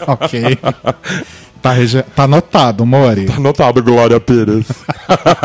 Ok. 0.07 0.57
tá, 1.61 1.73
rege- 1.73 2.01
tá 2.15 2.23
anotado, 2.23 2.83
Mori. 2.87 3.27
Tá 3.27 3.35
anotado, 3.35 3.83
Glória 3.83 4.19
Pires. 4.19 4.65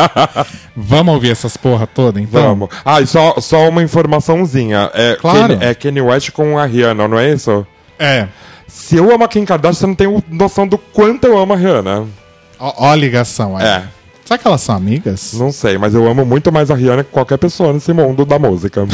Vamos 0.74 1.14
ouvir 1.14 1.30
essas 1.32 1.59
porra 1.59 1.87
toda, 1.87 2.18
então? 2.18 2.41
Vamos. 2.43 2.68
Ah, 2.82 3.03
e 3.03 3.07
só, 3.07 3.34
só 3.39 3.68
uma 3.68 3.82
informaçãozinha. 3.82 4.91
É, 4.95 5.16
Claro. 5.16 5.59
Kanye, 5.59 5.64
é 5.64 5.74
Kanye 5.74 6.01
West 6.01 6.30
com 6.30 6.59
a 6.59 6.64
Rihanna, 6.64 7.07
não 7.07 7.18
é 7.18 7.32
isso? 7.34 7.66
É. 7.99 8.28
Se 8.67 8.97
eu 8.97 9.12
amo 9.12 9.25
a 9.25 9.29
Kim 9.29 9.45
Kardashian, 9.45 9.75
você 9.75 9.87
não 9.87 9.95
tem 9.95 10.23
noção 10.31 10.67
do 10.67 10.77
quanto 10.77 11.27
eu 11.27 11.39
amo 11.39 11.53
a 11.53 11.57
Rihanna. 11.57 12.07
Ó, 12.59 12.75
ó 12.77 12.91
a 12.91 12.97
ligação 12.97 13.57
aí. 13.57 13.64
É. 13.64 13.85
Será 14.25 14.39
que 14.39 14.47
elas 14.47 14.61
são 14.61 14.75
amigas? 14.75 15.35
Não 15.35 15.53
sei, 15.53 15.79
mas 15.79 15.95
eu 15.95 16.07
amo 16.09 16.25
muito 16.25 16.51
mais 16.51 16.71
a 16.71 16.75
Rihanna 16.75 17.05
que 17.05 17.11
qualquer 17.11 17.39
pessoa 17.39 17.73
nesse 17.73 17.93
mundo 17.93 18.25
da 18.25 18.39
música. 18.39 18.85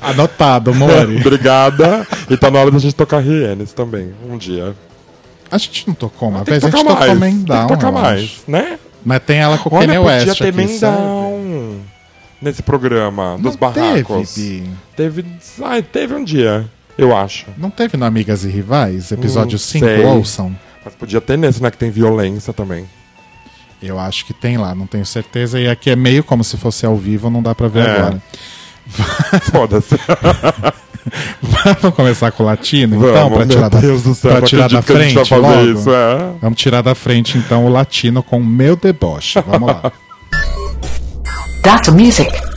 Anotado, 0.00 0.74
Mori. 0.74 1.18
Obrigada. 1.22 2.04
E 2.28 2.36
tá 2.36 2.50
na 2.50 2.58
hora 2.58 2.72
da 2.72 2.78
gente 2.78 2.94
tocar 2.94 3.20
Rienes 3.20 3.72
também, 3.72 4.12
um 4.28 4.36
dia. 4.36 4.74
a 5.48 5.58
gente 5.58 5.86
não 5.86 5.94
tocou 5.94 6.28
uma 6.28 6.42
vez, 6.42 6.64
a 6.64 6.70
gente 6.70 6.84
tocou 6.84 6.96
mais. 6.96 7.20
Tem 7.20 7.44
que 7.44 7.68
tocar 7.68 7.92
mais, 7.92 8.42
né? 8.48 8.80
Mas 9.04 9.22
tem 9.22 9.38
ela 9.38 9.58
com 9.58 9.68
o 9.68 9.72
Kanye 9.72 9.86
podia 9.86 10.00
West 10.00 10.38
ter 10.38 10.48
aqui, 10.48 10.68
sabe? 10.78 10.96
Mendown 10.96 11.91
nesse 12.42 12.62
programa 12.62 13.36
dos 13.38 13.52
Não 13.52 13.60
barracos. 13.60 14.34
Teve. 14.34 14.64
Teve, 14.96 15.24
ai, 15.62 15.82
teve 15.82 16.14
um 16.14 16.24
dia, 16.24 16.68
eu 16.98 17.16
acho. 17.16 17.46
Não 17.56 17.70
teve 17.70 17.96
no 17.96 18.04
Amigas 18.04 18.44
e 18.44 18.48
Rivais? 18.48 19.12
Episódio 19.12 19.52
Não 19.52 19.58
5, 19.58 19.86
sei. 19.86 20.04
ouçam. 20.04 20.56
Mas 20.84 20.94
podia 20.94 21.20
ter 21.20 21.38
nesse, 21.38 21.62
né? 21.62 21.70
Que 21.70 21.78
tem 21.78 21.90
violência 21.90 22.52
também. 22.52 22.84
Eu 23.80 23.98
acho 23.98 24.24
que 24.26 24.34
tem 24.34 24.58
lá, 24.58 24.74
não 24.74 24.86
tenho 24.86 25.06
certeza. 25.06 25.58
E 25.60 25.68
aqui 25.68 25.90
é 25.90 25.96
meio 25.96 26.22
como 26.22 26.42
se 26.44 26.56
fosse 26.56 26.84
ao 26.84 26.96
vivo, 26.96 27.30
não 27.30 27.42
dá 27.42 27.54
pra 27.54 27.68
ver 27.68 27.86
É. 27.86 27.90
agora. 27.96 28.22
Foda-se. 29.50 29.96
Vamos 31.42 31.94
começar 31.96 32.30
com 32.30 32.44
o 32.44 32.46
latino, 32.46 32.96
então, 32.96 33.12
Vamos, 33.12 33.38
pra 33.38 33.46
meu 33.46 33.56
tirar 33.56 33.68
da, 33.68 33.80
céu, 34.14 34.42
tirar 34.42 34.68
da 34.68 34.82
frente 34.82 35.20
isso, 35.20 35.90
é. 35.90 36.32
Vamos 36.40 36.58
tirar 36.58 36.80
da 36.80 36.94
frente, 36.94 37.36
então, 37.38 37.66
o 37.66 37.68
latino 37.68 38.22
com 38.22 38.38
meu 38.40 38.76
deboche. 38.76 39.40
Vamos 39.44 39.68
lá. 39.68 39.92
That's 41.62 41.92
music. 41.92 42.51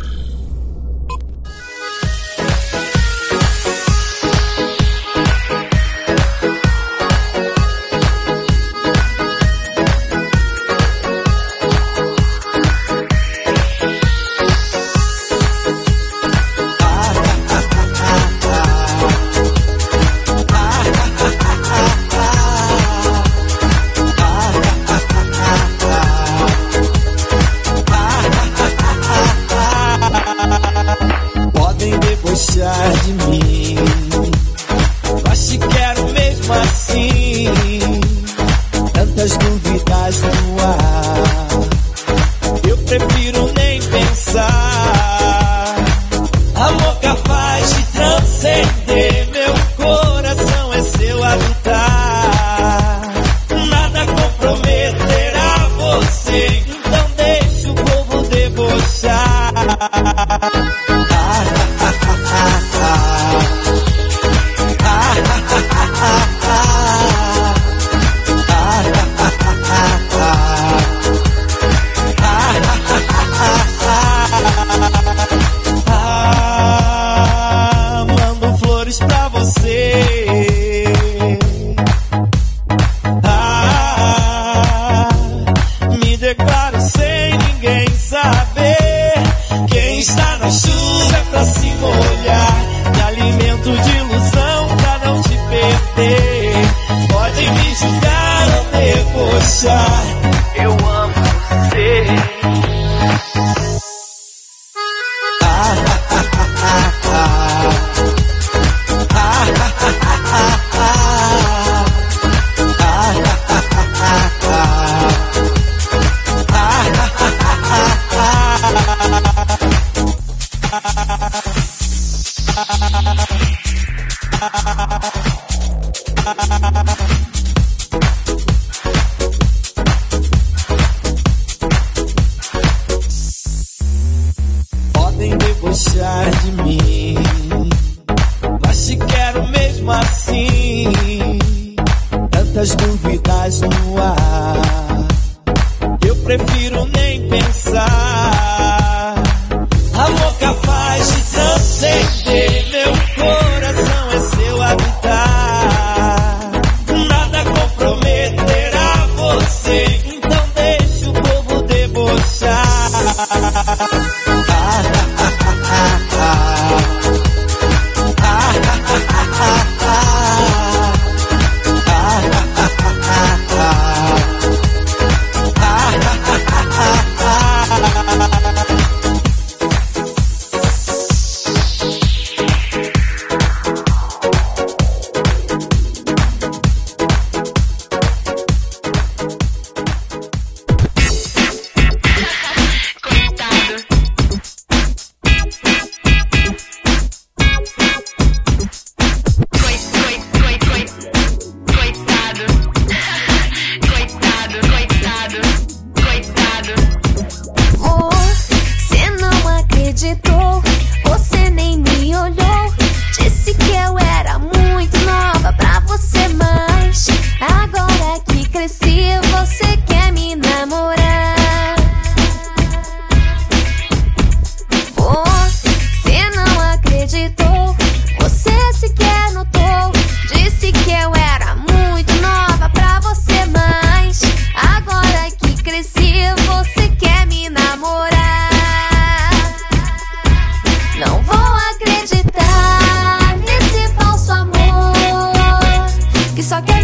Que 246.36 246.43
só 246.43 246.62
quer 246.62 246.75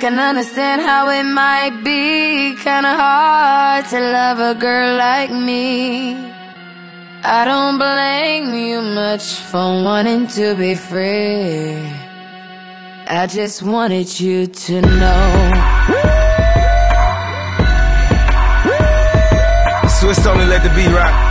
can 0.00 0.18
understand 0.18 0.80
how 0.80 1.10
it 1.10 1.24
might 1.24 1.84
be 1.84 2.54
kinda 2.56 2.94
hard 2.96 3.84
to 3.90 4.00
love 4.00 4.40
a 4.40 4.54
girl 4.54 4.96
like 4.96 5.30
me. 5.30 6.16
I 7.22 7.44
don't 7.44 7.76
blame 7.76 8.54
you 8.54 8.80
much 8.80 9.26
for 9.50 9.66
wanting 9.84 10.26
to 10.38 10.54
be 10.54 10.74
free. 10.74 11.76
I 13.08 13.26
just 13.26 13.62
wanted 13.62 14.08
you 14.18 14.46
to 14.46 14.80
know. 14.80 15.26
Swiss 19.98 20.26
only 20.26 20.46
let 20.46 20.62
the 20.62 20.70
beat 20.70 20.88
rock. 20.96 21.29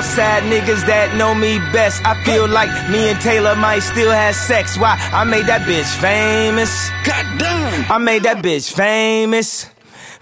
Southside 0.00 0.48
niggas 0.48 0.80
that 0.88 1.12
know 1.20 1.36
me 1.36 1.60
best, 1.76 2.00
I 2.08 2.16
feel 2.24 2.48
like 2.48 2.72
me 2.88 3.12
and 3.12 3.20
Taylor 3.20 3.52
might 3.52 3.84
still 3.84 4.08
have 4.08 4.32
sex. 4.32 4.80
Why? 4.80 4.96
I 5.12 5.28
made 5.28 5.44
that 5.44 5.68
bitch 5.68 5.92
famous. 6.00 6.72
Goddamn. 7.04 7.84
I 7.84 7.98
made 8.00 8.24
that 8.24 8.40
bitch 8.40 8.72
famous. 8.72 9.68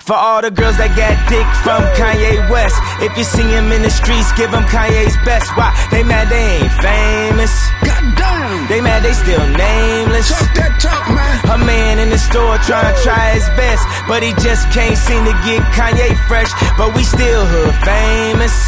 For 0.02 0.18
all 0.18 0.42
the 0.42 0.50
girls 0.50 0.74
that 0.82 0.98
got 0.98 1.14
dick 1.30 1.46
from 1.62 1.78
Kanye 1.94 2.50
West. 2.50 2.74
If 2.98 3.14
you 3.14 3.22
see 3.22 3.46
him 3.46 3.70
in 3.70 3.86
the 3.86 3.94
streets, 3.94 4.26
give 4.34 4.50
him 4.50 4.66
Kanye's 4.66 5.14
best. 5.22 5.46
Why? 5.54 5.70
They 5.94 6.02
mad 6.02 6.26
they 6.26 6.58
ain't 6.58 6.74
famous. 6.82 7.54
Goddamn. 7.78 8.66
They 8.66 8.82
mad 8.82 9.06
they 9.06 9.14
still 9.14 9.46
nameless. 9.46 10.26
Talk 10.26 10.58
that 10.58 10.74
talk, 10.82 11.06
man. 11.14 11.54
A 11.54 11.58
man 11.62 12.02
in 12.02 12.10
the 12.10 12.18
store 12.18 12.58
trying 12.66 12.90
to 12.90 12.98
try 13.06 13.30
his 13.38 13.46
best. 13.54 13.86
But 14.10 14.26
he 14.26 14.34
just 14.42 14.66
can't 14.74 14.98
seem 14.98 15.22
to 15.22 15.34
get 15.46 15.62
Kanye 15.70 16.18
fresh. 16.26 16.50
But 16.74 16.98
we 16.98 17.06
still 17.06 17.46
hood 17.46 17.78
famous. 17.86 18.67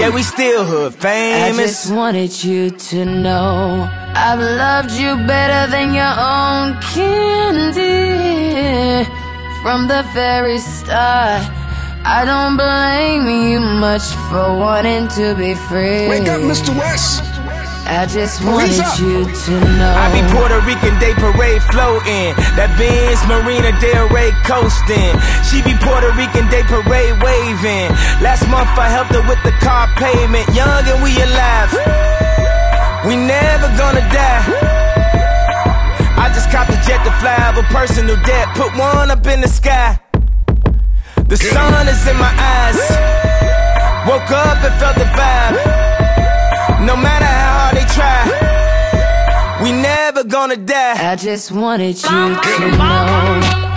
Goddamn. 0.00 0.12
Yeah, 0.12 0.16
we 0.16 0.22
still 0.22 0.64
hood 0.64 0.94
famous. 0.94 1.42
I 1.42 1.50
famous. 1.50 1.70
just 1.70 1.92
wanted 1.92 2.44
you 2.44 2.70
to 2.70 3.04
know 3.04 3.88
I've 4.14 4.40
loved 4.40 4.92
you 4.92 5.16
better 5.26 5.70
than 5.70 5.92
your 5.94 6.14
own 6.16 6.80
candy 6.80 9.04
from 9.62 9.88
the 9.88 10.02
very 10.14 10.58
start. 10.58 11.42
I 12.02 12.24
don't 12.24 12.56
blame 12.56 13.28
you 13.52 13.60
much 13.60 14.02
for 14.30 14.56
wanting 14.56 15.08
to 15.18 15.34
be 15.34 15.54
free. 15.68 16.08
Wake 16.08 16.28
up, 16.28 16.40
Mr. 16.40 16.74
West. 16.78 17.22
I 17.90 18.06
just 18.06 18.38
wanted 18.46 18.78
you 19.02 19.26
to 19.26 19.52
know. 19.74 19.90
I 19.98 20.14
be 20.14 20.22
Puerto 20.30 20.62
Rican 20.62 20.94
Day 21.02 21.10
Parade 21.18 21.58
floating. 21.74 22.38
That 22.54 22.70
Benz 22.78 23.18
Marina 23.26 23.74
Del 23.82 24.06
Rey 24.14 24.30
coasting. 24.46 25.10
She 25.42 25.58
be 25.66 25.74
Puerto 25.74 26.14
Rican 26.14 26.46
Day 26.54 26.62
Parade 26.70 27.18
waving. 27.18 27.90
Last 28.22 28.46
month 28.46 28.70
I 28.78 28.86
helped 28.86 29.10
her 29.18 29.26
with 29.26 29.42
the 29.42 29.50
car 29.58 29.90
payment. 29.98 30.46
Young 30.54 30.86
and 30.86 31.02
we 31.02 31.18
alive. 31.18 31.74
We 33.10 33.18
never 33.18 33.66
gonna 33.74 34.06
die. 34.06 34.46
I 36.14 36.30
just 36.30 36.46
copped 36.54 36.70
a 36.70 36.78
jet 36.86 37.02
to 37.02 37.10
fly 37.18 37.34
over 37.50 37.66
personal 37.74 38.14
debt. 38.22 38.54
Put 38.54 38.70
one 38.78 39.10
up 39.10 39.26
in 39.26 39.42
the 39.42 39.50
sky. 39.50 39.98
The 41.26 41.34
sun 41.34 41.90
is 41.90 42.06
in 42.06 42.14
my 42.22 42.30
eyes. 42.38 42.78
Woke 44.06 44.30
up 44.30 44.62
and 44.62 44.74
felt 44.78 44.94
the 44.94 45.10
vibe. 45.10 45.99
No 46.86 46.96
matter 46.96 47.24
how 47.26 47.58
hard 47.58 47.76
they 47.76 47.84
try. 47.94 48.20
We 49.62 49.72
never 49.72 50.24
gonna 50.24 50.56
die. 50.56 51.12
I 51.12 51.16
just 51.16 51.52
wanted 51.52 52.02
you 52.02 52.08
to 52.08 52.76
know. 52.78 53.69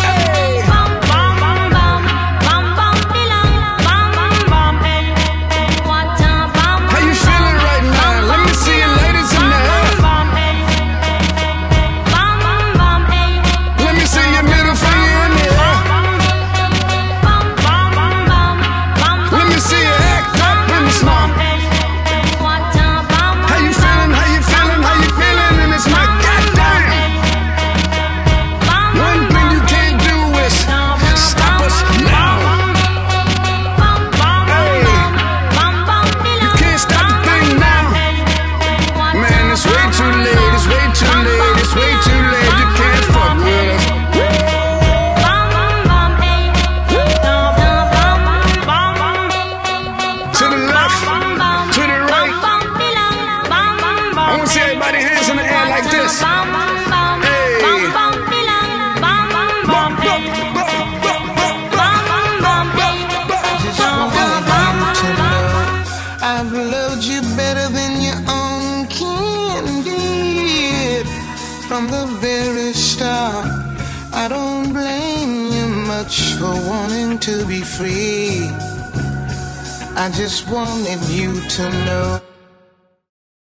Wanted 80.64 81.02
you 81.10 81.34
to 81.50 81.64
know. 81.86 82.22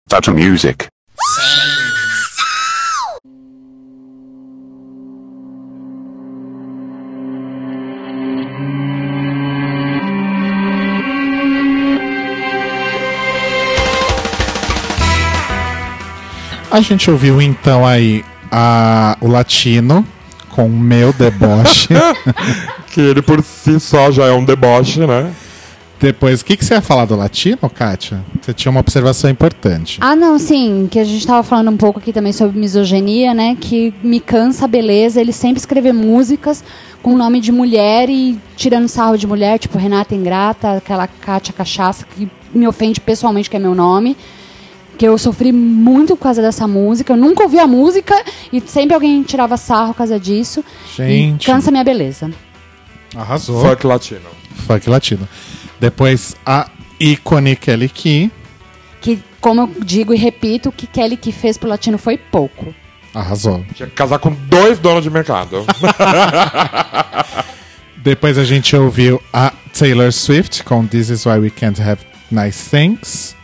Data 0.08 0.32
Music. 0.32 0.86
A 16.70 16.80
gente 16.80 17.10
ouviu 17.10 17.42
então 17.42 17.84
aí 17.84 18.24
a, 18.52 19.16
o 19.20 19.26
latino 19.26 20.06
com 20.50 20.66
o 20.66 20.70
meu 20.70 21.12
deboche. 21.12 21.88
que 22.92 23.00
ele 23.00 23.22
por 23.22 23.42
si 23.42 23.80
só 23.80 24.12
já 24.12 24.26
é 24.26 24.32
um 24.32 24.44
deboche, 24.44 25.00
né? 25.00 25.34
Depois, 26.00 26.40
o 26.40 26.44
que, 26.44 26.56
que 26.56 26.64
você 26.64 26.74
ia 26.74 26.80
falar 26.80 27.06
do 27.06 27.16
latino, 27.16 27.68
Kátia? 27.68 28.24
Você 28.40 28.54
tinha 28.54 28.70
uma 28.70 28.80
observação 28.80 29.28
importante. 29.28 29.98
Ah, 30.00 30.14
não, 30.14 30.38
sim, 30.38 30.88
que 30.90 30.98
a 30.98 31.04
gente 31.04 31.26
tava 31.26 31.42
falando 31.42 31.70
um 31.70 31.76
pouco 31.76 31.98
aqui 31.98 32.12
também 32.12 32.32
sobre 32.32 32.58
misoginia, 32.58 33.34
né? 33.34 33.56
Que 33.60 33.92
me 34.02 34.20
cansa 34.20 34.66
a 34.66 34.68
beleza, 34.68 35.20
ele 35.20 35.32
sempre 35.32 35.58
escrever 35.58 35.92
músicas 35.92 36.62
com 37.02 37.16
nome 37.16 37.40
de 37.40 37.50
mulher 37.50 38.08
e 38.08 38.38
tirando 38.56 38.88
sarro 38.88 39.16
de 39.16 39.26
mulher, 39.26 39.58
tipo 39.58 39.76
Renata 39.76 40.14
Ingrata, 40.14 40.76
aquela 40.76 41.06
Kátia 41.06 41.52
Cachaça, 41.52 42.06
que 42.14 42.28
me 42.54 42.66
ofende 42.66 43.00
pessoalmente, 43.00 43.50
que 43.50 43.56
é 43.56 43.60
meu 43.60 43.74
nome. 43.74 44.16
Que 44.96 45.06
eu 45.06 45.16
sofri 45.16 45.52
muito 45.52 46.16
por 46.16 46.24
causa 46.24 46.42
dessa 46.42 46.66
música. 46.66 47.12
Eu 47.12 47.16
nunca 47.16 47.44
ouvi 47.44 47.58
a 47.58 47.68
música 47.68 48.20
e 48.52 48.60
sempre 48.60 48.94
alguém 48.94 49.22
tirava 49.22 49.56
sarro 49.56 49.92
por 49.92 49.98
causa 49.98 50.18
disso. 50.18 50.64
Gente. 50.96 51.44
E 51.44 51.46
cansa 51.46 51.70
minha 51.70 51.84
beleza. 51.84 52.30
Arrasou. 53.16 53.60
Funk 53.62 53.86
latino. 53.86 54.28
Funk 54.66 54.90
latino. 54.90 55.28
Depois 55.80 56.36
a 56.44 56.68
ícone 56.98 57.56
Kelly 57.56 57.88
Key. 57.88 58.30
Que, 59.00 59.22
como 59.40 59.62
eu 59.62 59.84
digo 59.84 60.12
e 60.12 60.16
repito, 60.16 60.68
o 60.68 60.72
que 60.72 60.86
Kelly 60.86 61.16
que 61.16 61.32
fez 61.32 61.56
pro 61.56 61.68
latino 61.68 61.98
foi 61.98 62.16
pouco. 62.16 62.74
Arrasou. 63.14 63.64
Tinha 63.74 63.88
que 63.88 63.94
casar 63.94 64.18
com 64.18 64.30
dois 64.30 64.78
donos 64.78 65.02
de 65.02 65.10
mercado. 65.10 65.64
Depois 67.96 68.38
a 68.38 68.44
gente 68.44 68.74
ouviu 68.76 69.20
a 69.32 69.52
Taylor 69.76 70.12
Swift 70.12 70.62
com 70.64 70.86
This 70.86 71.08
Is 71.08 71.26
Why 71.26 71.38
We 71.38 71.50
Can't 71.50 71.80
Have 71.82 72.02
Nice 72.30 72.70
Things, 72.70 73.36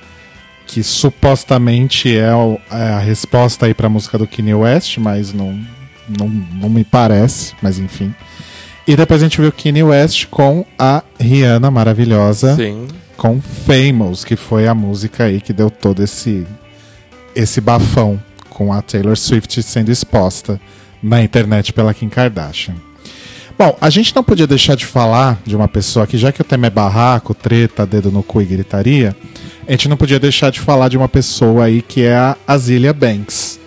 que 0.66 0.82
supostamente 0.82 2.16
é, 2.16 2.30
é 2.70 2.92
a 2.92 2.98
resposta 2.98 3.66
aí 3.66 3.74
pra 3.74 3.88
música 3.88 4.18
do 4.18 4.26
Kanye 4.26 4.54
West, 4.54 4.98
mas 4.98 5.32
não, 5.32 5.58
não, 6.08 6.28
não 6.28 6.68
me 6.68 6.84
parece, 6.84 7.54
mas 7.62 7.78
enfim. 7.78 8.14
E 8.86 8.96
depois 8.96 9.22
a 9.22 9.24
gente 9.24 9.40
viu 9.40 9.50
Kanye 9.50 9.82
West 9.82 10.26
com 10.26 10.64
a 10.78 11.02
Rihanna 11.18 11.70
maravilhosa, 11.70 12.54
Sim. 12.54 12.86
com 13.16 13.40
Famous, 13.40 14.24
que 14.24 14.36
foi 14.36 14.66
a 14.66 14.74
música 14.74 15.24
aí 15.24 15.40
que 15.40 15.52
deu 15.52 15.70
todo 15.70 16.02
esse 16.02 16.46
esse 17.34 17.60
bafão 17.60 18.20
com 18.48 18.72
a 18.72 18.80
Taylor 18.80 19.16
Swift 19.16 19.60
sendo 19.62 19.90
exposta 19.90 20.60
na 21.02 21.22
internet 21.22 21.72
pela 21.72 21.92
Kim 21.92 22.08
Kardashian. 22.08 22.74
Bom, 23.58 23.76
a 23.80 23.88
gente 23.88 24.14
não 24.14 24.22
podia 24.24 24.46
deixar 24.46 24.76
de 24.76 24.84
falar 24.84 25.40
de 25.44 25.54
uma 25.54 25.68
pessoa 25.68 26.06
que, 26.06 26.18
já 26.18 26.32
que 26.32 26.40
o 26.40 26.44
tema 26.44 26.66
é 26.66 26.70
barraco, 26.70 27.34
treta, 27.34 27.86
dedo 27.86 28.10
no 28.10 28.22
cu 28.22 28.42
e 28.42 28.44
gritaria, 28.44 29.16
a 29.66 29.70
gente 29.70 29.88
não 29.88 29.96
podia 29.96 30.18
deixar 30.18 30.50
de 30.50 30.60
falar 30.60 30.88
de 30.88 30.96
uma 30.96 31.08
pessoa 31.08 31.64
aí 31.64 31.80
que 31.80 32.02
é 32.02 32.14
a 32.16 32.36
Azilia 32.46 32.92
Banks, 32.92 33.60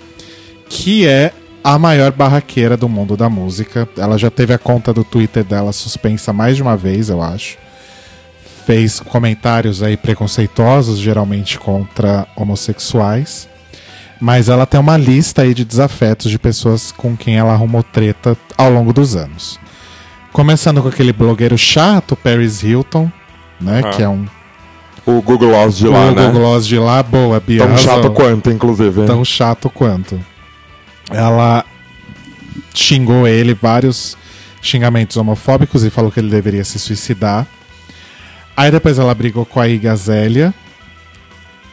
que 0.70 1.08
é 1.08 1.32
a 1.68 1.78
maior 1.78 2.14
barraqueira 2.14 2.78
do 2.78 2.88
mundo 2.88 3.18
da 3.18 3.30
música. 3.30 3.90
Ela 3.98 4.18
já 4.18 4.32
teve 4.32 4.54
a 4.54 4.58
conta 4.58 4.94
do 4.94 5.04
Twitter 5.04 5.44
dela 5.44 5.74
suspensa 5.74 6.32
mais 6.32 6.56
de 6.56 6.62
uma 6.62 6.78
vez, 6.78 7.10
eu 7.10 7.22
acho. 7.22 7.58
Fez 8.66 9.02
comentários 9.02 9.84
aí 9.84 9.98
preconceituosos, 9.98 10.98
geralmente 10.98 11.60
contra 11.60 12.26
homossexuais. 12.38 13.50
Mas 14.20 14.48
ela 14.48 14.66
tem 14.66 14.80
uma 14.80 14.96
lista 14.96 15.42
aí 15.42 15.54
de 15.54 15.66
desafetos 15.66 16.32
de 16.32 16.40
pessoas 16.40 16.94
com 16.94 17.18
quem 17.18 17.38
ela 17.38 17.52
arrumou 17.52 17.84
treta 17.84 18.38
ao 18.58 18.72
longo 18.72 18.94
dos 18.94 19.18
anos. 19.18 19.60
Começando 20.32 20.82
com 20.82 20.88
aquele 20.88 21.12
blogueiro 21.12 21.58
chato, 21.58 22.16
Paris 22.16 22.64
Hilton, 22.64 23.12
né? 23.60 23.82
Ah. 23.84 23.90
Que 23.90 24.04
é 24.04 24.08
um. 24.08 24.26
O 25.06 25.22
Google 25.22 25.50
Gloss 25.50 25.78
de 25.78 25.88
lá, 25.88 26.06
o 26.06 26.12
né? 26.12 26.28
Google 26.28 26.42
Gloss 26.42 26.66
de 26.66 26.80
lá, 26.80 27.04
boa, 27.04 27.42
Bia. 27.42 27.68
Tão 27.68 27.78
chato 27.78 28.10
quanto, 28.12 28.50
inclusive. 28.50 29.06
Tão 29.06 29.26
chato 29.26 29.70
quanto. 29.70 30.18
Ela 31.10 31.66
xingou 32.74 33.28
ele 33.28 33.54
vários 33.54 34.18
xingamentos 34.62 35.18
homofóbicos 35.18 35.84
e 35.84 35.90
falou 35.90 36.12
que 36.12 36.20
ele 36.20 36.30
deveria 36.30 36.64
se 36.64 36.80
suicidar. 36.80 37.48
Aí 38.56 38.72
depois 38.72 39.00
ela 39.00 39.14
brigou 39.14 39.46
com 39.46 39.60
a 39.60 39.68
Iggy 39.68 39.88
Azalea, 39.88 40.54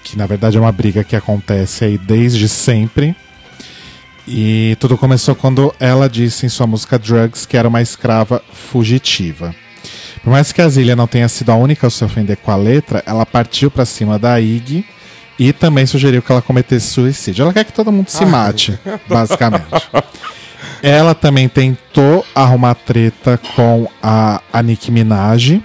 que 0.03 0.17
na 0.19 0.27
verdade 0.27 0.57
é 0.57 0.61
uma 0.61 0.73
briga 0.73 1.03
que 1.03 1.17
acontece 1.17 1.85
aí 1.85 1.99
desde 1.99 2.49
sempre. 2.49 3.17
E 4.27 4.77
tudo 4.81 4.97
começou 4.97 5.35
quando 5.35 5.75
ela 5.79 6.09
disse 6.09 6.47
em 6.47 6.49
sua 6.49 6.67
música 6.67 6.99
Drugs 6.99 7.45
que 7.45 7.57
era 7.57 7.69
uma 7.69 7.83
escrava 7.83 8.43
fugitiva. 8.53 9.55
Por 10.23 10.31
mais 10.31 10.53
que 10.53 10.63
a 10.63 10.69
Zília 10.69 10.97
não 10.97 11.07
tenha 11.07 11.29
sido 11.29 11.53
a 11.53 11.55
única 11.55 11.87
a 11.87 11.91
se 11.91 12.03
ofender 12.03 12.39
com 12.39 12.51
a 12.51 12.57
letra, 12.57 13.03
ela 13.05 13.27
partiu 13.27 13.71
pra 13.71 13.85
cima 13.85 14.19
da 14.19 14.41
Iggy 14.41 14.85
e 15.39 15.53
também 15.53 15.87
sugeriu 15.87 16.23
que 16.23 16.31
ela 16.31 16.43
cometesse 16.43 16.89
suicídio. 16.89 17.43
Ela 17.43 17.53
quer 17.53 17.65
que 17.65 17.73
todo 17.73 17.91
mundo 17.91 18.09
se 18.09 18.23
Ai. 18.25 18.31
mate, 18.31 18.79
basicamente. 19.09 19.65
Ela 20.83 21.15
também 21.15 21.49
tentou 21.49 22.25
arrumar 22.35 22.75
treta 22.75 23.41
com 23.57 23.89
a, 24.03 24.41
a 24.53 24.63
Nicki 24.63 24.91
Minaj. 24.91 25.63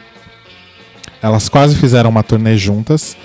Elas 1.22 1.50
quase 1.50 1.76
fizeram 1.76 2.10
uma 2.10 2.24
turnê 2.24 2.58
juntas, 2.58 3.18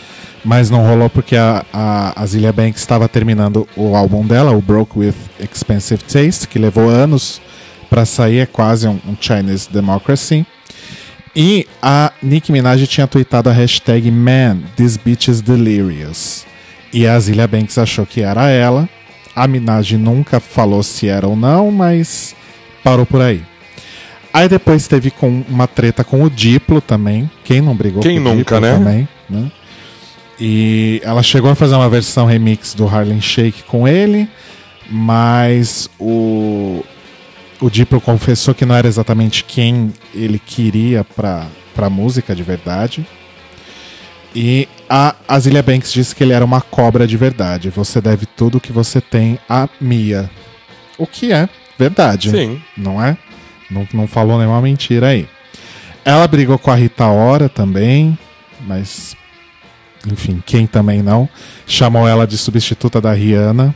mas 0.45 0.69
não 0.69 0.85
rolou 0.85 1.09
porque 1.09 1.37
a, 1.37 1.65
a, 1.73 2.21
a 2.21 2.27
Zilia 2.27 2.53
Banks 2.53 2.81
estava 2.81 3.09
terminando 3.09 3.69
o 3.77 3.95
álbum 3.95 4.27
dela, 4.27 4.51
o 4.51 4.61
Broke 4.61 4.99
with 4.99 5.15
Expensive 5.39 6.03
Taste, 6.03 6.49
que 6.49 6.59
levou 6.59 6.89
anos 6.89 7.41
para 7.89 8.05
sair, 8.05 8.41
é 8.41 8.47
quase 8.47 8.89
um, 8.89 8.99
um 9.07 9.17
Chinese 9.19 9.69
Democracy. 9.71 10.45
E 11.37 11.67
a 11.83 12.13
Nicki 12.23 12.53
Minaj 12.53 12.87
tinha 12.87 13.07
tweetado 13.07 13.51
a 13.51 13.53
hashtag 13.53 14.11
Man, 14.11 14.59
this 14.77 14.97
bitch 14.97 15.29
is 15.29 15.41
delirious. 15.41 16.47
E 16.93 17.07
a 17.07 17.19
Zilia 17.19 17.49
Banks 17.49 17.77
achou 17.77 18.07
que 18.07 18.21
era 18.21 18.49
ela. 18.49 18.89
A 19.35 19.49
Minaj 19.49 19.97
nunca 19.97 20.39
falou 20.39 20.83
se 20.83 21.09
era 21.09 21.27
ou 21.27 21.35
não, 21.35 21.73
mas 21.73 22.37
parou 22.85 23.05
por 23.05 23.21
aí. 23.21 23.43
Aí 24.33 24.49
depois 24.49 24.87
teve 24.87 25.11
com 25.11 25.43
uma 25.49 25.67
treta 25.67 26.05
com 26.05 26.23
o 26.23 26.31
Diplo 26.31 26.81
também. 26.81 27.29
Quem 27.45 27.61
não 27.61 27.75
brigou 27.75 28.03
Quem 28.03 28.23
com 28.23 28.31
o 28.31 28.35
nunca, 28.35 28.55
Diplo 28.55 28.61
né? 28.61 28.73
também, 28.73 29.09
né? 29.29 29.51
E 30.39 31.01
ela 31.05 31.23
chegou 31.23 31.51
a 31.51 31.55
fazer 31.55 31.75
uma 31.75 31.89
versão 31.89 32.27
remix 32.27 32.75
do 32.75 32.87
Harlem 32.87 33.21
Shake 33.21 33.63
com 33.65 33.87
ele, 33.87 34.29
Mas 34.91 35.89
o, 35.99 36.85
o 37.65 37.71
Diplo 37.71 37.99
confessou 37.99 38.55
que 38.55 38.67
não 38.67 38.75
era 38.75 38.87
exatamente 38.87 39.43
quem 39.43 39.91
ele 40.15 40.39
queria 40.39 41.03
pra, 41.03 41.47
pra 41.75 41.89
música 41.89 42.37
de 42.37 42.43
verdade. 42.43 43.07
E 44.37 44.69
a 44.87 45.15
Azilia 45.27 45.63
Banks 45.63 45.91
disse 45.91 46.15
que 46.15 46.23
ele 46.23 46.35
era 46.35 46.45
uma 46.45 46.61
cobra 46.61 47.07
de 47.07 47.17
verdade. 47.17 47.71
Você 47.71 48.03
deve 48.03 48.27
tudo 48.27 48.61
que 48.61 48.71
você 48.71 49.01
tem 49.01 49.39
a 49.49 49.67
Mia. 49.81 50.31
O 50.99 51.07
que 51.07 51.33
é 51.33 51.49
verdade. 51.79 52.33
Sim. 52.33 52.61
Não 52.77 53.03
é? 53.03 53.17
Não, 53.71 53.89
não 53.95 54.07
falou 54.07 54.37
nenhuma 54.37 54.61
mentira 54.61 55.07
aí. 55.07 55.27
Ela 56.05 56.29
brigou 56.29 56.59
com 56.59 56.71
a 56.71 56.75
Rita 56.75 57.07
Ora 57.07 57.49
também, 57.49 58.19
mas. 58.67 59.17
Enfim, 60.07 60.43
quem 60.45 60.67
também 60.67 61.03
não? 61.03 61.27
Chamou 61.67 62.07
ela 62.07 62.27
de 62.27 62.37
substituta 62.37 63.01
da 63.01 63.15
Rihanna. 63.15 63.75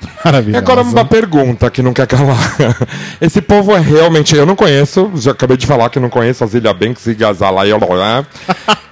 E 0.20 0.24
Maravilhosa. 0.24 0.58
agora 0.58 0.82
uma 0.82 1.04
pergunta 1.04 1.70
que 1.70 1.82
não 1.82 1.92
quer 1.92 2.06
calar. 2.06 2.56
Esse 3.20 3.40
povo 3.40 3.74
é 3.74 3.80
realmente. 3.80 4.34
Eu 4.36 4.44
não 4.46 4.54
conheço, 4.56 5.10
já 5.16 5.30
acabei 5.32 5.56
de 5.56 5.66
falar 5.66 5.88
que 5.90 5.98
não 6.00 6.08
conheço 6.10 6.44
a 6.44 6.46
Zilia 6.46 6.72
Banks 6.74 7.06
e 7.06 7.14
Gazala 7.14 7.66
e 7.66 7.72
Olá. 7.72 8.24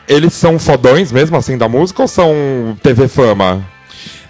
Eles 0.09 0.33
são 0.33 0.59
fodões 0.59 1.13
mesmo 1.13 1.37
assim 1.37 1.57
da 1.59 1.69
música 1.69 2.01
ou 2.03 2.09
são 2.09 2.33
TV 2.83 3.09
fama? 3.09 3.63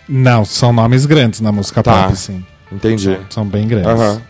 Não, 0.09 0.45
são 0.45 0.73
nomes 0.73 1.07
grandes 1.07 1.41
na 1.41 1.53
música 1.53 1.83
Tá. 1.83 2.05
pop, 2.05 2.17
sim. 2.17 2.45
Entendi. 2.73 3.05
São, 3.05 3.19
são 3.31 3.45
bem 3.47 3.67
grandes. 3.69 3.89
Aham. 3.91 4.21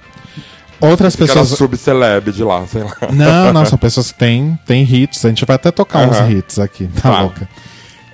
Outras 0.80 1.14
Fica 1.16 1.26
pessoas. 1.26 1.50
na 1.50 1.56
sub-celeb 1.56 2.30
de 2.32 2.44
lá, 2.44 2.64
sei 2.66 2.82
lá. 2.84 2.92
Não, 3.12 3.52
não, 3.52 3.64
são 3.66 3.76
pessoas 3.78 4.12
que 4.12 4.18
têm, 4.18 4.58
têm 4.66 4.82
hits. 4.84 5.24
A 5.24 5.28
gente 5.28 5.44
vai 5.44 5.56
até 5.56 5.70
tocar 5.72 6.06
uns 6.08 6.16
Aham. 6.16 6.30
hits 6.30 6.58
aqui, 6.58 6.86
tá 6.86 7.10
Tá. 7.10 7.20
louca. 7.22 7.48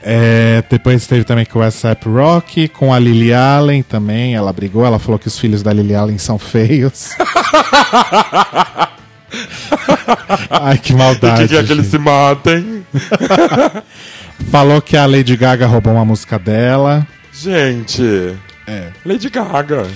É, 0.07 0.63
depois 0.69 1.07
teve 1.07 1.25
também 1.25 1.47
com 1.47 1.59
o 1.59 1.63
WhatsApp 1.63 2.07
Rock, 2.09 2.69
com 2.69 2.93
a 2.93 2.99
Lily 2.99 3.33
Allen 3.33 3.83
também. 3.83 4.35
Ela 4.35 4.53
brigou, 4.53 4.85
ela 4.85 4.99
falou 4.99 5.19
que 5.19 5.29
os 5.29 5.39
filhos 5.39 5.63
da 5.63 5.73
Lily 5.73 5.95
Allen 5.95 6.19
são 6.19 6.39
feios. 6.39 7.11
Ai, 10.51 10.79
que 10.79 10.93
E 10.93 10.97
maldade. 10.97 11.49
que 11.49 11.55
quer 11.55 11.65
que 11.65 11.73
eles 11.73 11.87
se 11.87 11.99
matem. 11.99 12.85
Falou 14.51 14.81
que 14.83 14.97
a 14.97 15.07
Lady 15.07 15.37
Gaga 15.37 15.67
roubou 15.67 15.93
uma 15.95 16.05
música 16.05 16.39
dela. 16.39 17.07
Gente. 17.33 18.37
É. 18.67 18.89
Lady 19.05 19.29
Gaga. 19.31 19.87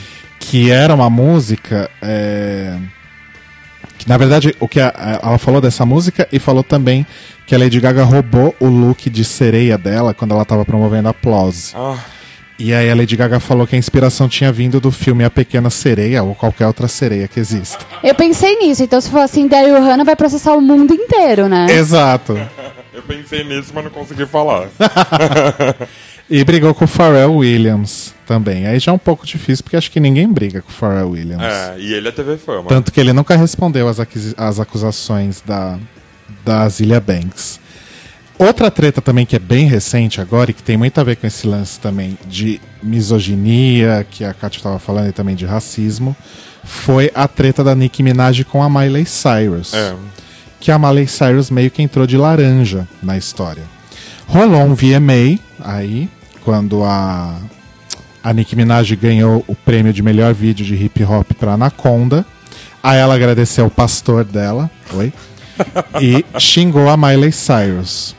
que 0.41 0.71
era 0.71 0.95
uma 0.95 1.11
música 1.11 1.91
é, 2.03 2.77
que 3.99 4.09
na 4.09 4.17
verdade 4.17 4.55
o 4.61 4.69
que 4.69 4.81
a- 4.81 4.93
a- 4.97 5.29
ela 5.29 5.39
falou 5.39 5.61
dessa 5.61 5.85
música 5.85 6.27
e 6.33 6.39
falou 6.39 6.63
também 6.63 7.05
que 7.47 7.55
a 7.55 7.59
Lady 7.59 7.81
Gaga 7.81 8.05
roubou 8.05 8.55
o 8.61 8.67
look 8.67 9.11
de 9.11 9.25
sereia 9.25 9.77
dela 9.77 10.15
quando 10.15 10.33
ela 10.33 10.43
estava 10.43 10.65
promovendo 10.65 11.09
Applause. 11.09 11.73
Ah, 11.75 11.97
E 12.61 12.75
aí 12.75 12.91
a 12.91 12.95
Lady 12.95 13.17
Gaga 13.17 13.39
falou 13.39 13.67
que 13.69 13.77
a 13.77 13.79
inspiração 13.79 14.29
tinha 14.29 14.51
vindo 14.51 14.81
do 14.81 14.91
filme 14.91 15.23
A 15.25 15.31
Pequena 15.31 15.71
Sereia 15.71 16.25
ou 16.25 16.35
qualquer 16.35 16.67
outra 16.67 16.89
sereia 16.89 17.29
que 17.29 17.39
exista. 17.39 17.79
Eu 18.03 18.15
pensei 18.17 18.57
nisso, 18.59 18.83
então 18.83 19.01
se 19.01 19.09
for 19.11 19.21
assim, 19.21 19.47
Daryl 19.47 19.81
Hannah 19.81 20.03
vai 20.05 20.17
processar 20.17 20.55
o 20.55 20.61
mundo 20.61 20.93
inteiro, 20.93 21.47
né? 21.49 21.67
Exato. 21.71 22.33
eu 22.93 23.03
pensei 23.03 23.45
nisso, 23.45 23.71
mas 23.73 23.85
não 23.85 23.91
consegui 23.93 24.27
falar. 24.27 24.67
E 26.31 26.45
brigou 26.45 26.75
com 26.75 26.85
o 26.85 26.89
Pharrell 26.89 27.33
Williams 27.37 28.15
também. 28.29 28.67
Aí 28.67 28.79
já 28.79 28.93
é 28.93 28.95
um 28.95 28.99
pouco 28.99 29.27
difícil 29.27 29.65
porque 29.65 29.77
acho 29.77 29.91
que 29.91 29.99
ninguém 29.99 30.31
briga 30.31 30.61
com 30.61 30.69
o 30.69 30.73
Pharrell 30.73 31.09
Williams. 31.09 31.43
é, 31.43 31.77
e 31.79 31.95
ele 31.95 32.09
é 32.09 32.13
TV 32.13 32.37
fama. 32.37 32.69
Tanto 32.69 32.93
que 32.93 33.01
ele 33.01 33.15
nunca 33.15 33.35
respondeu 33.35 33.89
às, 33.89 34.61
acusações 34.61 35.41
da, 35.41 35.79
da 36.45 36.69
Zilia 36.69 37.01
Banks. 37.01 37.59
Outra 38.39 38.71
treta 38.71 39.01
também 39.01 39.25
que 39.25 39.35
é 39.35 39.39
bem 39.39 39.67
recente 39.67 40.21
agora 40.21 40.51
e 40.51 40.55
que 40.55 40.63
tem 40.63 40.77
muito 40.77 41.01
a 41.01 41.03
ver 41.03 41.17
com 41.17 41.27
esse 41.27 41.47
lance 41.47 41.81
também 41.81 42.19
de 42.27 42.61
misoginia, 42.83 44.07
que 44.09 44.23
a 44.23 44.35
Kátia 44.35 44.59
estava 44.59 44.79
falando, 44.79 45.09
e 45.09 45.13
também 45.13 45.35
de 45.35 45.47
racismo, 45.47 46.15
foi 46.63 47.11
a 47.15 47.27
treta 47.27 47.65
da 47.65 47.75
Nicki 47.75 48.03
Minaj 48.03 48.45
com 48.45 48.63
a 48.63 48.69
Miley 48.69 49.07
Cyrus. 49.07 49.73
É. 49.73 49.97
Que 50.61 50.71
a 50.71 50.79
Miley 50.79 51.09
Cyrus 51.09 51.51
meio 51.51 51.71
que 51.71 51.83
entrou 51.83 52.07
de 52.07 52.17
laranja 52.17 52.87
na 53.03 53.17
história. 53.17 53.63
Rolou 54.27 54.63
um 54.63 54.75
VMA 54.75 55.41
aí, 55.61 56.09
quando 56.45 56.85
a, 56.85 57.35
a 58.29 58.33
Nicki 58.35 58.55
Minaj 58.55 58.95
ganhou 58.95 59.43
o 59.49 59.55
prêmio 59.55 59.91
de 59.91 60.03
melhor 60.03 60.35
vídeo 60.35 60.63
de 60.67 60.75
hip 60.75 61.03
hop 61.03 61.33
pra 61.33 61.53
Anaconda. 61.53 62.27
Aí 62.83 62.99
ela 62.99 63.15
agradeceu 63.15 63.65
o 63.65 63.71
pastor 63.71 64.23
dela, 64.23 64.71
oi, 64.93 65.11
e 65.99 66.23
xingou 66.39 66.91
a 66.91 66.97
Miley 66.97 67.33
Cyrus. 67.33 68.15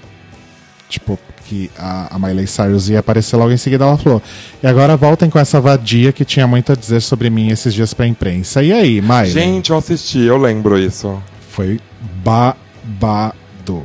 Tipo, 0.90 1.20
que 1.46 1.70
a, 1.78 2.16
a 2.16 2.18
Miley 2.18 2.48
Cyrus 2.48 2.90
ia 2.90 3.00
aparecer 3.00 3.38
logo 3.38 3.52
em 3.52 3.58
seguida, 3.58 3.86
ela 3.86 4.00
falou: 4.00 4.20
E 4.64 4.66
agora 4.66 4.98
voltem 4.98 5.30
com 5.30 5.38
essa 5.38 5.62
vadia 5.62 6.12
que 6.12 6.26
tinha 6.26 6.48
muito 6.48 6.72
a 6.72 6.76
dizer 6.76 7.02
sobre 7.02 7.30
mim 7.30 7.50
esses 7.50 7.72
dias 7.72 7.94
pra 7.94 8.08
imprensa. 8.08 8.64
E 8.64 8.74
aí, 8.74 9.02
Miley? 9.02 9.30
Gente, 9.30 9.70
eu 9.70 9.78
assisti, 9.78 10.22
eu 10.22 10.38
lembro 10.38 10.80
isso. 10.80 11.22
Foi 11.52 11.80
babado. 12.24 13.84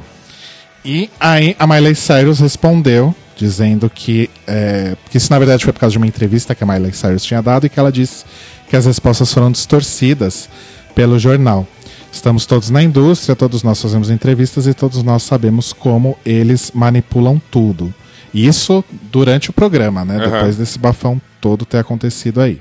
E 0.83 1.11
aí 1.21 1.55
a 1.59 1.67
Miley 1.67 1.95
Cyrus 1.95 2.41
respondeu, 2.41 3.15
dizendo 3.37 3.91
que, 3.91 4.31
é, 4.47 4.97
que 5.11 5.17
isso 5.17 5.31
na 5.31 5.39
verdade 5.39 5.65
foi 5.65 5.73
por 5.73 5.81
causa 5.81 5.93
de 5.93 5.99
uma 5.99 6.07
entrevista 6.07 6.55
que 6.55 6.63
a 6.63 6.67
Miley 6.67 6.93
Cyrus 6.93 7.25
tinha 7.25 7.43
dado 7.43 7.67
e 7.67 7.69
que 7.69 7.79
ela 7.79 7.91
disse 7.91 8.25
que 8.69 8.77
as 8.77 8.87
respostas 8.87 9.33
foram 9.33 9.51
distorcidas 9.51 10.49
pelo 10.95 11.19
jornal. 11.19 11.67
Estamos 12.13 12.47
todos 12.47 12.71
na 12.71 12.83
indústria, 12.83 13.35
todos 13.35 13.63
nós 13.63 13.83
fazemos 13.83 14.09
entrevistas 14.09 14.67
e 14.67 14.75
todos 14.75 15.03
nós 15.03 15.25
sabemos 15.25 15.73
como 15.73 16.17
eles 16.25 16.71
manipulam 16.73 17.41
tudo. 17.51 17.93
Isso 18.33 18.85
durante 19.11 19.51
o 19.51 19.53
programa, 19.53 20.05
né? 20.05 20.17
Aham. 20.17 20.31
Depois 20.31 20.57
desse 20.57 20.79
bafão 20.79 21.21
todo 21.41 21.65
ter 21.65 21.79
acontecido 21.79 22.41
aí. 22.41 22.61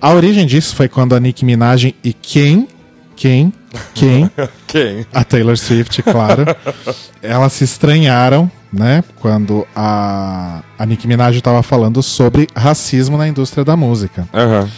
A 0.00 0.12
origem 0.12 0.46
disso 0.46 0.74
foi 0.74 0.88
quando 0.88 1.14
a 1.14 1.20
Nicki 1.20 1.44
Minaj 1.44 1.94
e 2.04 2.12
quem, 2.12 2.68
quem, 3.16 3.52
quem, 3.94 4.30
Quem? 4.66 5.06
a 5.12 5.24
Taylor 5.24 5.56
Swift, 5.56 6.02
claro, 6.02 6.44
elas 7.22 7.52
se 7.52 7.64
estranharam, 7.64 8.50
né? 8.74 9.02
Quando 9.20 9.66
a, 9.74 10.62
a 10.78 10.86
Nicki 10.86 11.06
Minaj 11.06 11.36
estava 11.36 11.62
falando 11.62 12.02
sobre 12.02 12.48
racismo 12.54 13.16
na 13.16 13.28
indústria 13.28 13.64
da 13.64 13.76
música. 13.76 14.28
Aham. 14.32 14.68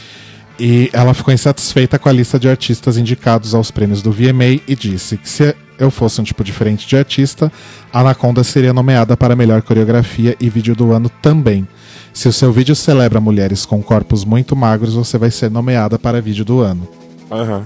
E 0.59 0.89
ela 0.93 1.12
ficou 1.12 1.35
insatisfeita 1.35 1.98
com 1.98 2.09
a 2.09 2.12
lista 2.12 2.39
de 2.39 2.48
artistas 2.48 2.97
indicados 2.97 3.55
aos 3.55 3.70
prêmios 3.70 4.01
do 4.01 4.10
VMA 4.10 4.60
e 4.66 4.74
disse 4.74 5.18
que 5.18 5.28
se 5.28 5.55
eu 5.78 5.90
fosse 5.90 6.20
um 6.20 6.24
tipo 6.24 6.43
diferente 6.43 6.86
de 6.86 6.97
artista, 6.97 7.52
Anaconda 7.93 8.43
seria 8.43 8.73
nomeada 8.73 9.16
para 9.16 9.36
melhor 9.36 9.60
coreografia 9.60 10.35
e 10.40 10.48
vídeo 10.48 10.74
do 10.74 10.93
ano 10.93 11.10
também. 11.20 11.68
Se 12.12 12.28
o 12.28 12.32
seu 12.32 12.51
vídeo 12.51 12.74
celebra 12.74 13.20
mulheres 13.20 13.66
com 13.66 13.82
corpos 13.82 14.24
muito 14.24 14.56
magros, 14.56 14.94
você 14.94 15.18
vai 15.18 15.31
ser 15.31 15.51
nomeada 15.51 15.98
para 15.98 16.23
vídeo 16.23 16.44
do 16.44 16.60
ano. 16.60 16.89
Aham. 17.31 17.64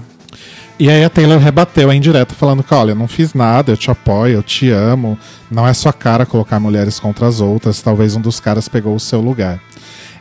E 0.79 0.89
aí 0.89 1.03
a 1.03 1.09
Taylor 1.09 1.39
rebateu 1.39 1.89
a 1.89 1.95
indireta 1.95 2.33
falando 2.33 2.63
que, 2.63 2.73
olha, 2.73 2.95
não 2.95 3.07
fiz 3.07 3.33
nada, 3.33 3.71
eu 3.71 3.77
te 3.77 3.91
apoio, 3.91 4.35
eu 4.35 4.43
te 4.43 4.69
amo, 4.71 5.17
não 5.49 5.67
é 5.67 5.73
sua 5.73 5.93
cara 5.93 6.25
colocar 6.25 6.59
mulheres 6.59 6.99
contra 6.99 7.27
as 7.27 7.39
outras, 7.39 7.81
talvez 7.81 8.15
um 8.15 8.21
dos 8.21 8.39
caras 8.39 8.67
pegou 8.67 8.95
o 8.95 8.99
seu 8.99 9.21
lugar. 9.21 9.59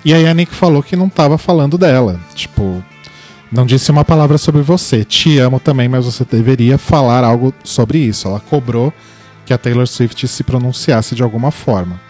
E 0.04 0.12
aí 0.12 0.26
a 0.26 0.34
Nick 0.34 0.54
falou 0.54 0.82
que 0.82 0.96
não 0.96 1.08
tava 1.08 1.38
falando 1.38 1.78
dela, 1.78 2.20
tipo, 2.34 2.82
não 3.50 3.66
disse 3.66 3.90
uma 3.90 4.04
palavra 4.04 4.38
sobre 4.38 4.62
você, 4.62 5.04
te 5.04 5.38
amo 5.38 5.58
também, 5.58 5.88
mas 5.88 6.04
você 6.04 6.24
deveria 6.24 6.78
falar 6.78 7.24
algo 7.24 7.52
sobre 7.64 7.98
isso. 7.98 8.28
Ela 8.28 8.38
cobrou 8.38 8.92
que 9.44 9.52
a 9.52 9.58
Taylor 9.58 9.86
Swift 9.86 10.28
se 10.28 10.44
pronunciasse 10.44 11.14
de 11.14 11.22
alguma 11.22 11.50
forma. 11.50 12.00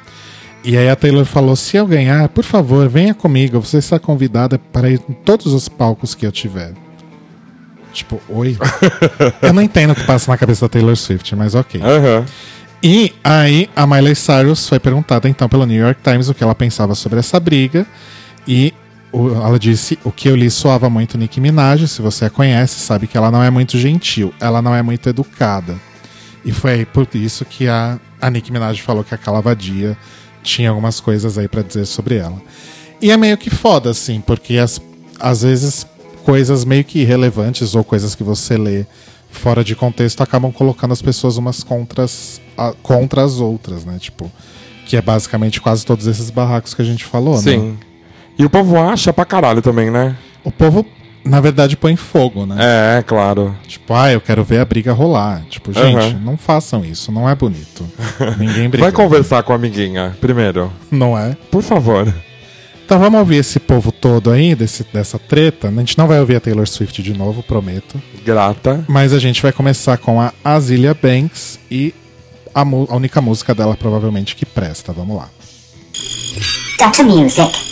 E 0.62 0.76
aí 0.76 0.90
a 0.90 0.96
Taylor 0.96 1.24
falou: 1.24 1.56
se 1.56 1.76
eu 1.78 1.86
ganhar, 1.86 2.28
por 2.28 2.44
favor, 2.44 2.88
venha 2.88 3.14
comigo, 3.14 3.58
você 3.58 3.78
está 3.78 3.98
convidada 3.98 4.58
para 4.58 4.90
ir 4.90 5.00
em 5.08 5.14
todos 5.14 5.54
os 5.54 5.68
palcos 5.68 6.14
que 6.14 6.26
eu 6.26 6.32
tiver. 6.32 6.74
Tipo, 7.92 8.20
oi? 8.28 8.56
eu 9.42 9.52
não 9.52 9.62
entendo 9.62 9.90
o 9.92 9.94
que 9.94 10.04
passa 10.04 10.30
na 10.30 10.36
cabeça 10.38 10.64
da 10.66 10.68
Taylor 10.68 10.96
Swift, 10.96 11.34
mas 11.36 11.54
ok. 11.54 11.80
Aham. 11.82 12.24
E 12.82 13.12
aí 13.22 13.68
a 13.76 13.86
Miley 13.86 14.14
Cyrus 14.14 14.66
foi 14.68 14.78
perguntada 14.78 15.28
então 15.28 15.48
pelo 15.48 15.66
New 15.66 15.78
York 15.78 16.00
Times 16.02 16.28
o 16.28 16.34
que 16.34 16.42
ela 16.42 16.54
pensava 16.54 16.94
sobre 16.94 17.18
essa 17.18 17.38
briga. 17.38 17.86
E 18.48 18.72
o- 19.12 19.28
ela 19.34 19.58
disse: 19.58 19.98
o 20.04 20.10
que 20.10 20.28
eu 20.28 20.36
li 20.36 20.50
soava 20.50 20.88
muito 20.88 21.18
Nicki 21.18 21.40
Minaj. 21.40 21.86
Se 21.88 22.00
você 22.00 22.24
a 22.26 22.30
conhece, 22.30 22.80
sabe 22.80 23.06
que 23.06 23.16
ela 23.18 23.30
não 23.30 23.42
é 23.42 23.50
muito 23.50 23.76
gentil, 23.78 24.32
ela 24.40 24.62
não 24.62 24.74
é 24.74 24.82
muito 24.82 25.08
educada. 25.08 25.76
E 26.44 26.52
foi 26.52 26.72
aí 26.72 26.86
por 26.86 27.06
isso 27.12 27.44
que 27.44 27.68
a, 27.68 27.98
a 28.20 28.30
Nicki 28.30 28.50
Minaj 28.50 28.80
falou 28.80 29.04
que 29.04 29.14
aquela 29.14 29.42
vadia 29.42 29.94
tinha 30.42 30.70
algumas 30.70 31.00
coisas 31.00 31.36
aí 31.36 31.48
pra 31.48 31.60
dizer 31.60 31.84
sobre 31.84 32.16
ela. 32.16 32.40
E 33.02 33.10
é 33.10 33.16
meio 33.16 33.36
que 33.36 33.50
foda, 33.50 33.90
assim, 33.90 34.22
porque 34.22 34.56
as, 34.56 34.80
às 35.18 35.42
vezes 35.42 35.86
coisas 36.20 36.64
meio 36.64 36.84
que 36.84 37.00
irrelevantes 37.00 37.74
ou 37.74 37.82
coisas 37.84 38.14
que 38.14 38.22
você 38.22 38.56
lê 38.56 38.84
fora 39.30 39.62
de 39.62 39.74
contexto 39.76 40.22
acabam 40.22 40.50
colocando 40.52 40.92
as 40.92 41.00
pessoas 41.02 41.36
umas 41.36 41.62
contras, 41.62 42.40
a- 42.58 42.72
contra 42.82 43.22
as 43.24 43.38
outras, 43.38 43.84
né? 43.84 43.96
Tipo, 43.98 44.30
que 44.86 44.96
é 44.96 45.02
basicamente 45.02 45.60
quase 45.60 45.86
todos 45.86 46.06
esses 46.06 46.30
barracos 46.30 46.74
que 46.74 46.82
a 46.82 46.84
gente 46.84 47.04
falou, 47.04 47.36
né? 47.36 47.42
Sim. 47.42 47.78
E 48.38 48.44
o 48.44 48.50
povo 48.50 48.78
acha 48.78 49.12
pra 49.12 49.24
caralho 49.24 49.62
também, 49.62 49.90
né? 49.90 50.16
O 50.42 50.50
povo, 50.50 50.84
na 51.24 51.40
verdade, 51.40 51.76
põe 51.76 51.94
fogo, 51.94 52.44
né? 52.46 52.56
É, 52.98 53.02
claro. 53.02 53.54
Tipo, 53.68 53.94
ah, 53.94 54.10
eu 54.10 54.20
quero 54.20 54.42
ver 54.42 54.58
a 54.60 54.64
briga 54.64 54.92
rolar. 54.92 55.42
Tipo, 55.48 55.72
gente, 55.72 55.96
Aham. 55.96 56.20
não 56.24 56.36
façam 56.36 56.84
isso, 56.84 57.12
não 57.12 57.28
é 57.28 57.34
bonito. 57.34 57.84
Ninguém 58.38 58.68
briga. 58.68 58.84
Vai 58.84 58.92
conversar 58.92 59.42
com 59.44 59.52
a 59.52 59.56
amiguinha, 59.56 60.16
primeiro. 60.20 60.72
Não 60.90 61.16
é? 61.16 61.36
Por 61.50 61.62
favor. 61.62 62.12
Então 62.90 62.98
vamos 62.98 63.20
ouvir 63.20 63.36
esse 63.36 63.60
povo 63.60 63.92
todo 63.92 64.32
aí, 64.32 64.52
desse, 64.52 64.82
dessa 64.92 65.16
treta. 65.16 65.68
A 65.68 65.70
gente 65.70 65.96
não 65.96 66.08
vai 66.08 66.18
ouvir 66.18 66.34
a 66.34 66.40
Taylor 66.40 66.66
Swift 66.66 67.00
de 67.00 67.16
novo, 67.16 67.40
prometo. 67.40 68.02
Grata. 68.24 68.84
Mas 68.88 69.12
a 69.12 69.20
gente 69.20 69.40
vai 69.40 69.52
começar 69.52 69.96
com 69.96 70.20
a 70.20 70.32
Azilia 70.42 70.92
Banks 70.92 71.60
e 71.70 71.94
a, 72.52 72.62
a 72.62 72.96
única 72.96 73.20
música 73.20 73.54
dela 73.54 73.76
provavelmente 73.76 74.34
que 74.34 74.44
presta. 74.44 74.92
Vamos 74.92 75.16
lá. 75.16 75.28
Data 76.76 77.04
Music. 77.04 77.69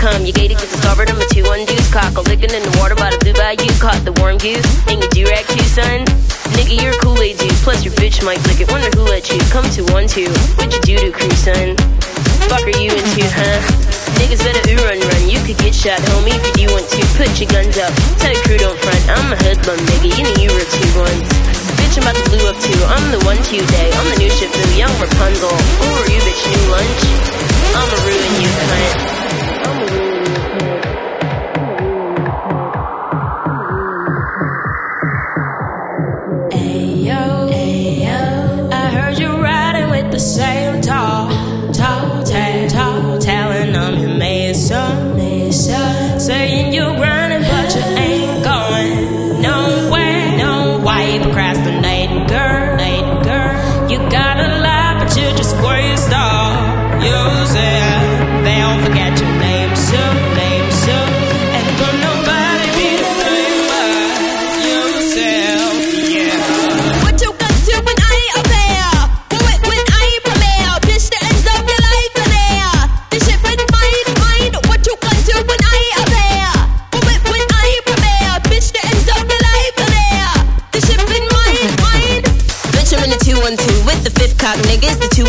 Come, 0.00 0.24
you 0.24 0.32
gated, 0.32 0.56
get 0.56 0.72
discovered. 0.72 1.12
I'm 1.12 1.20
a 1.20 1.28
two 1.28 1.44
one 1.44 1.68
deuce. 1.68 1.92
Cock 1.92 2.16
a 2.16 2.24
licking 2.24 2.56
in 2.56 2.64
the 2.64 2.72
water 2.80 2.96
by 2.96 3.12
the 3.12 3.20
blue 3.20 3.36
bayou. 3.36 3.68
Caught 3.76 4.00
the 4.08 4.16
warm 4.16 4.40
goose. 4.40 4.64
And 4.88 4.96
you 4.96 5.08
do 5.12 5.28
rag 5.28 5.44
too, 5.44 5.60
son. 5.68 6.08
Nigga, 6.56 6.72
you're 6.72 6.96
a 6.96 7.00
Kool-Aid 7.04 7.36
dude. 7.36 7.52
Plus 7.60 7.84
your 7.84 7.92
bitch 8.00 8.24
might 8.24 8.40
lick 8.48 8.64
it. 8.64 8.72
Wonder 8.72 8.88
who 8.96 9.04
let 9.04 9.28
you 9.28 9.36
come 9.52 9.68
to 9.76 9.84
one 9.92 10.08
two. 10.08 10.32
What 10.56 10.72
you 10.72 10.80
do 10.88 10.96
to 11.04 11.12
crew, 11.12 11.28
son? 11.36 11.76
Fuck 12.48 12.64
are 12.64 12.80
you 12.80 12.96
into, 12.96 13.28
huh? 13.28 13.60
Niggas 14.16 14.40
better 14.40 14.64
ooh 14.72 14.80
run 14.88 15.04
run. 15.04 15.22
You 15.28 15.36
could 15.44 15.60
get 15.60 15.76
shot, 15.76 16.00
homie, 16.16 16.32
if 16.32 16.56
you 16.56 16.72
want 16.72 16.88
to. 16.96 17.00
Put 17.20 17.36
your 17.36 17.52
guns 17.52 17.76
up. 17.76 17.92
Tell 18.16 18.32
your 18.32 18.40
crew 18.48 18.56
don't 18.56 18.80
front. 18.80 19.04
I'm 19.04 19.28
a 19.28 19.36
hoodlum, 19.36 19.84
nigga. 19.84 20.16
You 20.16 20.24
know 20.24 20.36
you 20.40 20.48
were 20.48 20.64
two 20.64 20.90
ones. 20.96 21.28
Bitch, 21.76 22.00
I'm 22.00 22.08
about 22.08 22.16
to 22.16 22.24
blue 22.32 22.48
up 22.48 22.56
too. 22.56 22.80
I'm 22.88 23.04
the 23.12 23.20
one 23.28 23.36
to 23.36 23.56
day. 23.68 23.92
I'm 23.92 24.08
the 24.08 24.16
new 24.16 24.32
ship, 24.32 24.48
boo. 24.48 24.64
Young 24.80 24.96
Rapunzel. 24.96 25.52
Who 25.52 25.86
are 25.92 26.08
you, 26.08 26.24
bitch? 26.24 26.40
New 26.48 26.64
lunch? 26.72 27.04
I'ma 27.76 27.96
ruin 28.00 28.32
you, 28.40 28.48
cunt. 28.48 29.09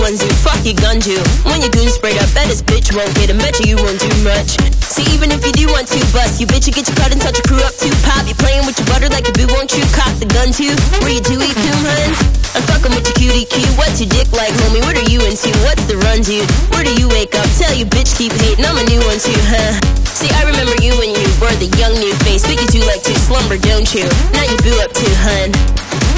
The 0.02 0.18
212. 0.18 0.42
Fuck 0.42 0.62
your 0.66 0.78
gun, 0.82 0.98
you. 1.06 1.22
When 1.46 1.62
your 1.62 1.70
goon 1.70 1.86
sprayed 1.86 2.18
up, 2.18 2.30
bet 2.34 2.50
this 2.50 2.66
bitch 2.66 2.90
won't 2.90 3.14
get 3.14 3.30
him. 3.30 3.38
Bet 3.38 3.62
you, 3.62 3.76
you 3.76 3.78
won't 3.78 4.02
do 4.02 4.10
much. 4.26 4.58
See, 4.82 5.06
even 5.14 5.30
if 5.30 5.46
you 5.46 5.54
do 5.54 5.70
want 5.70 5.86
to 5.94 6.02
bust, 6.10 6.42
you 6.42 6.50
bitch, 6.50 6.66
you 6.66 6.74
get 6.74 6.90
your 6.90 6.98
cut 6.98 7.14
and 7.14 7.22
touch 7.22 7.38
your 7.38 7.46
crew 7.46 7.62
up 7.62 7.76
too. 7.78 7.94
Pop, 8.02 8.26
you 8.26 8.34
playing 8.34 8.66
with 8.66 8.82
your 8.82 8.90
butter 8.90 9.14
like 9.14 9.30
a 9.30 9.34
boo, 9.38 9.46
won't 9.54 9.70
you? 9.78 9.86
Cock 9.94 10.10
the 10.18 10.26
gun 10.26 10.50
too. 10.50 10.74
Where 11.06 11.14
you 11.14 11.22
do 11.22 11.38
eat 11.38 11.54
coon, 11.54 11.82
hun? 11.86 12.10
I'm 12.58 12.66
fucking 12.66 12.92
with 12.98 13.06
your 13.06 13.18
cutie 13.18 13.46
Q. 13.46 13.62
What's 13.78 14.02
your 14.02 14.10
dick 14.10 14.34
like, 14.34 14.52
homie? 14.66 14.82
What 14.82 14.98
are 14.98 15.06
you 15.06 15.22
into? 15.22 15.54
What's 15.62 15.86
the 15.86 16.02
run, 16.02 16.26
dude? 16.26 16.50
Where 16.74 16.82
do 16.82 16.92
you 16.98 17.06
wake 17.14 17.38
up? 17.38 17.46
Tell 17.62 17.72
you 17.72 17.86
bitch 17.86 18.18
keep 18.18 18.34
hating. 18.42 18.66
I'm 18.66 18.82
a 18.82 18.86
new 18.90 19.00
one 19.06 19.22
too, 19.22 19.38
huh? 19.54 19.78
See, 20.18 20.34
I 20.34 20.50
remember 20.50 20.76
you 20.82 20.98
when 20.98 21.14
you 21.14 21.28
were 21.38 21.54
the 21.62 21.70
young 21.78 21.94
new 22.02 22.12
face. 22.26 22.42
But 22.42 22.58
you 22.58 22.68
do 22.68 22.82
like 22.90 23.06
to 23.06 23.14
slumber, 23.22 23.62
don't 23.62 23.88
you? 23.94 24.10
Now 24.34 24.50
you 24.50 24.58
boo 24.66 24.76
up 24.82 24.92
too, 24.98 25.14
hun. 25.22 25.54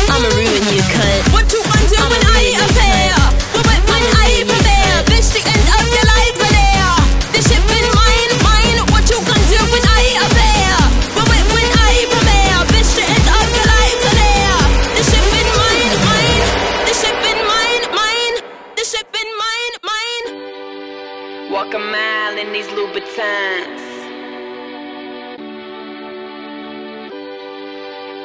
I'ma 0.07 0.29
ruin 0.39 0.63
you, 0.71 0.81
cunt. 0.87 1.35
What 1.35 1.51
you 1.51 1.59
want 1.67 1.85
to 1.91 1.99
when 2.07 2.21
I 2.31 2.39
ain't 2.47 3.22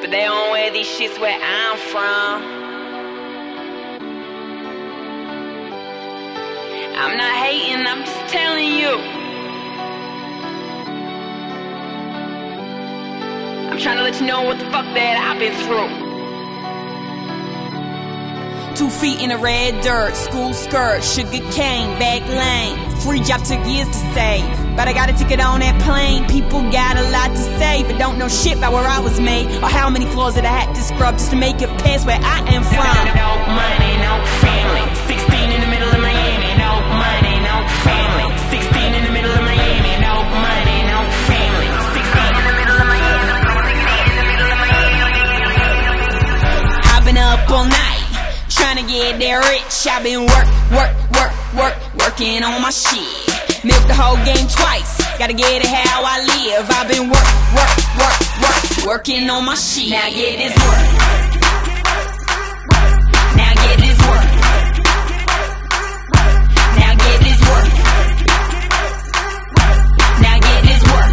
But 0.09 0.15
they 0.15 0.23
don't 0.23 0.49
wear 0.49 0.71
these 0.71 0.87
shits 0.87 1.21
where 1.21 1.37
I'm 1.39 1.77
from. 1.77 2.41
I'm 6.97 7.15
not 7.15 7.35
hating, 7.45 7.85
I'm 7.85 8.03
just 8.03 8.33
telling 8.33 8.73
you. 8.73 8.89
I'm 13.69 13.77
trying 13.77 13.97
to 13.97 14.03
let 14.03 14.19
you 14.19 14.25
know 14.25 14.41
what 14.41 14.57
the 14.57 14.65
fuck 14.71 14.85
that 14.95 15.29
I've 15.29 15.37
been 15.37 15.53
through. 15.67 16.08
Two 18.79 18.89
feet 18.89 19.19
in 19.19 19.27
the 19.27 19.37
red 19.37 19.83
dirt, 19.83 20.15
school 20.15 20.53
skirt, 20.53 21.03
sugar 21.03 21.43
cane, 21.51 21.99
back 21.99 22.23
lane. 22.31 22.79
Free 23.03 23.19
job 23.19 23.43
took 23.43 23.59
years 23.67 23.89
to 23.89 23.99
save, 24.15 24.47
but 24.77 24.87
I 24.87 24.93
got 24.93 25.09
a 25.09 25.13
ticket 25.19 25.41
on 25.41 25.59
that 25.59 25.75
plane. 25.83 26.23
People 26.29 26.63
got 26.71 26.95
a 26.95 27.03
lot 27.11 27.27
to 27.27 27.43
say, 27.59 27.83
but 27.83 27.99
don't 27.99 28.17
know 28.17 28.29
shit 28.29 28.55
about 28.55 28.71
where 28.71 28.87
I 28.87 28.99
was 28.99 29.19
made 29.19 29.51
or 29.59 29.67
how 29.67 29.89
many 29.89 30.05
floors 30.15 30.35
that 30.35 30.45
I 30.45 30.55
had 30.63 30.73
to 30.73 30.81
scrub 30.81 31.19
just 31.19 31.29
to 31.31 31.35
make 31.35 31.59
it 31.59 31.67
past 31.83 32.07
where 32.07 32.23
I 32.23 32.39
am 32.55 32.63
from. 32.63 32.95
No 33.19 33.31
money, 33.51 33.99
no 33.99 34.15
family. 34.47 34.87
16 35.11 35.27
in 35.27 35.59
the 35.59 35.67
middle 35.67 35.91
of 35.91 35.99
Miami, 35.99 36.51
no 36.55 36.71
money, 37.03 37.35
no 37.43 37.55
family. 37.83 38.31
16 38.47 38.95
in 38.95 39.03
the 39.03 39.11
middle 39.11 39.35
of 39.35 39.43
Miami, 39.43 39.93
no 39.99 40.23
money, 40.23 40.77
no 40.87 40.99
family. 41.27 41.67
16 41.99 42.31
in 42.31 42.43
the 42.47 42.55
middle 42.63 42.79
of 42.79 42.87
Miami. 42.87 43.27
I've 46.95 47.03
been 47.03 47.19
up 47.19 47.43
all 47.51 47.67
night, 47.67 47.88
trying 48.79 48.87
get 48.87 49.19
there 49.19 49.39
rich. 49.39 49.87
I've 49.87 50.03
been 50.03 50.21
work, 50.21 50.47
work, 50.71 50.91
work, 51.11 51.31
work, 51.55 51.75
working 51.99 52.43
on 52.43 52.61
my 52.61 52.69
shit. 52.69 53.03
Milk 53.63 53.87
the 53.87 53.93
whole 53.93 54.15
game 54.25 54.47
twice, 54.47 54.97
gotta 55.17 55.33
get 55.33 55.63
it 55.63 55.67
how 55.67 56.03
I 56.03 56.19
live. 56.23 56.69
I've 56.69 56.87
been 56.87 57.09
work, 57.09 57.27
work, 57.55 57.77
work, 57.99 58.19
work, 58.41 58.85
working 58.87 59.29
on 59.29 59.45
my 59.45 59.55
shit. 59.55 59.89
Now 59.89 60.09
get 60.09 60.37
this 60.37 60.55
work. 60.55 60.79
Now 63.35 63.53
get 63.53 63.77
this 63.79 63.99
work. 64.07 64.25
Now 66.79 66.93
get 66.95 67.19
this 67.19 67.39
work. 67.49 67.67
Now 70.23 70.39
get 70.39 70.61
this 70.63 70.83
work. 70.93 71.11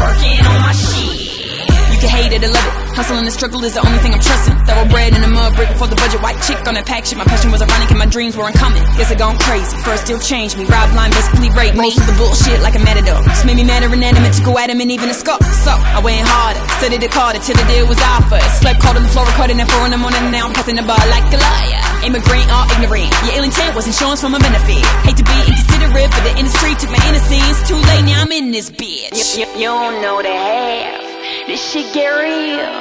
Working 0.00 0.46
on 0.46 0.60
my 0.60 0.72
shit. 0.72 2.40
to 2.40 2.48
love 2.48 2.76
it. 2.76 2.79
Hustle 3.00 3.16
and 3.16 3.24
the 3.24 3.32
struggle 3.32 3.64
is 3.64 3.72
the 3.72 3.80
only 3.80 3.96
thing 4.04 4.12
I'm 4.12 4.20
trusting. 4.20 4.52
Thoroughbred 4.68 5.16
in 5.16 5.24
the 5.24 5.32
mud 5.32 5.56
brick 5.56 5.72
before 5.72 5.88
the 5.88 5.96
budget. 5.96 6.20
White 6.20 6.36
chick 6.44 6.60
on 6.68 6.76
that 6.76 6.84
pack 6.84 7.08
shit. 7.08 7.16
My 7.16 7.24
passion 7.24 7.48
was 7.48 7.64
ironic 7.64 7.88
and 7.88 7.96
my 7.96 8.04
dreams 8.04 8.36
weren't 8.36 8.52
coming. 8.60 8.84
Guess 9.00 9.08
I 9.08 9.16
gone 9.16 9.40
crazy. 9.40 9.72
First 9.88 10.04
still 10.04 10.20
changed 10.20 10.60
me. 10.60 10.68
Rob 10.68 10.92
line 10.92 11.08
basically 11.08 11.48
raped 11.56 11.80
me. 11.80 11.88
Most 11.88 11.96
of 11.96 12.04
the 12.04 12.12
bullshit 12.20 12.60
like 12.60 12.76
a 12.76 12.82
matador. 12.84 13.16
Just 13.24 13.48
made 13.48 13.56
me 13.56 13.64
mad 13.64 13.88
and 13.88 13.88
inanimate 13.88 14.36
to 14.36 14.44
go 14.44 14.52
at 14.60 14.68
him 14.68 14.84
and 14.84 14.92
even 14.92 15.08
a 15.08 15.16
scuff. 15.16 15.40
So 15.64 15.72
I 15.72 16.04
went 16.04 16.28
harder. 16.28 16.60
Studied 16.76 17.00
it 17.00 17.08
harder 17.08 17.40
till 17.40 17.56
the 17.56 17.64
deal 17.72 17.88
was 17.88 17.96
offered. 18.04 18.44
Slept 18.60 18.84
cold 18.84 19.00
on 19.00 19.08
the 19.08 19.12
floor 19.16 19.24
recording 19.24 19.56
at 19.64 19.72
four 19.72 19.88
in 19.88 19.96
the 19.96 20.00
morning. 20.04 20.20
Now 20.28 20.44
I'm 20.44 20.52
passing 20.52 20.76
the 20.76 20.84
bar 20.84 21.00
like 21.08 21.24
a 21.32 21.40
liar. 21.40 21.80
Immigrant 22.04 22.52
or 22.52 22.68
ignorant. 22.76 23.08
Your 23.24 23.40
ill 23.40 23.48
intent 23.48 23.72
was 23.72 23.88
insurance 23.88 24.20
from 24.20 24.36
a 24.36 24.40
benefit. 24.44 24.84
Hate 25.08 25.16
to 25.16 25.24
be 25.24 25.40
inconsiderate, 25.48 26.12
but 26.12 26.20
the 26.28 26.36
industry 26.36 26.76
took 26.76 26.92
my 26.92 27.00
innocence. 27.08 27.64
Too 27.64 27.80
late, 27.80 28.04
now 28.04 28.20
I'm 28.20 28.32
in 28.36 28.52
this 28.52 28.68
bitch. 28.68 29.40
You, 29.40 29.48
you, 29.48 29.48
you 29.56 29.68
don't 29.72 30.04
know 30.04 30.20
the 30.20 30.36
half. 30.36 31.09
This 31.46 31.60
shit 31.72 31.92
get 31.92 32.08
real. 32.08 32.80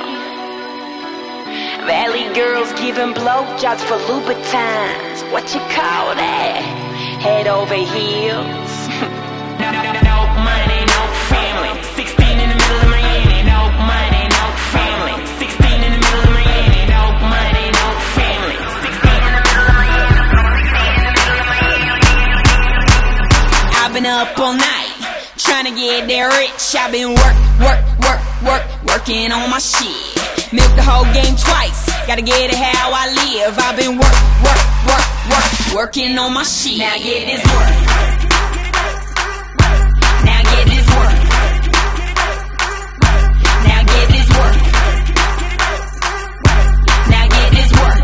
Valley 1.85 2.33
girls 2.33 2.71
giving 2.79 3.13
blowjobs 3.13 3.81
for 3.81 3.97
Louboutins. 4.07 5.31
What 5.31 5.53
you 5.53 5.59
call 5.75 6.15
that? 6.15 6.61
Head 7.19 7.47
over 7.47 7.75
heels. 7.75 8.71
No, 9.59 10.15
money, 10.39 10.81
no 10.87 11.01
family. 11.27 11.73
16 11.99 12.39
in 12.39 12.47
the 12.49 12.55
middle 12.55 12.79
of 12.79 12.89
Miami. 12.89 13.43
No 13.43 13.59
money, 13.83 14.23
no 14.31 14.45
family. 14.71 15.15
16 15.35 15.83
in 15.83 15.91
the 15.91 15.99
middle 15.99 16.23
of 16.23 16.31
Miami. 16.31 16.81
No 16.87 17.03
money, 17.27 17.65
no 17.75 17.87
family. 18.15 18.57
16 18.87 19.19
in 19.27 19.33
the 19.35 19.43
middle 19.43 19.67
of 19.67 19.75
Miami. 19.75 20.19
I've 23.83 23.93
been 23.93 24.07
up 24.07 24.31
all 24.39 24.53
night 24.53 24.99
trying 25.37 25.65
to 25.65 25.75
get 25.75 26.07
that 26.07 26.27
rich. 26.39 26.75
I've 26.79 26.91
been 26.91 27.11
work, 27.11 27.37
work, 27.59 27.81
work, 28.05 28.21
work, 28.43 28.63
working 28.87 29.31
on 29.31 29.49
my 29.49 29.59
shit. 29.59 30.53
Milk 30.53 30.71
the 30.75 30.83
whole 30.83 31.05
game 31.13 31.35
twice. 31.35 31.85
Gotta 32.07 32.21
get 32.21 32.51
it 32.51 32.55
how 32.55 32.91
I 32.91 33.05
live. 33.11 33.57
I've 33.59 33.75
been 33.75 33.97
work, 33.97 34.17
work, 34.43 34.63
work, 34.87 35.05
work, 35.29 35.49
working 35.75 36.17
on 36.17 36.33
my 36.33 36.43
shit. 36.43 36.79
Now 36.79 36.95
get 36.97 37.25
this 37.27 37.43
work. 37.43 37.69
Now 40.25 40.41
get 40.43 40.65
this 40.71 40.87
work. 40.89 41.17
Now 43.67 43.81
get 43.83 44.05
this 44.09 44.29
work. 44.39 44.57
Now 47.13 47.25
get 47.27 47.49
this 47.53 47.71
work. 47.77 47.99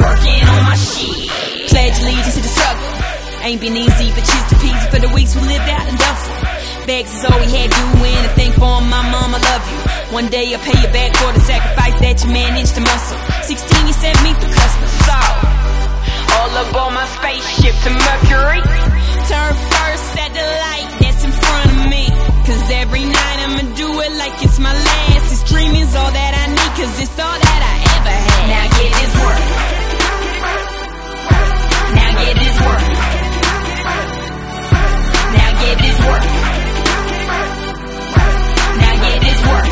Working 0.00 0.42
on 0.48 0.62
my 0.64 0.76
shit. 0.76 1.28
Pledge 1.68 1.98
allegiance 2.00 2.34
to 2.34 2.42
the 2.42 2.48
struggle. 2.48 2.90
Ain't 3.42 3.60
been 3.60 3.76
easy, 3.76 4.08
but 4.14 4.24
cheers 4.24 4.46
to 4.48 4.56
peasy 4.56 4.86
for 4.90 5.00
the 5.00 5.08
weeks 5.14 5.34
we 5.34 5.42
lived 5.42 5.68
out 5.68 5.88
in 5.88 5.96
Duffel. 5.96 6.43
Begs 6.86 7.14
is 7.16 7.24
all 7.24 7.40
we 7.40 7.48
had 7.48 7.70
doing. 7.72 8.20
A 8.28 8.30
thing 8.36 8.52
for 8.52 8.76
my 8.84 9.00
mama, 9.08 9.38
love 9.40 9.64
you. 9.72 9.78
One 10.12 10.28
day 10.28 10.52
I'll 10.52 10.60
pay 10.60 10.76
you 10.76 10.90
back 10.92 11.16
for 11.16 11.32
the 11.32 11.40
sacrifice 11.40 11.96
that 12.04 12.20
you 12.20 12.28
managed 12.28 12.74
to 12.76 12.82
muscle. 12.84 13.16
16, 13.48 13.88
you 13.88 13.94
sent 13.96 14.16
me 14.20 14.36
through 14.36 14.52
customs. 14.52 14.92
So, 15.08 15.16
All 16.36 16.52
aboard 16.60 16.92
my 16.92 17.08
spaceship 17.16 17.72
to 17.88 17.90
Mercury. 18.04 18.60
turn 19.32 19.52
first 19.56 20.08
at 20.20 20.30
the 20.36 20.44
light 20.44 20.88
that's 21.00 21.24
in 21.24 21.32
front 21.32 21.68
of 21.72 21.78
me. 21.88 22.04
Cause 22.44 22.64
every 22.76 23.04
night 23.08 23.38
I'ma 23.48 23.64
do 23.80 23.88
it 24.04 24.12
like 24.20 24.36
it's 24.44 24.60
my 24.60 24.72
last. 24.76 25.24
This 25.32 25.42
dream 25.48 25.72
is 25.80 25.88
all 25.96 26.12
that 26.12 26.32
I 26.36 26.44
need, 26.52 26.72
cause 26.76 26.94
it's 27.00 27.16
all 27.16 27.38
that 27.48 27.60
I 27.64 27.74
ever 27.96 28.16
had. 28.28 28.44
Now 28.52 28.64
get 28.76 28.90
this 28.92 29.12
work. 29.24 29.40
Now 31.96 32.10
get 32.20 32.34
this 32.44 32.56
work. 32.60 32.82
Now 35.32 35.50
get 35.64 35.76
this 35.80 35.98
work. 36.04 36.33
Work. 39.50 39.68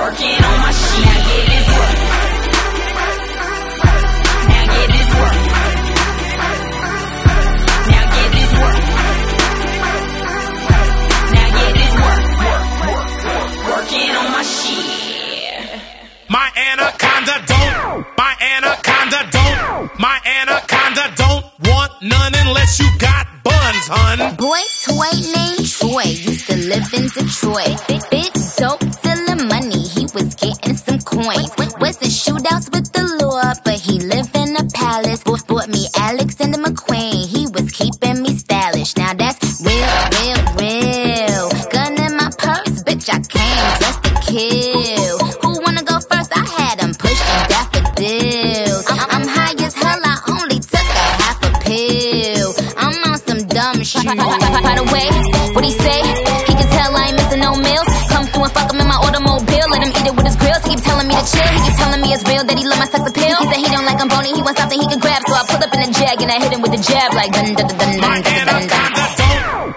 Working 0.00 0.40
on 0.48 0.56
my 0.64 0.72
shit. 0.72 1.04
Now 1.06 1.18
get 1.28 1.44
this 1.52 1.68
work. 1.76 1.96
Now 4.50 4.64
get 4.72 4.88
this 4.94 5.10
work. 5.20 5.38
Now 7.92 8.04
get 8.14 8.28
this 8.36 8.52
work. 8.60 8.78
Now 11.36 11.48
get 11.56 11.72
this 11.78 11.92
work. 12.04 12.22
Work, 12.46 12.66
work, 12.86 13.08
work. 13.26 13.50
Working 13.70 14.10
on 14.20 14.28
my 14.32 14.42
shit. 14.42 15.80
My 16.28 16.48
anaconda 16.56 17.36
don't, 17.46 18.06
my 18.18 18.32
anaconda 18.56 19.20
don't, 19.30 19.98
my 20.00 20.18
anaconda 20.40 21.04
don't 21.16 21.44
want 21.68 21.92
none 22.02 22.34
unless 22.34 22.80
you 22.80 22.88
buns, 23.88 24.18
hun. 24.18 24.36
Boy 24.36 24.62
toy 24.84 25.12
named 25.34 25.68
Troy 25.68 26.02
used 26.02 26.46
to 26.46 26.56
live 26.56 26.92
in 26.94 27.08
Detroit. 27.08 27.76
Big 28.10 28.32
dope, 28.56 28.82
stealing 28.92 29.48
money, 29.48 29.82
he 29.82 30.02
was 30.14 30.34
getting 30.34 30.76
some 30.76 31.00
coins. 31.00 31.50
Was 31.80 31.98
in 32.00 32.08
shootouts 32.08 32.72
with 32.72 32.90
the 32.92 33.04
law, 33.22 33.52
but 33.64 33.74
he 33.74 34.00
lived 34.00 34.34
in 34.34 34.56
a 34.56 34.64
palace. 34.70 35.22
Bought, 35.22 35.46
bought 35.46 35.68
me 35.68 35.86
Alexander 35.96 36.58
McQueen, 36.58 37.26
he 37.26 37.46
was 37.48 37.70
keeping 37.72 38.22
me 38.22 38.36
stylish. 38.36 38.96
Now 38.96 39.14
that's 39.14 39.60
real, 39.62 39.76
real, 40.16 40.40
real. 40.56 41.50
Gun 41.70 42.00
in 42.00 42.16
my 42.16 42.30
purse, 42.38 42.82
bitch, 42.84 43.08
I 43.12 43.20
came 43.20 43.80
just 43.80 44.02
to 44.04 44.10
kill. 44.26 44.95
Some 53.86 54.02
dumb 54.04 54.40
shit. 54.40 54.62
By 54.66 54.74
the 54.74 54.86
way, 54.90 55.06
what 55.54 55.64
he 55.64 55.70
say? 55.70 56.00
He 56.50 56.52
can 56.58 56.68
tell 56.74 56.90
I 56.96 57.08
ain't 57.08 57.16
missing 57.16 57.40
no 57.40 57.54
meals. 57.54 57.86
Come 58.10 58.26
through 58.26 58.44
and 58.50 58.52
fuck 58.52 58.70
him 58.72 58.80
in 58.82 58.88
my 58.90 58.98
automobile. 58.98 59.66
Let 59.70 59.82
him 59.86 59.92
eat 59.94 60.06
it 60.10 60.14
with 60.16 60.26
his 60.26 60.36
grills. 60.36 60.62
He 60.66 60.74
keep 60.74 60.82
telling 60.82 61.06
me 61.06 61.14
to 61.14 61.24
chill. 61.24 61.46
He 61.46 61.60
keep 61.62 61.76
telling 61.78 62.00
me 62.02 62.10
it's 62.12 62.26
real 62.26 62.44
that 62.44 62.56
he 62.58 62.64
love 62.66 62.78
my 62.82 62.90
sex 62.90 63.02
appeal. 63.06 63.36
He 63.38 63.46
said 63.46 63.60
he 63.62 63.68
don't 63.70 63.86
like 63.86 64.00
I'm 64.02 64.08
bony. 64.10 64.34
He 64.34 64.42
wants 64.42 64.58
something 64.58 64.78
he 64.78 64.88
can 64.90 64.98
grab. 64.98 65.22
So 65.26 65.34
I 65.38 65.42
pull 65.46 65.62
up 65.62 65.72
in 65.72 65.80
a 65.86 65.90
jag 65.94 66.18
and 66.18 66.30
I 66.30 66.38
hit 66.42 66.50
him 66.52 66.62
with 66.62 66.74
a 66.74 66.82
jab 66.82 67.14
like 67.14 67.30
dun 67.30 67.54
dun 67.54 67.70
dun 67.70 67.92
dun 68.02 68.18
dun 68.26 68.42
dun 68.42 68.64
dun. 68.66 69.10
dun. 69.22 69.30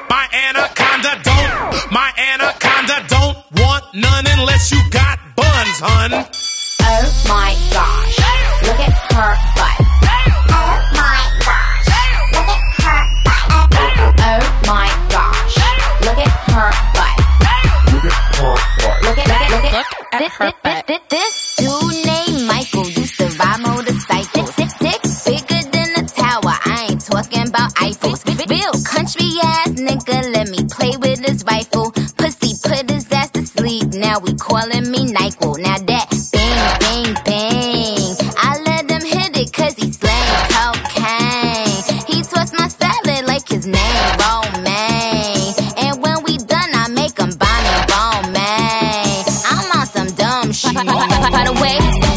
My 0.09 0.25
anaconda 0.33 1.11
don't, 1.21 1.91
my 1.93 2.09
anaconda 2.17 2.97
don't 3.13 3.37
want 3.61 3.83
none 3.93 4.25
unless 4.25 4.71
you 4.73 4.81
got 4.89 5.17
buns, 5.37 5.77
hun. 5.85 6.11
Oh 6.17 7.07
my 7.29 7.51
gosh. 7.73 8.17
Look 8.65 8.79
at 8.81 8.93
her 9.13 9.58
at 20.41 20.55
her. 20.63 20.99
This 21.09 21.55
dude 21.57 22.05
named 22.05 22.47
Michael 22.47 22.89
used 22.89 23.17
to 23.17 23.27
ride 23.37 23.61
motorcycles. 23.61 24.55
Dick, 24.55 24.69
dick 24.79 25.01
bigger 25.25 25.61
than 25.71 25.89
a 25.97 26.07
tower. 26.07 26.55
I 26.65 26.87
ain't 26.91 27.01
talking 27.05 27.47
about 27.47 27.73
Eiffels. 27.75 28.25
Real 28.49 28.73
country 28.85 29.29
ass 29.43 29.69
nigga, 29.69 30.33
let 30.33 30.49
me 30.49 30.65
play 30.69 30.95
with 30.97 31.19
his 31.19 31.43
rifle. 31.45 31.91
Pussy 32.17 32.53
put 32.63 32.89
his 32.89 33.11
ass 33.11 33.31
to 33.31 33.45
sleep. 33.45 33.93
Now 33.93 34.19
we 34.19 34.33
calling 34.35 34.89
me 34.91 34.98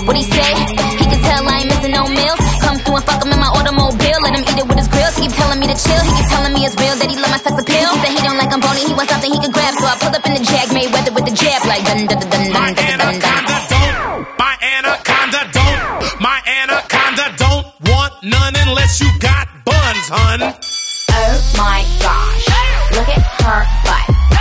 What 0.06 0.16
he 0.16 0.24
say? 0.26 0.50
He 0.98 1.06
can 1.06 1.20
tell 1.22 1.46
I 1.46 1.62
ain't 1.62 1.70
missing 1.70 1.94
no 1.94 2.04
meals. 2.10 2.40
Come 2.58 2.76
through 2.82 2.96
and 2.98 3.04
fuck 3.06 3.22
him 3.22 3.30
in 3.30 3.38
my 3.38 3.46
automobile. 3.54 4.18
Let 4.26 4.34
him 4.34 4.42
eat 4.42 4.58
it 4.58 4.66
with 4.66 4.78
his 4.78 4.88
grills. 4.90 5.14
He 5.14 5.30
keep 5.30 5.34
telling 5.38 5.60
me 5.62 5.66
to 5.70 5.78
chill. 5.78 6.02
He 6.02 6.12
keep 6.18 6.28
telling 6.28 6.52
me 6.52 6.66
it's 6.66 6.74
real 6.74 6.96
that 6.98 7.06
he 7.06 7.16
love 7.22 7.30
my 7.30 7.38
sex 7.38 7.54
appeal. 7.54 7.86
He 7.86 7.98
said 8.02 8.12
he 8.18 8.20
don't 8.26 8.38
like 8.38 8.50
I'm 8.50 8.58
bony. 8.58 8.82
He 8.82 8.94
wants 8.98 9.14
something 9.14 9.30
he 9.30 9.38
can 9.38 9.54
grab. 9.54 9.74
So 9.78 9.86
I 9.86 9.94
pull 10.02 10.10
up 10.10 10.26
in 10.26 10.34
the 10.34 10.42
Jag 10.42 10.68
Mayweather 10.74 11.14
with 11.14 11.26
the 11.30 11.34
jab. 11.38 11.62
Like 11.70 11.86
dun 11.86 12.10
dun 12.10 12.18
dun 12.18 12.30
dun 12.50 12.74
dun 12.74 12.98
dun 12.98 13.14
dun. 13.14 13.62
dun. 13.70 14.26
My 14.42 14.54
anaconda 14.58 15.40
don't. 15.54 15.82
My 16.18 16.38
anaconda 16.50 17.26
don't 17.38 17.66
want 17.86 18.12
none 18.26 18.54
unless 18.58 18.98
you 18.98 19.08
got 19.22 19.46
buns, 19.62 20.06
hun. 20.10 20.42
Oh 20.50 21.38
my 21.54 21.80
gosh. 22.02 22.46
Look 22.90 23.06
at 23.06 23.22
her 23.46 23.62
butt. 23.86 24.31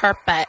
Her 0.00 0.14
butt. 0.26 0.48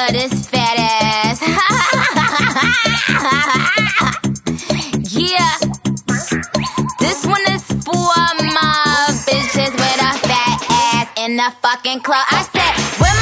that 11.41 11.57
fucking 11.57 12.01
club. 12.01 12.23
I 12.29 12.45
said, 12.53 13.20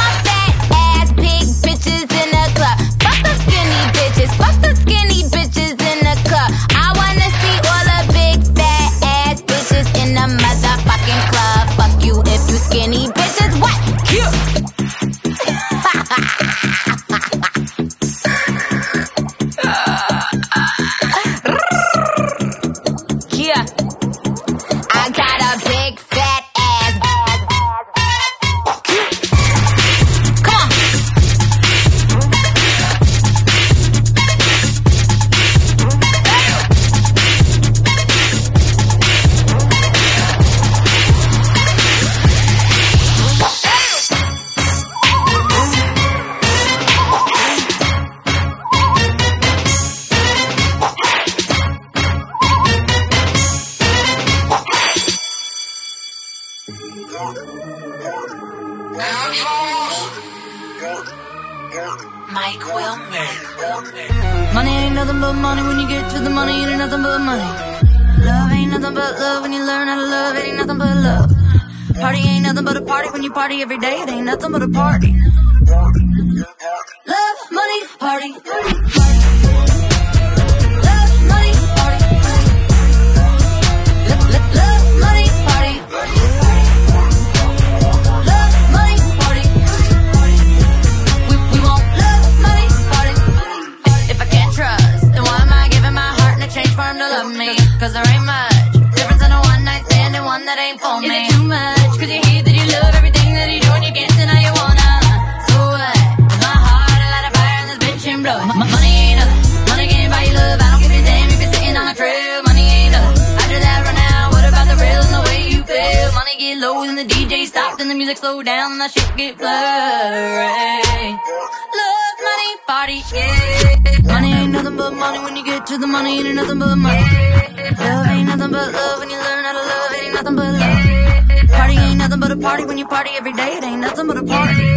party 132.89 133.11
every 133.15 133.33
day. 133.33 133.57
It 133.57 133.63
ain't 133.63 133.81
nothing 133.81 134.07
but 134.07 134.17
a 134.17 134.23
party. 134.23 134.68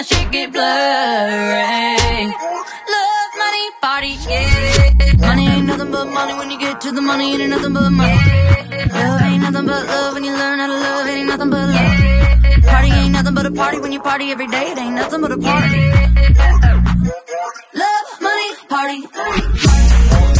that 0.00 0.08
shit 0.08 0.32
get 0.32 0.52
blurry. 0.52 2.24
Love, 2.94 3.32
money, 3.42 3.64
party, 3.84 4.12
yeah. 4.24 5.26
Money 5.28 5.46
ain't 5.46 5.66
nothing 5.66 5.90
but 5.90 6.06
money 6.06 6.34
when 6.34 6.50
you 6.50 6.58
get 6.58 6.80
to 6.80 6.92
the 6.92 7.02
money, 7.02 7.34
ain't 7.34 7.50
nothing 7.50 7.74
but 7.74 7.90
money. 7.90 8.16
Love 8.96 9.20
ain't 9.22 9.42
nothing 9.42 9.66
but 9.66 9.86
love 9.86 10.14
when 10.14 10.24
you 10.24 10.32
learn 10.32 10.58
how 10.58 10.66
to 10.68 10.72
love, 10.72 11.06
ain't 11.06 11.28
nothing 11.28 11.50
but 11.50 11.68
love. 11.68 12.64
Party 12.64 12.88
ain't 12.88 13.12
nothing 13.12 13.34
but 13.34 13.46
a 13.46 13.50
party 13.50 13.80
when 13.80 13.92
you 13.92 14.00
party 14.00 14.30
every 14.30 14.46
day, 14.46 14.72
it 14.72 14.78
ain't 14.78 14.94
nothing 14.94 15.20
but 15.20 15.32
a 15.32 15.38
party. 15.38 15.80
Love, 17.74 18.20
money, 18.20 18.50
party. 18.68 20.39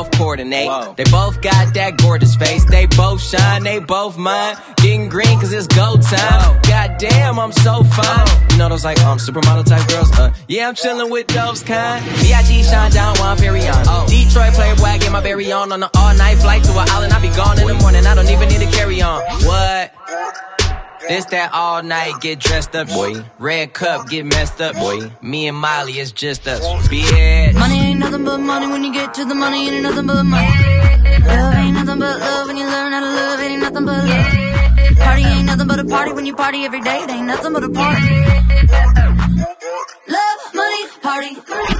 both 0.00 0.18
coordinate. 0.18 0.66
Whoa. 0.66 0.94
They 0.96 1.04
both 1.04 1.42
got 1.42 1.74
that 1.74 1.98
gorgeous 1.98 2.34
face. 2.34 2.64
They 2.64 2.86
both 2.86 3.20
shine, 3.20 3.62
they 3.62 3.78
both 3.78 4.16
mine. 4.16 4.56
Getting 4.76 5.08
green 5.08 5.38
cause 5.38 5.52
it's 5.52 5.66
go 5.66 5.96
time. 5.96 6.60
Goddamn, 6.62 7.38
I'm 7.38 7.52
so 7.52 7.84
fine. 7.84 8.26
You 8.50 8.56
know 8.58 8.68
those 8.68 8.84
like 8.84 9.00
um 9.02 9.18
supermodel 9.18 9.66
type 9.66 9.86
girls? 9.88 10.10
Uh, 10.18 10.32
yeah, 10.48 10.68
I'm 10.68 10.74
chilling 10.74 11.10
with 11.10 11.26
those 11.28 11.62
kind. 11.62 12.04
B.I.G. 12.22 12.62
shine 12.62 12.90
down 12.92 13.16
while 13.18 13.32
I'm 13.32 13.38
very 13.38 13.66
on. 13.68 13.84
Oh. 13.86 14.06
Detroit 14.08 14.54
playboy, 14.54 14.98
get 15.00 15.12
my 15.12 15.20
very 15.20 15.52
on 15.52 15.72
on 15.72 15.82
all 15.82 16.14
night 16.14 16.38
flight 16.38 16.64
to 16.64 16.72
an 16.72 16.88
island. 16.88 17.12
I 17.12 17.20
be 17.20 17.28
gone 17.36 17.60
in 17.60 17.66
the 17.66 17.74
morning. 17.74 18.06
I 18.06 18.14
don't 18.14 18.30
even 18.30 18.48
need 18.48 18.60
to 18.60 18.70
carry 18.76 19.02
on. 19.02 19.20
What? 19.44 20.59
This 21.08 21.24
that 21.26 21.52
all 21.52 21.82
night, 21.82 22.20
get 22.20 22.38
dressed 22.38 22.74
up, 22.76 22.88
boy. 22.88 23.24
Red 23.38 23.72
cup, 23.72 24.08
get 24.08 24.26
messed 24.26 24.60
up, 24.60 24.74
boy. 24.76 25.10
Me 25.22 25.48
and 25.48 25.56
Molly, 25.56 25.94
it's 25.94 26.12
just 26.12 26.46
us, 26.46 26.60
bitch. 26.88 27.54
Money 27.54 27.80
ain't 27.80 27.98
nothing 27.98 28.24
but 28.24 28.38
money 28.38 28.66
when 28.66 28.84
you 28.84 28.92
get 28.92 29.14
to 29.14 29.24
the 29.24 29.34
money, 29.34 29.68
ain't 29.68 29.82
nothing 29.82 30.06
but 30.06 30.22
money. 30.22 30.46
Love 31.26 31.54
ain't 31.54 31.74
nothing 31.74 31.98
but 31.98 32.18
love 32.20 32.46
when 32.48 32.56
you 32.56 32.64
learn 32.64 32.92
how 32.92 33.00
to 33.00 33.06
love, 33.06 33.40
ain't 33.40 33.62
nothing 33.62 33.84
but 33.86 34.04
love. 34.04 34.96
Party 34.98 35.22
ain't 35.22 35.46
nothing 35.46 35.66
but 35.66 35.78
a 35.80 35.84
party 35.84 36.12
when 36.12 36.26
you 36.26 36.34
party 36.36 36.64
every 36.64 36.80
day, 36.80 36.98
it 37.02 37.10
ain't 37.10 37.26
nothing 37.26 37.52
but 37.52 37.64
a 37.64 37.68
party. 37.70 38.02
Love, 40.08 40.54
money, 40.54 40.86
party. 41.02 41.79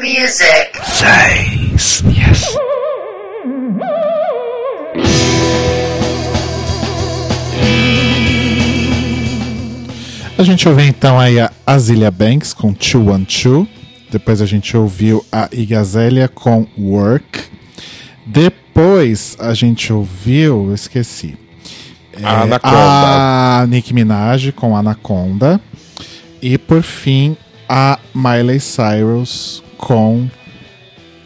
Music. 0.00 0.70
Seis. 0.84 2.02
Yes. 2.06 2.56
A 10.38 10.42
gente 10.44 10.68
ouviu 10.68 10.86
então 10.86 11.18
aí 11.18 11.40
a 11.40 11.50
Azilia 11.66 12.10
Banks 12.12 12.52
com 12.52 12.72
212. 12.72 13.68
Depois 14.10 14.40
a 14.40 14.46
gente 14.46 14.76
ouviu 14.76 15.24
a 15.32 15.48
Igazélia 15.52 16.28
com 16.28 16.66
Work. 16.78 17.40
Depois 18.24 19.36
a 19.40 19.52
gente 19.52 19.92
ouviu, 19.92 20.68
eu 20.68 20.74
esqueci. 20.74 21.36
A 22.22 22.42
Anaconda. 22.42 23.62
A 23.62 23.66
Nicki 23.66 23.92
Minaj 23.92 24.52
com 24.52 24.76
Anaconda. 24.76 25.60
E 26.40 26.56
por 26.56 26.82
fim, 26.82 27.36
a 27.68 27.98
Miley 28.14 28.60
Cyrus 28.60 29.62
com. 29.78 30.28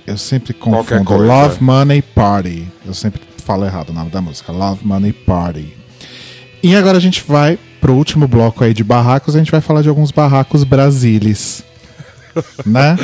Eu 0.06 0.16
sempre 0.16 0.52
confundo. 0.52 1.16
Love 1.16 1.62
Money 1.62 2.02
Party. 2.02 2.68
Eu 2.84 2.94
sempre 2.94 3.20
falo 3.38 3.64
errado 3.64 3.90
o 3.90 3.92
nome 3.92 4.10
da 4.10 4.20
música. 4.20 4.52
Love 4.52 4.86
Money 4.86 5.12
Party. 5.12 5.74
E 6.62 6.76
agora 6.76 6.98
a 6.98 7.00
gente 7.00 7.24
vai 7.26 7.58
pro 7.80 7.94
último 7.94 8.28
bloco 8.28 8.62
aí 8.62 8.72
de 8.72 8.84
barracos. 8.84 9.34
A 9.34 9.38
gente 9.38 9.50
vai 9.50 9.60
falar 9.60 9.82
de 9.82 9.88
alguns 9.88 10.10
barracos 10.10 10.62
brasilis. 10.62 11.64
né? 12.64 12.96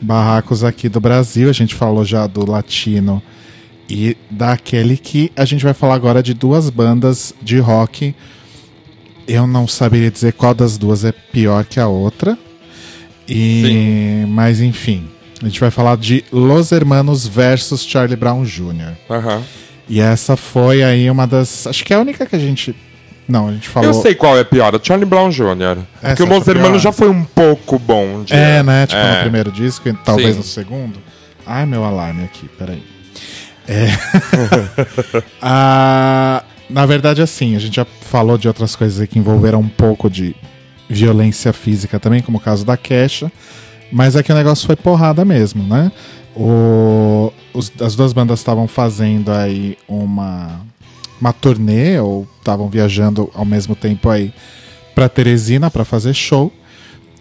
Barracos 0.00 0.62
aqui 0.62 0.88
do 0.88 1.00
Brasil. 1.00 1.48
A 1.48 1.52
gente 1.52 1.74
falou 1.74 2.04
já 2.04 2.26
do 2.26 2.48
latino 2.48 3.22
e 3.88 4.16
daquele 4.30 4.96
que 4.96 5.32
a 5.36 5.44
gente 5.44 5.64
vai 5.64 5.74
falar 5.74 5.94
agora 5.94 6.22
de 6.22 6.34
duas 6.34 6.70
bandas 6.70 7.34
de 7.42 7.58
rock. 7.58 8.14
Eu 9.26 9.46
não 9.46 9.66
saberia 9.66 10.10
dizer 10.10 10.32
qual 10.32 10.54
das 10.54 10.76
duas 10.76 11.04
é 11.04 11.12
pior 11.12 11.64
que 11.64 11.78
a 11.78 11.86
outra. 11.86 12.38
E 13.34 14.24
mas 14.28 14.60
enfim, 14.60 15.04
a 15.42 15.46
gente 15.46 15.58
vai 15.60 15.70
falar 15.70 15.96
de 15.96 16.24
Los 16.32 16.70
Hermanos 16.72 17.26
versus 17.26 17.82
Charlie 17.84 18.16
Brown 18.16 18.44
Jr. 18.44 18.92
Aham. 19.08 19.42
E 19.88 20.00
essa 20.00 20.36
foi 20.36 20.82
aí 20.82 21.10
uma 21.10 21.26
das, 21.26 21.66
acho 21.66 21.84
que 21.84 21.92
é 21.92 21.96
a 21.96 22.00
única 22.00 22.24
que 22.26 22.36
a 22.36 22.38
gente 22.38 22.74
não, 23.28 23.48
a 23.48 23.52
gente 23.52 23.68
falou 23.68 23.88
Eu 23.88 23.94
sei 23.94 24.14
qual 24.14 24.36
é 24.38 24.44
pior, 24.44 24.74
a 24.74 24.80
Charlie 24.82 25.06
Brown 25.08 25.30
Jr. 25.30 25.78
Essa 26.02 26.16
Porque 26.16 26.22
o 26.22 26.26
Los 26.26 26.44
foi 26.44 26.54
pior. 26.54 26.56
Hermanos 26.62 26.82
já 26.82 26.92
foi 26.92 27.08
um 27.08 27.24
pouco 27.24 27.78
bom. 27.78 28.22
de- 28.24 28.34
É, 28.34 28.62
né? 28.62 28.86
Tipo, 28.86 29.00
É. 29.00 29.14
no 29.16 29.20
primeiro 29.22 29.50
disco 29.52 29.88
e 29.88 29.92
talvez 29.94 30.32
Sim. 30.32 30.36
no 30.38 30.42
segundo. 30.42 30.98
Ai, 31.46 31.64
meu 31.66 31.84
alarme 31.84 32.24
aqui, 32.24 32.48
peraí. 32.58 32.82
É. 33.66 33.86
Ah, 35.40 36.42
na 36.68 36.86
verdade, 36.86 37.22
assim, 37.22 37.56
a 37.56 37.58
gente 37.58 37.76
já 37.76 37.84
falou 38.02 38.38
de 38.38 38.48
outras 38.48 38.74
coisas 38.76 39.06
que 39.08 39.18
envolveram 39.18 39.60
um 39.60 39.68
pouco 39.68 40.08
de 40.10 40.34
violência 40.88 41.52
física 41.52 41.98
também, 42.00 42.20
como 42.22 42.38
o 42.38 42.40
caso 42.40 42.64
da 42.64 42.76
Kesha. 42.76 43.30
Mas 43.90 44.16
aqui 44.16 44.32
o 44.32 44.34
negócio 44.34 44.66
foi 44.66 44.76
porrada 44.76 45.24
mesmo, 45.24 45.62
né? 45.64 45.92
O, 46.34 47.32
os- 47.52 47.70
as 47.80 47.94
duas 47.94 48.12
bandas 48.12 48.38
estavam 48.40 48.66
fazendo 48.66 49.30
aí 49.30 49.76
uma, 49.86 50.60
uma 51.20 51.32
turnê, 51.32 51.98
ou 52.00 52.26
estavam 52.38 52.68
viajando 52.68 53.30
ao 53.34 53.44
mesmo 53.44 53.74
tempo 53.76 54.08
aí 54.08 54.32
pra 54.94 55.08
Teresina 55.08 55.70
pra 55.70 55.84
fazer 55.84 56.14
show. 56.14 56.50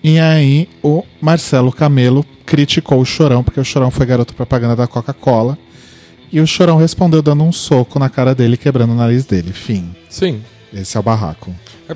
E 0.04 0.18
aí 0.18 0.68
o 0.82 1.04
Marcelo 1.22 1.72
Camelo 1.72 2.26
criticou 2.46 3.00
o 3.00 3.06
Chorão, 3.06 3.44
porque 3.44 3.60
o 3.60 3.66
Chorão 3.66 3.92
foi 3.92 4.06
garoto 4.06 4.34
propaganda 4.34 4.76
da 4.76 4.88
Coca-Cola. 4.88 5.58
E 6.32 6.40
o 6.40 6.48
Chorão 6.48 6.78
respondeu 6.78 7.22
dando 7.22 7.44
um 7.44 7.52
soco 7.52 8.00
na 8.00 8.10
cara 8.10 8.34
dele, 8.34 8.56
quebrando 8.56 8.94
o 8.94 8.96
nariz 8.96 9.26
dele. 9.26 9.52
Fim. 9.52 9.94
Sim. 10.10 10.42
Esse 10.74 10.96
é 10.98 11.00
o 11.00 11.04
barraco. 11.04 11.54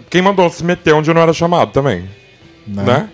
Quem 0.10 0.22
mandou 0.22 0.49
se 0.49 0.64
meter 0.64 0.93
onde 0.93 1.14
não 1.14 1.22
era 1.22 1.34
chamado 1.34 1.72
também. 1.72 2.02
Né? 2.68 2.84
Né? 2.84 3.10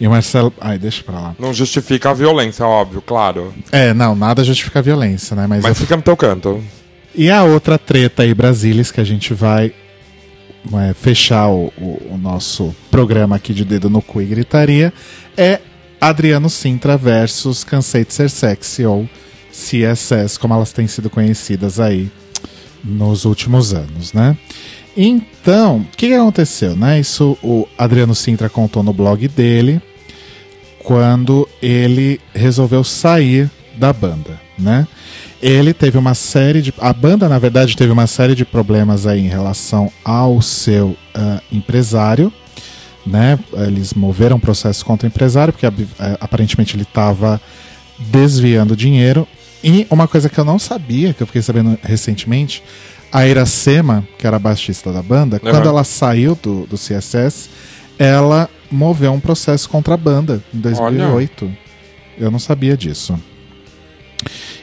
E 0.00 0.06
o 0.06 0.10
Marcelo. 0.10 0.52
Ai, 0.60 0.78
deixa 0.78 1.02
pra 1.02 1.18
lá. 1.20 1.36
Não 1.38 1.54
justifica 1.54 2.10
a 2.10 2.14
violência, 2.14 2.66
óbvio, 2.66 3.00
claro. 3.00 3.54
É, 3.72 3.94
não, 3.94 4.14
nada 4.14 4.42
justifica 4.44 4.80
a 4.80 4.82
violência, 4.82 5.34
né? 5.36 5.46
Mas, 5.46 5.62
Mas 5.62 5.70
eu- 5.78 5.82
fica 5.82 5.96
no 5.96 6.02
teu 6.02 6.16
canto. 6.16 6.62
E 7.14 7.30
a 7.30 7.44
outra 7.44 7.78
treta 7.78 8.24
aí, 8.24 8.34
Brasilis, 8.34 8.90
que 8.90 9.00
a 9.00 9.04
gente 9.04 9.32
vai 9.32 9.72
é, 10.72 10.94
fechar 10.94 11.48
o, 11.48 11.72
o- 11.78 12.08
o 12.14 12.18
nosso 12.18 12.74
programa 12.90 13.36
aqui 13.36 13.54
de 13.54 13.64
dedo 13.64 13.88
no 13.88 14.02
cu 14.02 14.20
e 14.20 14.24
gritaria, 14.26 14.92
é 15.36 15.60
Adriano 16.00 16.50
Sintra 16.50 16.96
versus 16.96 17.62
Cansei 17.64 18.04
de 18.04 18.12
Ser 18.12 18.28
Sexy, 18.30 18.84
ou 18.84 19.08
CSS, 19.52 20.38
como 20.38 20.54
elas 20.54 20.72
têm 20.72 20.86
sido 20.88 21.08
conhecidas 21.08 21.78
aí 21.78 22.10
nos 22.82 23.24
últimos 23.24 23.72
anos, 23.72 24.12
né? 24.12 24.36
Então, 24.96 25.78
o 25.78 25.96
que, 25.96 26.08
que 26.08 26.14
aconteceu, 26.14 26.76
né? 26.76 27.00
Isso 27.00 27.36
o 27.42 27.66
Adriano 27.76 28.14
Sintra 28.14 28.48
contou 28.48 28.82
no 28.82 28.92
blog 28.92 29.26
dele 29.28 29.82
quando 30.84 31.48
ele 31.60 32.20
resolveu 32.34 32.84
sair 32.84 33.50
da 33.76 33.92
banda, 33.92 34.40
né? 34.58 34.86
Ele 35.42 35.74
teve 35.74 35.98
uma 35.98 36.14
série 36.14 36.62
de. 36.62 36.72
A 36.78 36.92
banda, 36.92 37.28
na 37.28 37.38
verdade, 37.38 37.76
teve 37.76 37.92
uma 37.92 38.06
série 38.06 38.34
de 38.34 38.44
problemas 38.44 39.06
aí 39.06 39.20
em 39.20 39.28
relação 39.28 39.90
ao 40.04 40.40
seu 40.40 40.96
ah, 41.14 41.40
empresário, 41.52 42.32
né? 43.06 43.38
Eles 43.52 43.92
moveram 43.92 44.40
processo 44.40 44.84
contra 44.84 45.06
o 45.06 45.10
empresário, 45.10 45.52
porque 45.52 45.66
eh, 45.66 45.72
aparentemente 46.20 46.76
ele 46.76 46.84
estava 46.84 47.40
desviando 47.98 48.76
dinheiro. 48.76 49.28
E 49.62 49.86
uma 49.90 50.06
coisa 50.06 50.28
que 50.28 50.38
eu 50.38 50.44
não 50.44 50.58
sabia, 50.58 51.12
que 51.12 51.22
eu 51.22 51.26
fiquei 51.26 51.42
sabendo 51.42 51.78
recentemente, 51.82 52.62
a 53.14 53.26
Iracema, 53.28 54.06
que 54.18 54.26
era 54.26 54.36
a 54.36 54.40
baixista 54.40 54.92
da 54.92 55.00
banda, 55.00 55.40
Uhum. 55.42 55.50
quando 55.50 55.68
ela 55.68 55.84
saiu 55.84 56.34
do, 56.42 56.66
do 56.66 56.76
CSS, 56.76 57.48
ela 57.96 58.50
moveu 58.68 59.12
um 59.12 59.20
processo 59.20 59.68
contra 59.68 59.94
a 59.94 59.96
banda 59.96 60.42
em 60.52 60.58
2008. 60.58 61.50
Eu 62.18 62.30
não 62.30 62.40
sabia 62.40 62.76
disso. 62.76 63.16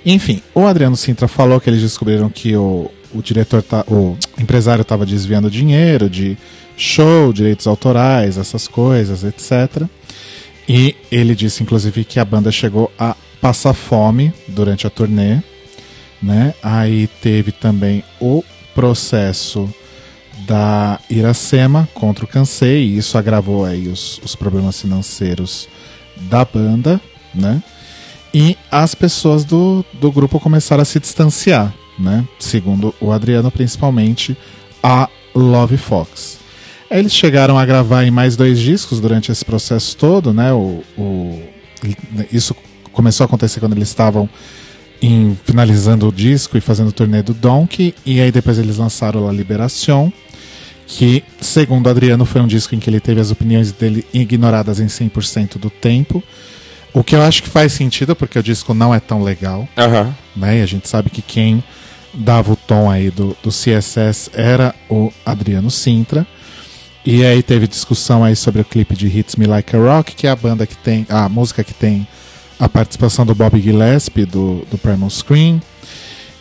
Enfim, 0.05 0.41
o 0.53 0.65
Adriano 0.65 0.97
Sintra 0.97 1.27
falou 1.29 1.61
que 1.61 1.69
eles 1.69 1.81
descobriram 1.81 2.29
que 2.29 2.55
o, 2.57 2.91
o 3.13 3.21
diretor, 3.21 3.61
tá, 3.63 3.85
o 3.87 4.17
empresário 4.37 4.81
estava 4.81 5.05
desviando 5.05 5.49
dinheiro 5.49 6.09
de 6.09 6.37
show, 6.75 7.31
direitos 7.31 7.67
autorais, 7.67 8.37
essas 8.37 8.67
coisas, 8.67 9.23
etc. 9.23 9.83
E 10.67 10.95
ele 11.11 11.35
disse, 11.35 11.63
inclusive, 11.63 12.03
que 12.03 12.19
a 12.19 12.25
banda 12.25 12.51
chegou 12.51 12.91
a 12.99 13.15
passar 13.39 13.73
fome 13.73 14.33
durante 14.47 14.85
a 14.85 14.89
turnê. 14.89 15.39
Né? 16.21 16.53
Aí 16.61 17.07
teve 17.21 17.51
também 17.51 18.03
o 18.19 18.43
processo 18.75 19.69
da 20.47 20.99
Iracema 21.09 21.87
contra 21.93 22.25
o 22.25 22.27
Cansei, 22.27 22.83
e 22.85 22.97
isso 22.97 23.17
agravou 23.17 23.65
aí 23.65 23.87
os, 23.87 24.19
os 24.23 24.35
problemas 24.35 24.79
financeiros 24.81 25.67
da 26.29 26.43
banda, 26.45 26.99
né? 27.33 27.61
E 28.33 28.57
as 28.71 28.95
pessoas 28.95 29.43
do, 29.43 29.83
do 29.93 30.11
grupo 30.11 30.39
começaram 30.39 30.81
a 30.81 30.85
se 30.85 30.99
distanciar, 30.99 31.73
né? 31.99 32.25
Segundo 32.39 32.93
o 33.01 33.11
Adriano, 33.11 33.51
principalmente 33.51 34.37
a 34.81 35.09
Love 35.35 35.77
Fox. 35.77 36.39
Eles 36.89 37.13
chegaram 37.13 37.57
a 37.57 37.65
gravar 37.65 38.03
em 38.03 38.11
mais 38.11 38.35
dois 38.35 38.59
discos 38.59 38.99
durante 38.99 39.31
esse 39.31 39.43
processo 39.45 39.95
todo, 39.97 40.33
né? 40.33 40.51
O, 40.53 40.83
o- 40.97 41.41
isso 42.31 42.55
começou 42.91 43.23
a 43.23 43.27
acontecer 43.27 43.59
quando 43.59 43.73
eles 43.73 43.87
estavam 43.89 44.29
em- 45.01 45.37
finalizando 45.45 46.07
o 46.07 46.11
disco 46.11 46.57
e 46.57 46.61
fazendo 46.61 46.89
o 46.89 46.91
turnê 46.91 47.21
do 47.21 47.33
Donkey, 47.33 47.95
e 48.05 48.19
aí 48.21 48.31
depois 48.31 48.57
eles 48.59 48.77
lançaram 48.77 49.27
a 49.27 49.31
Liberação, 49.31 50.11
que, 50.87 51.23
segundo 51.39 51.87
o 51.87 51.89
Adriano, 51.89 52.25
foi 52.25 52.41
um 52.41 52.47
disco 52.47 52.75
em 52.75 52.79
que 52.79 52.89
ele 52.89 52.99
teve 52.99 53.21
as 53.21 53.31
opiniões 53.31 53.71
dele 53.71 54.05
ignoradas 54.13 54.79
em 54.79 54.87
100% 54.87 55.57
do 55.57 55.69
tempo. 55.69 56.21
O 56.93 57.03
que 57.03 57.15
eu 57.15 57.21
acho 57.21 57.43
que 57.43 57.49
faz 57.49 57.71
sentido, 57.71 58.13
porque 58.15 58.37
o 58.37 58.43
disco 58.43 58.73
não 58.73 58.93
é 58.93 58.99
tão 58.99 59.23
legal. 59.23 59.67
Aham. 59.77 60.13
Né? 60.35 60.59
E 60.59 60.61
a 60.61 60.65
gente 60.65 60.89
sabe 60.89 61.09
que 61.09 61.21
quem 61.21 61.63
dava 62.13 62.51
o 62.51 62.55
tom 62.57 62.91
aí 62.91 63.09
do, 63.09 63.35
do 63.41 63.49
CSS 63.49 64.29
era 64.33 64.75
o 64.89 65.11
Adriano 65.25 65.71
Sintra. 65.71 66.27
E 67.05 67.23
aí 67.25 67.41
teve 67.41 67.67
discussão 67.67 68.23
aí 68.23 68.35
sobre 68.35 68.61
o 68.61 68.65
clipe 68.65 68.93
de 68.95 69.07
Hits 69.07 69.37
Me 69.37 69.47
Like 69.47 69.73
a 69.75 69.79
Rock, 69.79 70.13
que 70.13 70.27
é 70.27 70.29
a 70.29 70.35
banda 70.35 70.67
que 70.67 70.75
tem. 70.75 71.05
a 71.09 71.29
música 71.29 71.63
que 71.63 71.73
tem 71.73 72.05
a 72.61 72.69
participação 72.69 73.25
do 73.25 73.33
Bob 73.33 73.59
Gillespie, 73.59 74.23
do, 74.23 74.63
do 74.69 74.77
Primal 74.77 75.09
Scream. 75.09 75.59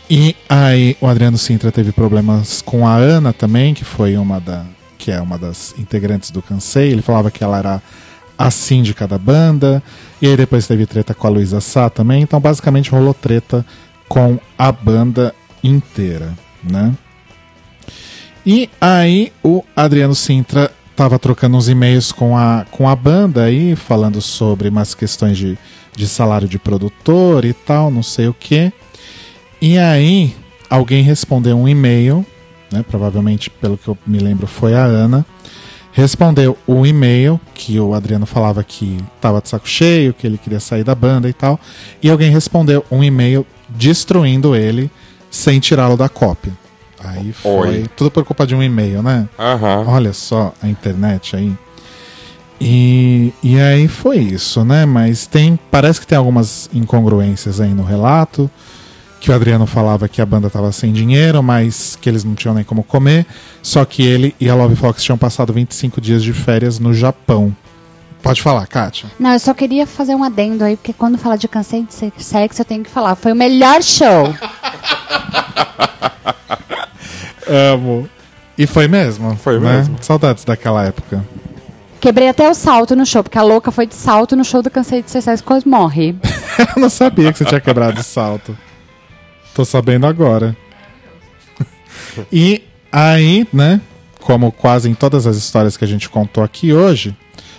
E 0.09 0.37
aí 0.51 0.95
o 1.01 1.07
Adriano 1.07 1.39
Sintra 1.39 1.73
teve 1.73 1.93
problemas 1.93 2.61
com 2.61 2.87
a 2.87 2.95
Ana 2.95 3.33
também, 3.33 3.73
que 3.73 3.87
foi 3.87 4.19
uma 4.19 4.39
da. 4.39 4.67
que 4.99 5.11
é 5.11 5.19
uma 5.19 5.39
das 5.39 5.75
integrantes 5.79 6.31
do 6.31 6.43
Cansei. 6.43 6.93
Ele 6.93 7.01
falava 7.01 7.31
que 7.31 7.43
ela 7.43 7.59
era 7.59 7.83
a 8.37 8.51
síndica 8.51 9.09
da 9.09 9.17
banda. 9.17 9.83
E 10.21 10.27
aí 10.27 10.37
depois 10.37 10.67
teve 10.67 10.85
treta 10.85 11.15
com 11.15 11.27
a 11.27 11.31
Luísa 11.31 11.59
Sá 11.59 11.89
também. 11.89 12.21
Então 12.21 12.39
basicamente 12.39 12.91
rolou 12.91 13.15
treta 13.15 13.65
com 14.07 14.39
a 14.59 14.71
banda 14.71 15.35
inteira, 15.65 16.35
né? 16.63 16.95
E 18.45 18.69
aí 18.79 19.33
o 19.43 19.65
Adriano 19.75 20.15
Sintra 20.15 20.71
tava 20.95 21.19
trocando 21.19 21.57
uns 21.57 21.67
e-mails 21.67 22.13
com 22.13 22.37
a, 22.37 22.67
com 22.71 22.87
a 22.87 22.95
banda 22.95 23.45
aí, 23.45 23.75
falando 23.75 24.21
sobre 24.21 24.69
umas 24.69 24.95
questões 24.95 25.39
de, 25.39 25.57
de 25.95 26.09
salário 26.09 26.49
de 26.49 26.59
produtor 26.59 27.45
e 27.45 27.53
tal, 27.53 27.91
não 27.91 28.03
sei 28.03 28.29
o 28.29 28.35
que. 28.35 28.73
E 29.61 29.79
aí 29.79 30.35
alguém 30.69 31.03
respondeu 31.03 31.59
um 31.59 31.69
e-mail, 31.69 32.25
né, 32.73 32.85
provavelmente 32.89 33.51
pelo 33.51 33.77
que 33.77 33.89
eu 33.89 33.99
me 34.07 34.19
lembro 34.19 34.47
foi 34.47 34.75
a 34.75 34.85
Ana, 34.85 35.27
respondeu 35.93 36.57
o 36.67 36.87
e-mail 36.87 37.41
que 37.55 37.79
o 37.79 37.95
Adriano 37.95 38.25
falava 38.27 38.63
que 38.63 38.99
tava 39.21 39.41
de 39.41 39.49
saco 39.49 39.69
cheio, 39.69 40.15
que 40.15 40.27
ele 40.27 40.39
queria 40.39 40.61
sair 40.61 40.85
da 40.85 40.95
banda 40.95 41.29
e 41.29 41.33
tal. 41.33 41.59
E 42.03 42.09
alguém 42.09 42.31
respondeu 42.31 42.85
um 42.91 43.03
e-mail 43.03 43.47
destruindo 43.69 44.57
ele 44.57 44.91
sem 45.31 45.61
tirá-lo 45.61 45.97
da 45.97 46.09
cópia. 46.09 46.53
Aí 47.03 47.33
foi 47.33 47.69
Oi. 47.69 47.87
tudo 47.97 48.11
por 48.11 48.25
culpa 48.25 48.47
de 48.47 48.55
um 48.55 48.63
e-mail, 48.63 49.03
né? 49.03 49.29
Aham. 49.39 49.85
Olha 49.87 50.13
só 50.13 50.53
a 50.63 50.69
internet 50.69 51.35
aí. 51.35 51.53
E, 52.61 53.33
e 53.43 53.59
aí 53.59 53.89
foi 53.89 54.19
isso, 54.19 54.65
né? 54.65 54.85
Mas 54.85 55.27
tem. 55.27 55.59
Parece 55.71 56.01
que 56.01 56.07
tem 56.07 56.19
algumas 56.19 56.69
incongruências 56.75 57.61
aí 57.61 57.73
no 57.73 57.83
relato. 57.83 58.51
Que 59.19 59.31
o 59.31 59.35
Adriano 59.35 59.67
falava 59.67 60.09
que 60.09 60.21
a 60.21 60.27
banda 60.27 60.49
tava 60.49 60.73
sem 60.73 60.93
dinheiro, 60.93 61.43
mas 61.43 61.97
que 62.01 62.09
eles 62.09 62.25
não 62.25 62.35
tinham 62.35 62.55
nem 62.55 62.65
como 62.65 62.83
comer. 62.83 63.27
Só 63.63 63.85
que 63.85 64.03
ele 64.03 64.35
e 64.41 64.49
a 64.49 64.55
Love 64.55 64.77
Fox 64.77 65.03
tinham 65.03 65.19
passado 65.19 65.53
25 65.53 66.01
dias 66.01 66.23
de 66.23 66.33
férias 66.33 66.79
no 66.79 66.95
Japão. 66.95 67.55
Pode 68.23 68.43
falar, 68.43 68.67
Kátia. 68.67 69.11
Não, 69.19 69.33
eu 69.33 69.39
só 69.39 69.55
queria 69.55 69.87
fazer 69.87 70.15
um 70.15 70.23
adendo 70.23 70.63
aí, 70.65 70.77
porque 70.77 70.93
quando 70.93 71.17
fala 71.17 71.37
de 71.37 71.49
cansei 71.49 71.83
de 71.83 71.95
ser 71.95 72.13
sexo, 72.19 72.61
eu 72.61 72.67
tenho 72.67 72.85
que 72.85 72.91
falar. 72.91 73.15
Foi 73.15 73.33
o 73.33 73.37
melhor 73.37 73.83
show. 73.83 74.35
Amo. 77.49 78.09
E 78.57 78.67
foi 78.67 78.87
mesmo. 78.89 79.37
Foi 79.37 79.59
né? 79.59 79.79
mesmo. 79.79 79.97
Saudades 80.03 80.45
daquela 80.45 80.85
época. 80.85 81.25
Quebrei 82.01 82.29
até 82.29 82.49
o 82.49 82.55
salto 82.55 82.97
no 82.97 83.05
show, 83.05 83.23
porque 83.23 83.37
a 83.37 83.43
louca 83.43 83.71
foi 83.71 83.87
de 83.87 83.95
salto 83.95 84.35
no 84.35 84.45
show 84.45 84.63
do 84.63 84.71
Cansei 84.71 85.03
de 85.03 85.11
Ser 85.11 85.21
Sexo, 85.21 85.45
quase 85.45 85.69
morre. 85.69 86.17
Eu 86.75 86.81
não 86.81 86.89
sabia 86.89 87.31
que 87.31 87.39
você 87.39 87.45
tinha 87.45 87.61
quebrado 87.61 88.01
o 88.01 88.03
salto. 88.03 88.57
Tô 89.55 89.65
sabendo 89.65 90.07
agora. 90.07 90.57
E 92.33 92.63
aí, 92.91 93.47
né? 93.53 93.81
Como 94.21 94.51
quase 94.51 94.89
em 94.89 94.95
todas 94.95 95.27
as 95.27 95.37
histórias 95.37 95.77
que 95.77 95.85
a 95.85 95.89
gente 95.89 96.09
contou 96.09 96.43
aqui 96.43 96.73
hoje, 96.73 97.15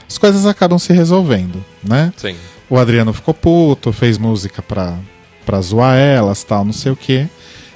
as 0.07 0.17
coisas 0.17 0.45
acabam 0.45 0.77
se 0.77 0.91
resolvendo, 0.91 1.63
né? 1.81 2.11
Sim. 2.17 2.35
O 2.69 2.77
Adriano 2.77 3.13
ficou 3.13 3.33
puto, 3.33 3.93
fez 3.93 4.17
música 4.17 4.61
pra, 4.61 4.97
pra 5.45 5.61
zoar 5.61 5.95
elas, 5.95 6.43
tal, 6.43 6.65
não 6.65 6.73
sei 6.73 6.91
o 6.91 6.95
quê. 6.97 7.27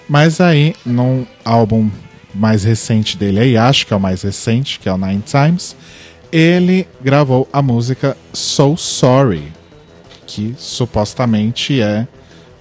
Mas 0.10 0.42
aí, 0.42 0.76
num 0.86 1.26
álbum 1.46 1.90
mais 2.34 2.64
recente 2.64 3.18
dele 3.18 3.40
aí, 3.40 3.58
acho 3.58 3.88
que 3.88 3.94
é 3.94 3.96
o 3.96 4.00
mais 4.00 4.22
recente, 4.22 4.80
que 4.80 4.90
é 4.90 4.94
o 4.94 4.98
Nine 4.98 5.24
Times, 5.26 5.76
ele 6.32 6.88
gravou 7.02 7.48
a 7.52 7.62
música 7.62 8.16
So 8.34 8.76
Sorry, 8.78 9.52
que 10.26 10.56
supostamente 10.58 11.82
é 11.82 12.08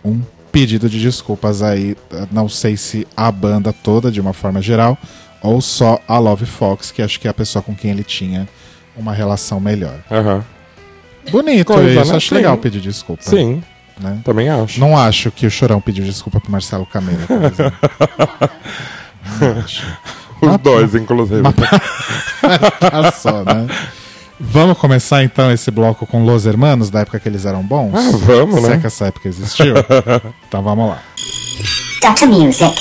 um 0.04 0.20
pedido 0.52 0.88
de 0.88 1.00
desculpas 1.00 1.62
aí, 1.62 1.96
não 2.30 2.48
sei 2.48 2.76
se 2.76 3.06
a 3.16 3.30
banda 3.32 3.72
toda 3.72 4.10
de 4.10 4.20
uma 4.20 4.32
forma 4.32 4.62
geral 4.62 4.96
ou 5.42 5.60
só 5.60 6.00
a 6.06 6.18
Love 6.18 6.46
Fox, 6.46 6.90
que 6.90 7.02
acho 7.02 7.18
que 7.20 7.26
é 7.26 7.30
a 7.30 7.34
pessoa 7.34 7.62
com 7.62 7.74
quem 7.74 7.90
ele 7.90 8.04
tinha 8.04 8.48
uma 8.96 9.12
relação 9.12 9.58
melhor. 9.60 9.98
Aham. 10.10 10.44
Bonito 11.30 11.66
Coisa, 11.72 12.00
isso, 12.02 12.10
né? 12.10 12.16
acho 12.16 12.28
Sim. 12.28 12.34
legal 12.36 12.56
pedir 12.58 12.80
desculpa. 12.80 13.22
Sim. 13.22 13.62
Né? 14.00 14.20
Também 14.24 14.48
acho. 14.48 14.80
Não 14.80 14.96
acho 14.96 15.30
que 15.30 15.46
o 15.46 15.50
Chorão 15.50 15.80
pediu 15.80 16.04
desculpa 16.04 16.40
pro 16.40 16.50
Marcelo 16.50 16.86
Camelo, 16.86 17.26
por 17.26 17.42
exemplo. 17.44 17.72
Não 19.40 19.60
acho. 19.64 19.86
Os 20.50 20.58
dois, 20.58 20.94
inclusive. 20.94 21.42
Mas 21.42 23.14
só, 23.20 23.42
né? 23.44 23.66
Vamos 24.38 24.76
começar 24.78 25.22
então 25.22 25.50
esse 25.52 25.70
bloco 25.70 26.06
com 26.06 26.24
Los 26.24 26.44
Hermanos, 26.44 26.90
da 26.90 27.00
época 27.00 27.20
que 27.20 27.28
eles 27.28 27.46
eram 27.46 27.62
bons? 27.62 27.92
Ah, 27.94 28.10
vamos, 28.26 28.60
Se 28.62 28.68
né? 28.68 28.74
é 28.76 28.78
que 28.78 28.86
essa 28.86 29.06
época 29.06 29.28
existiu. 29.28 29.74
então 30.48 30.62
vamos 30.62 30.90
lá. 30.90 30.98
Dr. 32.02 32.26
Music. 32.26 32.74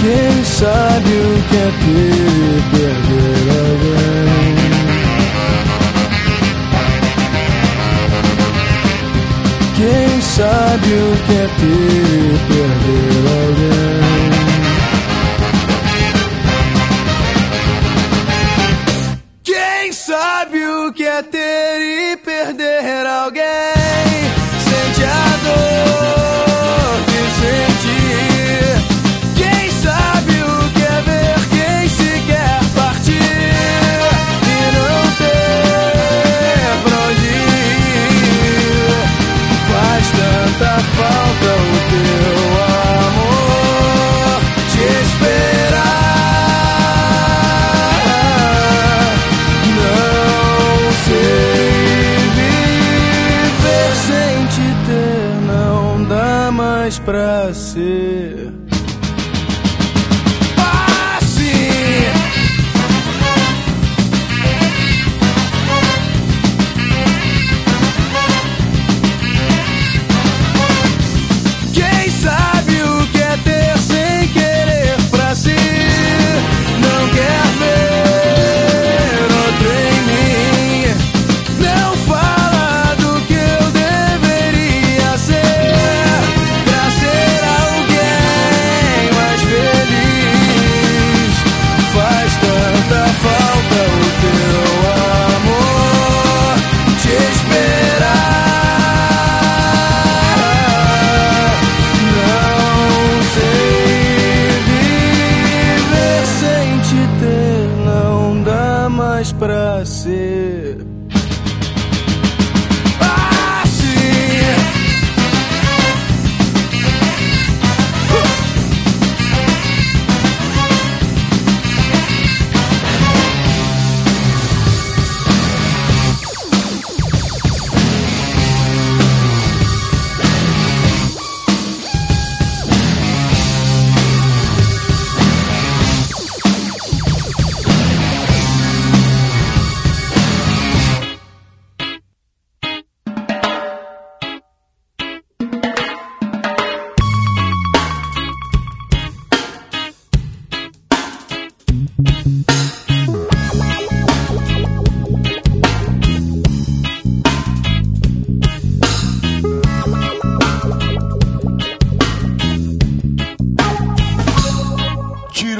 Quem 0.00 0.44
sabe 0.44 1.10
o 1.10 1.42
que 1.48 1.56
é 1.56 1.70
ter 1.80 2.14
e 2.14 2.62
perder 2.70 3.50
alguém? 3.58 4.27
Sabe 10.68 10.92
o 10.92 11.16
que 11.24 11.32
é 11.32 11.46
ter 11.56 12.20
e 12.20 12.38
perder 12.48 13.24
alguém? 13.40 13.88
Quem 19.44 19.92
sabe 19.92 20.66
o 20.66 20.92
que 20.92 21.06
é 21.06 21.22
ter 21.22 21.80
e 21.80 22.16
perder 22.18 23.06
alguém? 23.06 23.77
Falta 40.98 41.50
o 41.54 41.78
teu 41.90 42.42
amor 43.06 44.40
te 44.70 44.84
esperar. 45.04 45.98
Não 49.78 50.92
sei 51.04 52.18
viver 52.38 53.92
sem 54.06 54.34
te 54.54 54.68
ter, 54.86 55.30
não 55.46 56.04
dá 56.04 56.50
mais 56.50 56.98
pra 56.98 57.54
ser. 57.54 58.47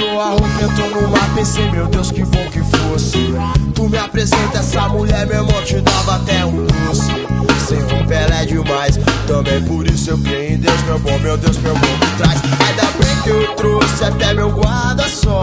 Roupa, 0.06 0.62
entrou 0.62 1.02
no 1.02 1.08
mar, 1.08 1.34
pensei, 1.34 1.68
meu 1.70 1.86
Deus, 1.86 2.12
que 2.12 2.24
bom 2.24 2.44
que 2.50 2.60
fosse. 2.60 3.34
Tu 3.74 3.88
me 3.88 3.98
apresenta 3.98 4.58
essa 4.58 4.88
mulher, 4.88 5.26
meu 5.26 5.38
irmão, 5.38 5.62
te 5.62 5.80
dava 5.80 6.16
até 6.16 6.44
um 6.44 6.64
doce. 6.66 7.10
sem 7.66 7.80
romper 7.80 8.22
ela 8.22 8.42
é 8.42 8.46
demais. 8.46 8.98
Também 9.26 9.62
por 9.64 9.86
isso 9.86 10.10
eu 10.10 10.18
criei 10.18 10.52
em 10.54 10.58
Deus, 10.58 10.80
meu 10.82 10.98
bom, 11.00 11.18
meu 11.18 11.36
Deus, 11.36 11.58
meu 11.58 11.74
bom 11.74 11.86
me 11.86 12.16
traz. 12.16 12.40
Ainda 12.42 12.82
bem 12.98 13.22
que 13.22 13.30
eu 13.30 13.54
trouxe 13.56 14.04
até 14.04 14.34
meu 14.34 14.50
guarda-sol. 14.50 15.42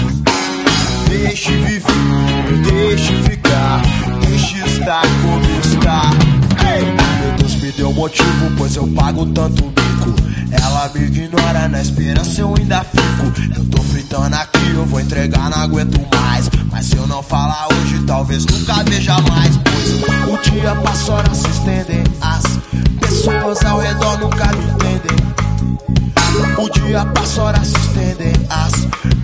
Deixe 1.21 1.51
viver, 1.51 1.83
deixe 2.63 3.13
ficar, 3.23 3.81
deixe 4.21 4.57
estar 4.65 5.03
como 5.21 5.59
está. 5.63 6.09
Ei! 6.67 6.83
Meu 6.83 7.37
Deus 7.37 7.55
me 7.55 7.71
deu 7.71 7.93
motivo, 7.93 8.51
pois 8.57 8.75
eu 8.75 8.87
pago 8.87 9.25
tanto 9.27 9.63
bico. 9.65 10.15
Ela 10.51 10.91
me 10.93 11.05
ignora, 11.05 11.67
na 11.69 11.79
esperança 11.79 12.41
eu 12.41 12.53
ainda 12.57 12.83
fico. 12.83 13.55
Eu 13.55 13.65
tô 13.65 13.83
fritando 13.83 14.35
aqui, 14.35 14.71
eu 14.73 14.85
vou 14.85 14.99
entregar, 14.99 15.49
não 15.51 15.59
aguento 15.59 16.01
mais. 16.13 16.49
Mas 16.71 16.87
se 16.87 16.97
eu 16.97 17.05
não 17.05 17.21
falar 17.21 17.67
hoje, 17.67 18.03
talvez 18.05 18.43
nunca 18.47 18.83
veja 18.83 19.15
mais. 19.21 19.57
Pois 19.57 20.27
o 20.27 20.51
dia 20.51 20.75
passa, 20.75 21.13
horas 21.13 21.37
se 21.37 21.47
estendem. 21.49 22.03
As 22.19 22.43
pessoas 22.99 23.63
ao 23.63 23.79
redor 23.79 24.17
nunca 24.19 24.47
me 24.47 24.65
entendem. 24.65 25.50
O 26.57 26.69
dia 26.69 27.05
passa, 27.05 27.41
horas 27.43 27.67
se 27.67 27.77
estendem. 27.77 28.33
As 28.49 28.71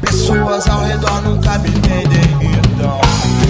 pessoas 0.02 0.68
ao 0.68 0.84
redor 0.86 1.22
nunca 1.22 1.58
me 1.60 1.70
entendem. 1.70 2.52
Então, 2.76 3.00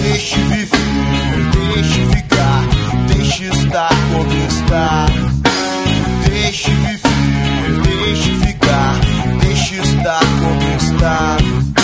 deixe 0.02 0.36
viver, 0.36 1.50
deixe 1.74 2.06
ficar, 2.06 2.62
deixe 3.08 3.44
estar 3.44 3.88
como 4.12 4.32
está. 4.48 5.06
Deixe 6.28 6.70
viver, 6.70 7.82
deixe 7.82 8.34
ficar, 8.46 9.00
deixe 9.40 9.74
estar 9.76 10.20
como 10.20 10.76
está. 10.76 11.77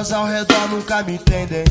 Pessoas 0.00 0.12
ao 0.12 0.24
redor 0.24 0.68
nunca 0.70 1.02
me 1.02 1.14
entendem. 1.14 1.64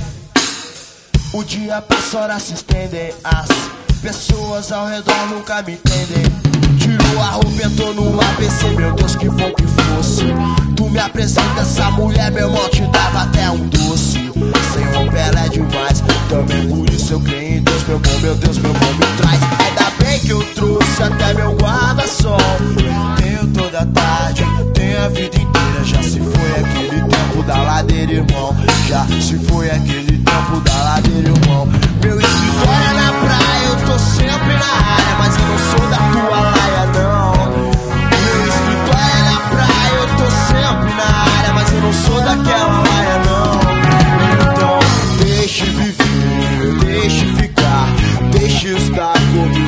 O 1.34 1.44
dia 1.44 1.82
passa, 1.82 2.20
horas 2.20 2.44
se 2.44 2.54
estendem. 2.54 3.12
As 3.24 3.50
pessoas 4.02 4.72
ao 4.72 4.86
redor 4.86 5.28
nunca 5.30 5.64
me 5.64 5.74
entendem. 5.74 6.24
Tirou 6.78 7.22
a 7.22 7.30
roupa, 7.32 7.64
entrou 7.64 7.94
no 7.96 8.22
ABC, 8.22 8.70
meu 8.76 8.94
Deus, 8.94 9.16
que 9.16 9.28
bom 9.30 9.52
que 9.54 9.66
fosse. 9.66 10.26
Tu 10.76 10.90
me 10.90 11.00
apresenta 11.00 11.62
essa 11.62 11.90
mulher, 11.92 12.32
meu 12.32 12.48
irmão, 12.50 12.70
te 12.70 12.82
dava 12.92 13.24
até 13.24 13.50
um 13.50 13.68
doce. 13.68 14.19
Romper 14.86 15.18
ela 15.18 15.46
é 15.46 15.50
demais. 15.50 16.04
Também 16.30 16.68
por 16.68 16.90
isso 16.90 17.14
eu 17.14 17.22
creio 17.22 17.58
em 17.58 17.64
Deus, 17.64 17.84
meu 17.88 18.00
bom, 18.00 18.20
meu 18.20 18.36
Deus, 18.36 18.58
meu 18.60 18.74
bom 18.74 18.94
me 18.94 19.18
traz. 19.18 19.42
Ainda 19.60 19.92
bem 20.04 20.20
que 20.20 20.30
eu 20.30 20.44
trouxe 20.54 21.04
até 21.04 21.34
meu 21.34 21.56
guarda-sol. 21.56 22.38
Tenho 23.18 23.48
toda 23.48 23.80
a 23.80 23.86
tarde, 23.86 24.46
tenho 24.74 25.06
a 25.06 25.10
vida 25.10 25.38
inteira. 25.38 25.84
Já 25.84 26.04
se 26.04 26.20
foi 26.20 26.52
aquele 26.52 27.02
tempo 27.02 27.44
da 27.44 27.62
ladeira, 27.64 28.12
irmão. 28.14 28.56
Já 28.88 29.06
se 29.22 29.38
foi 29.48 29.70
aquele 29.70 30.18
tempo 30.18 30.60
da 30.64 30.84
ladeira, 30.84 31.30
irmão. 31.30 31.68
Meu 32.04 32.20
escritório 32.20 32.90
é 32.90 32.94
na 32.94 33.12
praia, 33.12 33.66
eu 33.68 33.76
tô 33.86 34.00
sempre 34.00 34.54
na 34.54 34.72
área, 34.72 35.16
mas 35.18 35.36
eu 35.36 35.46
não 35.48 35.60
sou 35.60 35.90
da 35.90 35.98
tua 35.98 36.40
laia, 36.40 36.86
não. 36.94 37.34
Meu 38.10 38.48
escritório 38.48 39.18
é 39.18 39.32
na 39.32 39.40
praia, 39.50 39.94
eu 40.00 40.08
tô 40.18 40.28
sempre 40.48 40.94
na 40.94 41.10
área, 41.38 41.54
mas 41.54 41.72
eu 41.72 41.82
não 41.82 41.94
sou 41.94 42.22
daquela 42.22 42.89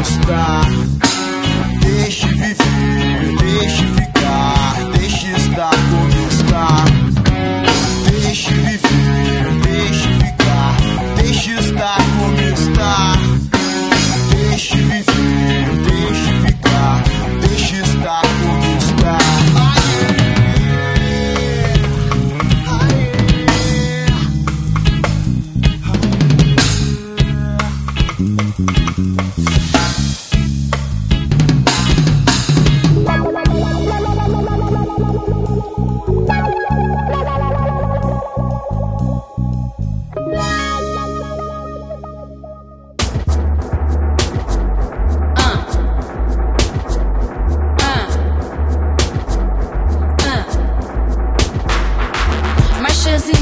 está. 0.01 0.61
Deixe 1.81 2.27
viver, 2.27 3.35
deixe 3.39 3.83
ficar, 3.85 4.00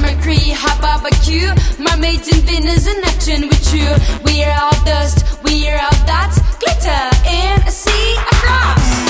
Mercury, 0.10 0.50
hot 0.50 0.82
barbecue. 0.82 1.54
Mermaids 1.78 2.28
in 2.30 2.42
Venus 2.42 2.88
in 2.88 3.00
Neptune 3.02 3.48
with 3.48 3.74
you. 3.74 3.86
We 4.26 4.44
are 4.44 4.60
all 4.60 4.84
dust, 4.84 5.24
we 5.44 5.70
are 5.70 5.80
all 5.80 6.06
dots. 6.08 6.40
Glitter 6.58 7.06
in 7.30 7.62
a 7.62 7.72
sea 7.72 8.18
of 8.18 8.44
rocks. 8.44 9.09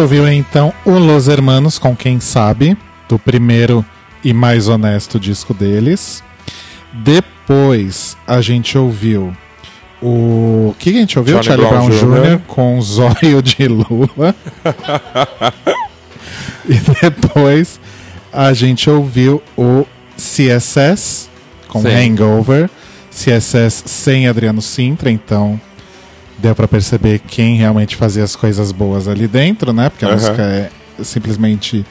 ouviu 0.00 0.32
então 0.32 0.72
o 0.86 0.92
Los 0.92 1.28
Hermanos 1.28 1.78
com 1.78 1.94
Quem 1.94 2.20
Sabe, 2.20 2.74
do 3.06 3.18
primeiro 3.18 3.84
e 4.24 4.32
mais 4.32 4.66
honesto 4.66 5.20
disco 5.20 5.52
deles. 5.52 6.24
Depois 6.90 8.16
a 8.26 8.40
gente 8.40 8.78
ouviu 8.78 9.36
o 10.00 10.74
que, 10.78 10.92
que 10.92 10.96
a 10.96 11.00
gente 11.00 11.18
ouviu? 11.18 11.34
Johnny 11.34 11.44
Charlie 11.44 11.68
Brown, 11.68 11.88
Brown 11.88 11.98
Jr. 11.98 12.30
Jr. 12.30 12.40
com 12.46 12.80
Zóio 12.80 13.42
de 13.42 13.68
Lula. 13.68 14.34
e 16.66 16.78
depois 17.02 17.78
a 18.32 18.54
gente 18.54 18.88
ouviu 18.88 19.42
o 19.54 19.84
CSS 20.16 21.28
com 21.68 21.82
Sim. 21.82 21.88
Hangover. 21.88 22.70
CSS 23.10 23.82
sem 23.84 24.28
Adriano 24.28 24.62
Sintra, 24.62 25.10
então 25.10 25.60
deu 26.40 26.54
para 26.54 26.66
perceber 26.66 27.20
quem 27.20 27.56
realmente 27.56 27.96
fazia 27.96 28.24
as 28.24 28.34
coisas 28.34 28.72
boas 28.72 29.06
ali 29.06 29.28
dentro, 29.28 29.72
né? 29.72 29.88
Porque 29.88 30.04
a 30.04 30.08
uhum. 30.08 30.14
música 30.14 30.42
é 30.42 30.70
simplesmente 31.02 31.84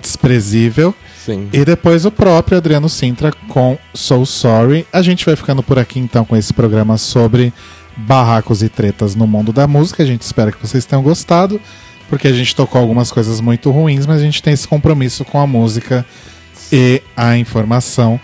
desprezível. 0.00 0.94
Sim. 1.24 1.48
E 1.52 1.64
depois 1.64 2.04
o 2.04 2.10
próprio 2.10 2.58
Adriano 2.58 2.88
Sintra 2.88 3.32
com 3.48 3.78
So 3.94 4.26
Sorry. 4.26 4.86
A 4.92 5.00
gente 5.02 5.24
vai 5.24 5.36
ficando 5.36 5.62
por 5.62 5.78
aqui 5.78 6.00
então 6.00 6.24
com 6.24 6.36
esse 6.36 6.52
programa 6.52 6.98
sobre 6.98 7.52
barracos 7.96 8.62
e 8.62 8.68
tretas 8.68 9.14
no 9.14 9.26
mundo 9.26 9.52
da 9.52 9.66
música. 9.68 10.02
A 10.02 10.06
gente 10.06 10.22
espera 10.22 10.50
que 10.50 10.60
vocês 10.60 10.84
tenham 10.84 11.02
gostado, 11.02 11.60
porque 12.08 12.26
a 12.26 12.32
gente 12.32 12.56
tocou 12.56 12.80
algumas 12.80 13.12
coisas 13.12 13.40
muito 13.40 13.70
ruins, 13.70 14.04
mas 14.04 14.20
a 14.20 14.24
gente 14.24 14.42
tem 14.42 14.52
esse 14.52 14.66
compromisso 14.66 15.24
com 15.24 15.38
a 15.40 15.46
música 15.46 16.04
e 16.72 17.00
a 17.16 17.36
informação. 17.36 18.20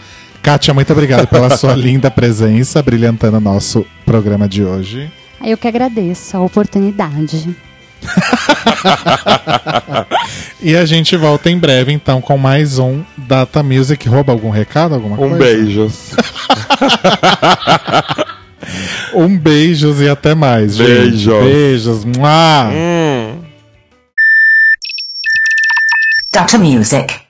Kátia, 0.49 0.73
muito 0.73 0.91
obrigado 0.91 1.27
pela 1.27 1.55
sua 1.59 1.75
linda 1.77 2.11
presença, 2.11 2.83
brilhantando 2.83 3.37
o 3.37 3.41
nosso 3.41 3.85
programa 4.07 4.49
de 4.49 4.65
hoje. 4.65 5.12
Eu 5.45 5.59
que 5.59 5.69
agradeço 5.69 6.39
a 6.39 6.41
oportunidade. 6.41 7.55
e 10.62 10.75
a 10.75 10.87
gente 10.87 11.19
volta 11.19 11.51
em 11.51 11.59
breve, 11.59 11.93
então, 11.93 12.23
com 12.23 12.39
mais 12.39 12.79
um 12.79 13.05
Data 13.15 13.62
Music. 13.62 14.09
Rouba 14.09 14.33
algum 14.33 14.49
recado, 14.49 14.95
alguma 14.95 15.16
um 15.16 15.19
coisa? 15.19 15.35
Um 15.35 15.39
beijo. 15.39 15.93
um 19.12 19.37
beijos 19.37 20.01
e 20.01 20.09
até 20.09 20.35
mais. 20.35 20.79
Beijos. 20.79 21.20
Gente. 21.20 21.45
Beijos. 21.45 22.07
Mua. 22.07 22.70
Hum. 22.73 23.43
Data 26.33 26.57
Music. 26.57 27.28